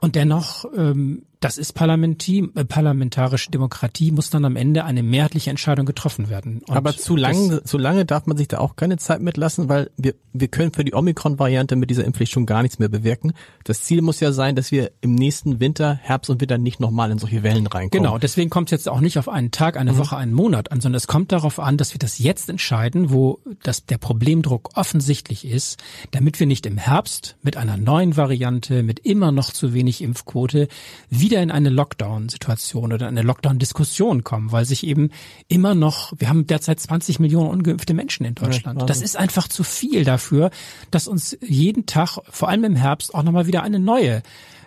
Und 0.00 0.16
dennoch 0.16 0.64
ähm, 0.76 1.22
das 1.44 1.58
ist 1.58 1.74
Parlamentie, 1.74 2.48
äh, 2.54 2.64
parlamentarische 2.64 3.50
Demokratie, 3.50 4.12
muss 4.12 4.30
dann 4.30 4.46
am 4.46 4.56
Ende 4.56 4.84
eine 4.84 5.02
mehrheitliche 5.02 5.50
Entscheidung 5.50 5.84
getroffen 5.84 6.30
werden. 6.30 6.62
Und 6.66 6.74
Aber 6.74 6.96
zu 6.96 7.16
lange, 7.16 7.62
zu 7.64 7.76
lange 7.76 8.06
darf 8.06 8.24
man 8.24 8.38
sich 8.38 8.48
da 8.48 8.60
auch 8.60 8.76
keine 8.76 8.96
Zeit 8.96 9.20
mitlassen, 9.20 9.68
weil 9.68 9.90
wir, 9.98 10.14
wir 10.32 10.48
können 10.48 10.72
für 10.72 10.84
die 10.84 10.94
Omikron-Variante 10.94 11.76
mit 11.76 11.90
dieser 11.90 12.06
Impfpflicht 12.06 12.32
schon 12.32 12.46
gar 12.46 12.62
nichts 12.62 12.78
mehr 12.78 12.88
bewirken. 12.88 13.34
Das 13.64 13.82
Ziel 13.82 14.00
muss 14.00 14.20
ja 14.20 14.32
sein, 14.32 14.56
dass 14.56 14.72
wir 14.72 14.90
im 15.02 15.16
nächsten 15.16 15.60
Winter, 15.60 15.98
Herbst 16.00 16.30
und 16.30 16.40
Winter 16.40 16.56
nicht 16.56 16.80
nochmal 16.80 17.10
in 17.10 17.18
solche 17.18 17.42
Wellen 17.42 17.66
reinkommen. 17.66 17.90
Genau, 17.90 18.16
deswegen 18.16 18.48
kommt 18.48 18.68
es 18.68 18.70
jetzt 18.70 18.88
auch 18.88 19.00
nicht 19.00 19.18
auf 19.18 19.28
einen 19.28 19.50
Tag, 19.50 19.76
eine 19.76 19.92
mhm. 19.92 19.98
Woche, 19.98 20.16
einen 20.16 20.32
Monat 20.32 20.72
an, 20.72 20.80
sondern 20.80 20.96
es 20.96 21.06
kommt 21.06 21.30
darauf 21.30 21.58
an, 21.58 21.76
dass 21.76 21.92
wir 21.92 21.98
das 21.98 22.18
jetzt 22.18 22.48
entscheiden, 22.48 23.10
wo 23.10 23.40
das, 23.62 23.84
der 23.84 23.98
Problemdruck 23.98 24.70
offensichtlich 24.76 25.44
ist, 25.46 25.78
damit 26.10 26.40
wir 26.40 26.46
nicht 26.46 26.64
im 26.64 26.78
Herbst 26.78 27.36
mit 27.42 27.58
einer 27.58 27.76
neuen 27.76 28.16
Variante, 28.16 28.82
mit 28.82 29.00
immer 29.00 29.30
noch 29.30 29.52
zu 29.52 29.74
wenig 29.74 30.00
Impfquote 30.00 30.68
wieder 31.10 31.33
wieder 31.34 31.42
in 31.42 31.50
eine 31.50 31.68
Lockdown-Situation 31.68 32.92
oder 32.92 33.08
eine 33.08 33.22
Lockdown-Diskussion 33.22 34.22
kommen, 34.22 34.52
weil 34.52 34.64
sich 34.64 34.86
eben 34.86 35.10
immer 35.48 35.74
noch, 35.74 36.12
wir 36.16 36.28
haben 36.28 36.46
derzeit 36.46 36.78
20 36.78 37.18
Millionen 37.18 37.50
ungeimpfte 37.50 37.92
Menschen 37.92 38.24
in 38.24 38.36
Deutschland. 38.36 38.78
Ja, 38.80 38.86
das 38.86 39.02
ist 39.02 39.16
einfach 39.16 39.48
zu 39.48 39.64
viel 39.64 40.04
dafür, 40.04 40.50
dass 40.92 41.08
uns 41.08 41.36
jeden 41.44 41.86
Tag, 41.86 42.18
vor 42.30 42.48
allem 42.48 42.62
im 42.62 42.76
Herbst, 42.76 43.16
auch 43.16 43.24
nochmal 43.24 43.48
wieder 43.48 43.64
eine 43.64 43.80
neue 43.80 44.22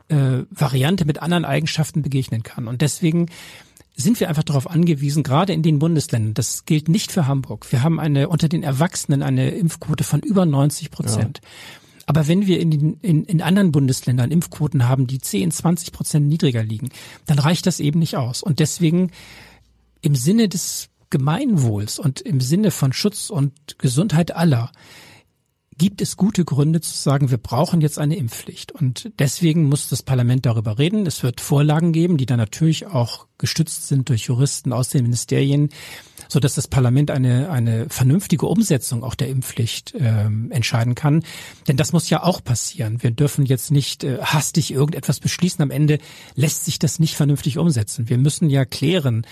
äh, 0.10 0.44
Variante 0.52 1.06
mit 1.06 1.22
anderen 1.22 1.46
Eigenschaften 1.46 2.02
begegnen 2.02 2.44
kann. 2.44 2.68
Und 2.68 2.82
deswegen 2.82 3.28
sind 3.96 4.20
wir 4.20 4.28
einfach 4.28 4.44
darauf 4.44 4.70
angewiesen, 4.70 5.24
gerade 5.24 5.54
in 5.54 5.64
den 5.64 5.80
Bundesländern, 5.80 6.34
das 6.34 6.66
gilt 6.66 6.90
nicht 6.90 7.14
für 7.14 7.28
Hamburg. 7.28 7.72
Wir 7.72 7.82
haben 7.82 7.98
eine 7.98 8.28
unter 8.28 8.50
den 8.50 8.64
Erwachsenen 8.64 9.24
eine 9.24 9.52
Impfquote 9.52 10.04
von 10.04 10.20
über 10.20 10.46
90 10.46 10.92
Prozent. 10.92 11.40
Ja. 11.42 11.50
Aber 12.08 12.28
wenn 12.28 12.48
wir 12.48 12.60
in, 12.60 12.72
den, 12.72 12.94
in, 13.02 13.26
in 13.26 13.42
anderen 13.42 13.72
Bundesländern 13.72 14.32
Impfquoten 14.32 14.88
haben, 14.88 15.08
die 15.08 15.20
10, 15.20 15.52
20 15.52 15.92
Prozent 15.92 16.28
niedriger 16.28 16.64
liegen, 16.64 16.90
dann 17.26 17.38
reicht 17.38 17.68
das 17.68 17.80
eben 17.80 18.00
nicht 18.00 18.16
aus. 18.16 18.42
Und 18.42 18.60
deswegen 18.60 19.12
im 20.02 20.16
Sinne 20.16 20.48
des 20.48 20.90
Gemeinwohls 21.10 22.00
und 22.00 22.22
im 22.22 22.40
Sinne 22.40 22.72
von 22.72 22.94
Schutz 22.94 23.30
und 23.30 23.54
Gesundheit 23.78 24.36
aller 24.36 24.72
gibt 25.78 26.02
es 26.02 26.18
gute 26.18 26.44
Gründe 26.44 26.82
zu 26.82 26.96
sagen, 26.96 27.30
wir 27.30 27.38
brauchen 27.38 27.82
jetzt 27.82 28.00
eine 28.00 28.16
Impfpflicht. 28.16 28.72
Und 28.72 29.12
deswegen 29.20 29.66
muss 29.66 29.90
das 29.90 30.02
Parlament 30.02 30.46
darüber 30.46 30.80
reden. 30.80 31.06
Es 31.06 31.24
wird 31.24 31.40
Vorlagen 31.40 31.92
geben, 31.92 32.18
die 32.18 32.26
dann 32.26 32.40
natürlich 32.40 32.88
auch 32.88 33.28
gestützt 33.38 33.88
sind 33.88 34.10
durch 34.10 34.24
Juristen 34.24 34.74
aus 34.74 34.90
den 34.90 35.04
Ministerien, 35.04 35.70
so 36.30 36.40
dass 36.40 36.56
das 36.56 36.68
Parlament 36.68 37.12
eine, 37.12 37.50
eine 37.50 37.88
vernünftige 37.90 38.46
Umsetzung 38.46 39.04
auch 39.04 39.16
der 39.16 39.30
Impfpflicht 39.30 39.94
ähm, 39.98 40.52
entscheiden 40.52 40.96
kann. 40.96 41.24
Denn 41.68 41.78
das 41.78 41.94
muss 41.94 42.10
ja 42.10 42.24
auch 42.24 42.44
passieren. 42.44 43.02
Wir 43.04 43.12
dürfen 43.12 43.46
jetzt 43.46 43.72
nicht 43.72 44.04
äh, 44.04 44.20
hastig 44.22 44.72
irgendetwas 44.72 45.20
beschließen. 45.20 45.62
Am 45.62 45.72
Ende 45.72 46.00
lässt 46.36 46.66
sich 46.66 46.80
das 46.80 47.00
nicht 47.00 47.16
vernünftig 47.16 47.58
umsetzen. 47.58 48.10
Wir 48.10 48.18
müssen 48.18 48.50
ja 48.50 48.66
klären, 48.66 49.26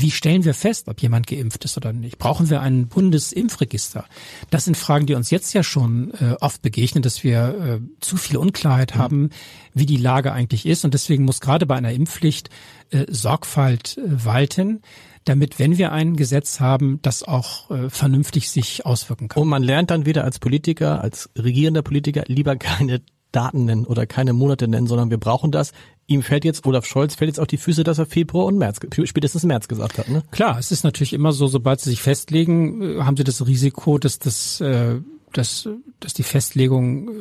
wie 0.00 0.12
stellen 0.12 0.44
wir 0.44 0.54
fest, 0.54 0.88
ob 0.88 1.02
jemand 1.02 1.26
geimpft 1.26 1.64
ist 1.64 1.76
oder 1.76 1.92
nicht? 1.92 2.18
Brauchen 2.18 2.50
wir 2.50 2.60
ein 2.60 2.86
Bundesimpfregister? 2.86 4.04
Das 4.48 4.64
sind 4.64 4.76
Fragen, 4.76 5.06
die 5.06 5.14
uns 5.14 5.30
jetzt 5.30 5.52
ja 5.54 5.64
schon 5.64 6.12
äh, 6.14 6.36
oft 6.40 6.62
begegnen, 6.62 7.02
dass 7.02 7.24
wir 7.24 7.80
äh, 7.82 8.00
zu 8.00 8.16
viel 8.16 8.36
Unklarheit 8.36 8.94
mhm. 8.94 8.98
haben, 8.98 9.30
wie 9.74 9.86
die 9.86 9.96
Lage 9.96 10.32
eigentlich 10.32 10.66
ist. 10.66 10.84
Und 10.84 10.94
deswegen 10.94 11.24
muss 11.24 11.40
gerade 11.40 11.66
bei 11.66 11.74
einer 11.74 11.92
Impfpflicht 11.92 12.48
äh, 12.90 13.06
Sorgfalt 13.08 13.98
äh, 13.98 14.24
walten 14.24 14.82
damit, 15.28 15.58
wenn 15.58 15.78
wir 15.78 15.92
ein 15.92 16.16
Gesetz 16.16 16.60
haben, 16.60 17.00
das 17.02 17.22
auch 17.22 17.70
äh, 17.70 17.90
vernünftig 17.90 18.50
sich 18.50 18.86
auswirken 18.86 19.28
kann. 19.28 19.42
Und 19.42 19.48
man 19.48 19.62
lernt 19.62 19.90
dann 19.90 20.06
wieder 20.06 20.24
als 20.24 20.38
Politiker, 20.38 21.02
als 21.02 21.30
regierender 21.36 21.82
Politiker 21.82 22.24
lieber 22.26 22.56
keine 22.56 23.02
Daten 23.32 23.66
nennen 23.66 23.84
oder 23.84 24.06
keine 24.06 24.32
Monate 24.32 24.68
nennen, 24.68 24.86
sondern 24.86 25.10
wir 25.10 25.18
brauchen 25.18 25.52
das. 25.52 25.72
Ihm 26.06 26.22
fällt 26.22 26.44
jetzt, 26.44 26.66
Olaf 26.66 26.86
Scholz 26.86 27.14
fällt 27.14 27.28
jetzt 27.28 27.40
auf 27.40 27.46
die 27.46 27.58
Füße, 27.58 27.84
dass 27.84 27.98
er 27.98 28.06
Februar 28.06 28.46
und 28.46 28.56
März, 28.56 28.80
spätestens 29.04 29.44
März 29.44 29.68
gesagt 29.68 29.98
hat. 29.98 30.08
Ne? 30.08 30.22
Klar, 30.30 30.58
es 30.58 30.72
ist 30.72 30.84
natürlich 30.84 31.12
immer 31.12 31.32
so, 31.32 31.46
sobald 31.46 31.80
sie 31.80 31.90
sich 31.90 32.00
festlegen, 32.00 32.82
äh, 32.82 33.02
haben 33.02 33.16
sie 33.16 33.24
das 33.24 33.46
Risiko, 33.46 33.98
dass 33.98 34.18
das, 34.18 34.60
äh, 34.60 34.96
dass, 35.32 35.68
dass 36.00 36.14
die 36.14 36.22
Festlegung 36.22 37.08
äh, 37.08 37.12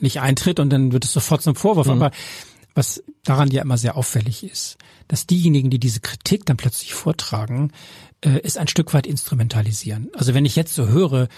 nicht 0.00 0.20
eintritt 0.20 0.60
und 0.60 0.70
dann 0.70 0.92
wird 0.92 1.04
es 1.04 1.12
sofort 1.12 1.40
zum 1.40 1.54
Vorwurf. 1.54 1.86
Mhm. 1.86 1.92
Aber 1.92 2.10
was 2.74 3.02
daran 3.22 3.50
ja 3.50 3.62
immer 3.62 3.78
sehr 3.78 3.96
auffällig 3.96 4.44
ist, 4.44 4.78
dass 5.08 5.26
diejenigen, 5.26 5.70
die 5.70 5.78
diese 5.78 6.00
Kritik 6.00 6.44
dann 6.46 6.56
plötzlich 6.56 6.94
vortragen, 6.94 7.72
äh, 8.20 8.40
ist 8.40 8.58
ein 8.58 8.68
Stück 8.68 8.94
weit 8.94 9.06
instrumentalisieren. 9.06 10.10
Also 10.14 10.34
wenn 10.34 10.44
ich 10.44 10.56
jetzt 10.56 10.74
so 10.74 10.88
höre, 10.88 11.28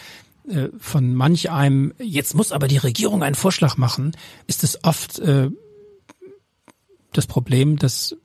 äh, 0.48 0.68
von 0.78 1.14
manch 1.14 1.50
einem, 1.50 1.92
jetzt 1.98 2.34
muss 2.34 2.52
aber 2.52 2.68
die 2.68 2.78
Regierung 2.78 3.22
einen 3.22 3.34
Vorschlag 3.34 3.76
machen, 3.76 4.12
ist 4.46 4.64
es 4.64 4.82
oft 4.84 5.18
äh, 5.18 5.50
das 7.12 7.26
Problem, 7.26 7.76
dass 7.76 8.16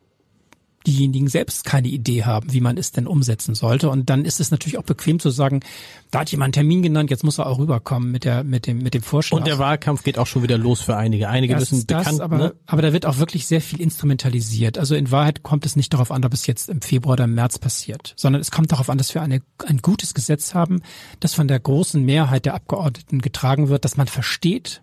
diejenigen 0.85 1.27
selbst 1.27 1.65
keine 1.65 1.87
Idee 1.87 2.23
haben, 2.23 2.51
wie 2.53 2.61
man 2.61 2.77
es 2.77 2.91
denn 2.91 3.07
umsetzen 3.07 3.55
sollte. 3.55 3.89
Und 3.89 4.09
dann 4.09 4.25
ist 4.25 4.39
es 4.39 4.51
natürlich 4.51 4.77
auch 4.77 4.83
bequem 4.83 5.19
zu 5.19 5.29
sagen, 5.29 5.61
da 6.09 6.19
hat 6.19 6.31
jemand 6.31 6.47
einen 6.47 6.53
Termin 6.53 6.81
genannt, 6.81 7.09
jetzt 7.09 7.23
muss 7.23 7.37
er 7.37 7.47
auch 7.47 7.59
rüberkommen 7.59 8.11
mit 8.11 8.25
der 8.25 8.43
mit 8.43 8.67
dem 8.67 8.79
mit 8.79 8.93
dem 8.93 9.01
Vorschlag. 9.01 9.37
Und 9.37 9.47
der 9.47 9.59
Wahlkampf 9.59 10.03
geht 10.03 10.17
auch 10.17 10.27
schon 10.27 10.43
wieder 10.43 10.57
los 10.57 10.81
für 10.81 10.97
einige. 10.97 11.29
Einige 11.29 11.53
das, 11.53 11.71
müssen 11.71 11.87
das, 11.87 12.05
bekannt, 12.05 12.21
aber, 12.21 12.37
ne? 12.37 12.53
aber 12.65 12.81
da 12.81 12.93
wird 12.93 13.05
auch 13.05 13.17
wirklich 13.17 13.47
sehr 13.47 13.61
viel 13.61 13.79
instrumentalisiert. 13.79 14.77
Also 14.77 14.95
in 14.95 15.11
Wahrheit 15.11 15.43
kommt 15.43 15.65
es 15.65 15.75
nicht 15.75 15.93
darauf 15.93 16.11
an, 16.11 16.25
ob 16.25 16.33
es 16.33 16.47
jetzt 16.47 16.69
im 16.69 16.81
Februar 16.81 17.13
oder 17.13 17.23
im 17.25 17.35
März 17.35 17.59
passiert, 17.59 18.13
sondern 18.17 18.41
es 18.41 18.51
kommt 18.51 18.71
darauf 18.71 18.89
an, 18.89 18.97
dass 18.97 19.13
wir 19.13 19.21
eine, 19.21 19.41
ein 19.65 19.77
gutes 19.77 20.13
Gesetz 20.13 20.53
haben, 20.53 20.81
das 21.19 21.33
von 21.33 21.47
der 21.47 21.59
großen 21.59 22.03
Mehrheit 22.03 22.45
der 22.45 22.55
Abgeordneten 22.55 23.21
getragen 23.21 23.69
wird, 23.69 23.85
dass 23.85 23.97
man 23.97 24.07
versteht, 24.07 24.81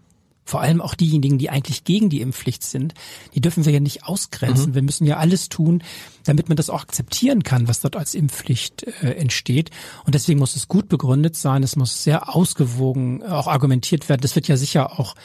vor 0.48 0.62
allem 0.62 0.80
auch 0.80 0.94
diejenigen, 0.94 1.36
die 1.36 1.50
eigentlich 1.50 1.84
gegen 1.84 2.08
die 2.08 2.22
Impfpflicht 2.22 2.62
sind, 2.62 2.94
die 3.34 3.42
dürfen 3.42 3.66
wir 3.66 3.72
ja 3.72 3.80
nicht 3.80 4.04
ausgrenzen. 4.04 4.70
Mhm. 4.70 4.74
Wir 4.76 4.82
müssen 4.82 5.06
ja 5.06 5.18
alles 5.18 5.50
tun, 5.50 5.82
damit 6.24 6.48
man 6.48 6.56
das 6.56 6.70
auch 6.70 6.80
akzeptieren 6.80 7.42
kann, 7.42 7.68
was 7.68 7.80
dort 7.80 7.96
als 7.96 8.14
Impfpflicht 8.14 8.84
äh, 9.02 9.12
entsteht. 9.12 9.70
Und 10.06 10.14
deswegen 10.14 10.38
muss 10.38 10.56
es 10.56 10.66
gut 10.66 10.88
begründet 10.88 11.36
sein, 11.36 11.62
es 11.62 11.76
muss 11.76 12.02
sehr 12.02 12.34
ausgewogen 12.34 13.22
auch 13.22 13.46
argumentiert 13.46 14.08
werden. 14.08 14.22
Das 14.22 14.36
wird 14.36 14.48
ja 14.48 14.56
sicher 14.56 14.98
auch 14.98 15.16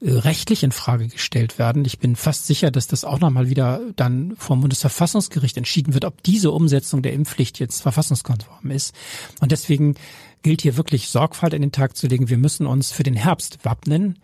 äh, 0.00 0.10
rechtlich 0.10 0.62
in 0.62 0.72
Frage 0.72 1.08
gestellt 1.08 1.58
werden. 1.58 1.84
Ich 1.84 1.98
bin 1.98 2.16
fast 2.16 2.46
sicher, 2.46 2.70
dass 2.70 2.86
das 2.86 3.04
auch 3.04 3.20
nochmal 3.20 3.50
wieder 3.50 3.82
dann 3.96 4.36
vom 4.38 4.62
Bundesverfassungsgericht 4.62 5.58
entschieden 5.58 5.92
wird, 5.92 6.06
ob 6.06 6.22
diese 6.22 6.50
Umsetzung 6.50 7.02
der 7.02 7.12
Impfpflicht 7.12 7.58
jetzt 7.58 7.82
verfassungskonform 7.82 8.70
ist. 8.70 8.94
Und 9.40 9.52
deswegen 9.52 9.96
gilt 10.40 10.62
hier 10.62 10.78
wirklich 10.78 11.10
Sorgfalt 11.10 11.52
in 11.52 11.60
den 11.60 11.72
Tag 11.72 11.94
zu 11.94 12.06
legen. 12.06 12.30
Wir 12.30 12.38
müssen 12.38 12.66
uns 12.66 12.90
für 12.90 13.02
den 13.02 13.16
Herbst 13.16 13.66
wappnen 13.66 14.18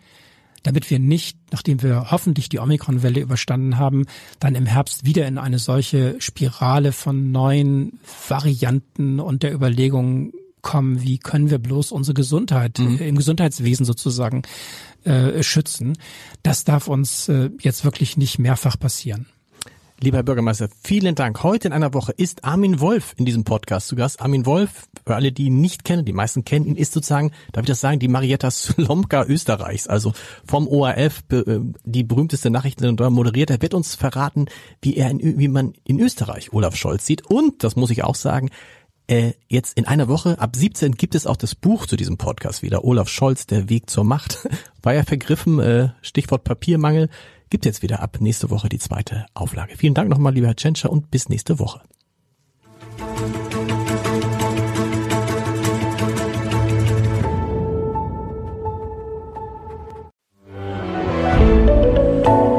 damit 0.63 0.89
wir 0.89 0.99
nicht, 0.99 1.37
nachdem 1.51 1.81
wir 1.81 2.11
hoffentlich 2.11 2.49
die 2.49 2.59
Omikron-Welle 2.59 3.19
überstanden 3.19 3.77
haben, 3.77 4.05
dann 4.39 4.55
im 4.55 4.65
Herbst 4.65 5.05
wieder 5.05 5.27
in 5.27 5.37
eine 5.37 5.59
solche 5.59 6.15
Spirale 6.19 6.91
von 6.91 7.31
neuen 7.31 7.99
Varianten 8.27 9.19
und 9.19 9.43
der 9.43 9.53
Überlegung 9.53 10.33
kommen, 10.61 11.01
wie 11.01 11.17
können 11.17 11.49
wir 11.49 11.59
bloß 11.59 11.91
unsere 11.91 12.13
Gesundheit 12.13 12.79
mhm. 12.79 12.97
im 12.97 13.15
Gesundheitswesen 13.15 13.85
sozusagen 13.85 14.41
äh, 15.03 15.41
schützen. 15.43 15.97
Das 16.43 16.63
darf 16.63 16.87
uns 16.87 17.29
äh, 17.29 17.49
jetzt 17.61 17.85
wirklich 17.85 18.17
nicht 18.17 18.39
mehrfach 18.39 18.77
passieren. 18.77 19.27
Lieber 20.01 20.15
Herr 20.15 20.23
Bürgermeister, 20.23 20.69
vielen 20.81 21.13
Dank. 21.13 21.43
Heute 21.43 21.67
in 21.67 21.73
einer 21.73 21.93
Woche 21.93 22.13
ist 22.13 22.45
Armin 22.45 22.79
Wolf 22.79 23.13
in 23.17 23.25
diesem 23.25 23.43
Podcast 23.43 23.89
zu 23.89 23.97
Gast. 23.97 24.21
Armin 24.21 24.45
Wolf, 24.45 24.87
für 25.05 25.15
alle, 25.15 25.33
die 25.33 25.47
ihn 25.47 25.59
nicht 25.59 25.83
kennen, 25.83 26.05
die 26.05 26.13
meisten 26.13 26.45
kennen 26.45 26.67
ihn, 26.67 26.77
ist 26.77 26.93
sozusagen, 26.93 27.31
darf 27.51 27.63
ich 27.63 27.67
das 27.67 27.81
sagen, 27.81 27.99
die 27.99 28.07
Marietta 28.07 28.49
Slomka 28.49 29.25
Österreichs, 29.25 29.87
also 29.87 30.13
vom 30.45 30.69
ORF, 30.69 31.23
äh, 31.33 31.59
die 31.83 32.05
berühmteste 32.05 32.49
Nachrichtensendung 32.49 33.11
moderiert. 33.11 33.49
Er 33.49 33.61
wird 33.61 33.73
uns 33.73 33.95
verraten, 33.95 34.45
wie 34.81 34.95
er, 34.95 35.09
in, 35.09 35.37
wie 35.37 35.49
man 35.49 35.73
in 35.83 35.99
Österreich 35.99 36.53
Olaf 36.53 36.77
Scholz 36.77 37.05
sieht. 37.05 37.25
Und, 37.25 37.65
das 37.65 37.75
muss 37.75 37.89
ich 37.89 38.05
auch 38.05 38.15
sagen, 38.15 38.51
äh, 39.07 39.33
jetzt 39.49 39.77
in 39.77 39.85
einer 39.85 40.07
Woche, 40.07 40.39
ab 40.39 40.55
17 40.55 40.93
gibt 40.93 41.13
es 41.13 41.27
auch 41.27 41.35
das 41.35 41.55
Buch 41.55 41.87
zu 41.87 41.97
diesem 41.97 42.15
Podcast 42.15 42.61
wieder. 42.61 42.85
Olaf 42.85 43.09
Scholz, 43.09 43.47
der 43.47 43.67
Weg 43.67 43.89
zur 43.89 44.05
Macht. 44.05 44.47
War 44.81 44.93
ja 44.93 45.03
vergriffen, 45.03 45.59
äh, 45.59 45.89
Stichwort 46.01 46.45
Papiermangel 46.45 47.09
gibt 47.49 47.65
jetzt 47.65 47.81
wieder 47.81 48.01
ab 48.01 48.17
nächste 48.19 48.49
Woche 48.49 48.69
die 48.69 48.79
zweite 48.79 49.25
Auflage. 49.33 49.75
Vielen 49.77 49.93
Dank 49.93 50.09
nochmal, 50.09 50.33
lieber 50.33 50.47
Herr 50.47 50.55
Tschentscher, 50.55 50.91
und 50.91 51.11
bis 51.11 51.29
nächste 51.29 51.59
Woche. 51.59 51.81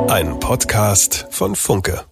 Ein 0.08 0.38
Podcast 0.40 1.26
von 1.30 1.54
Funke. 1.54 2.04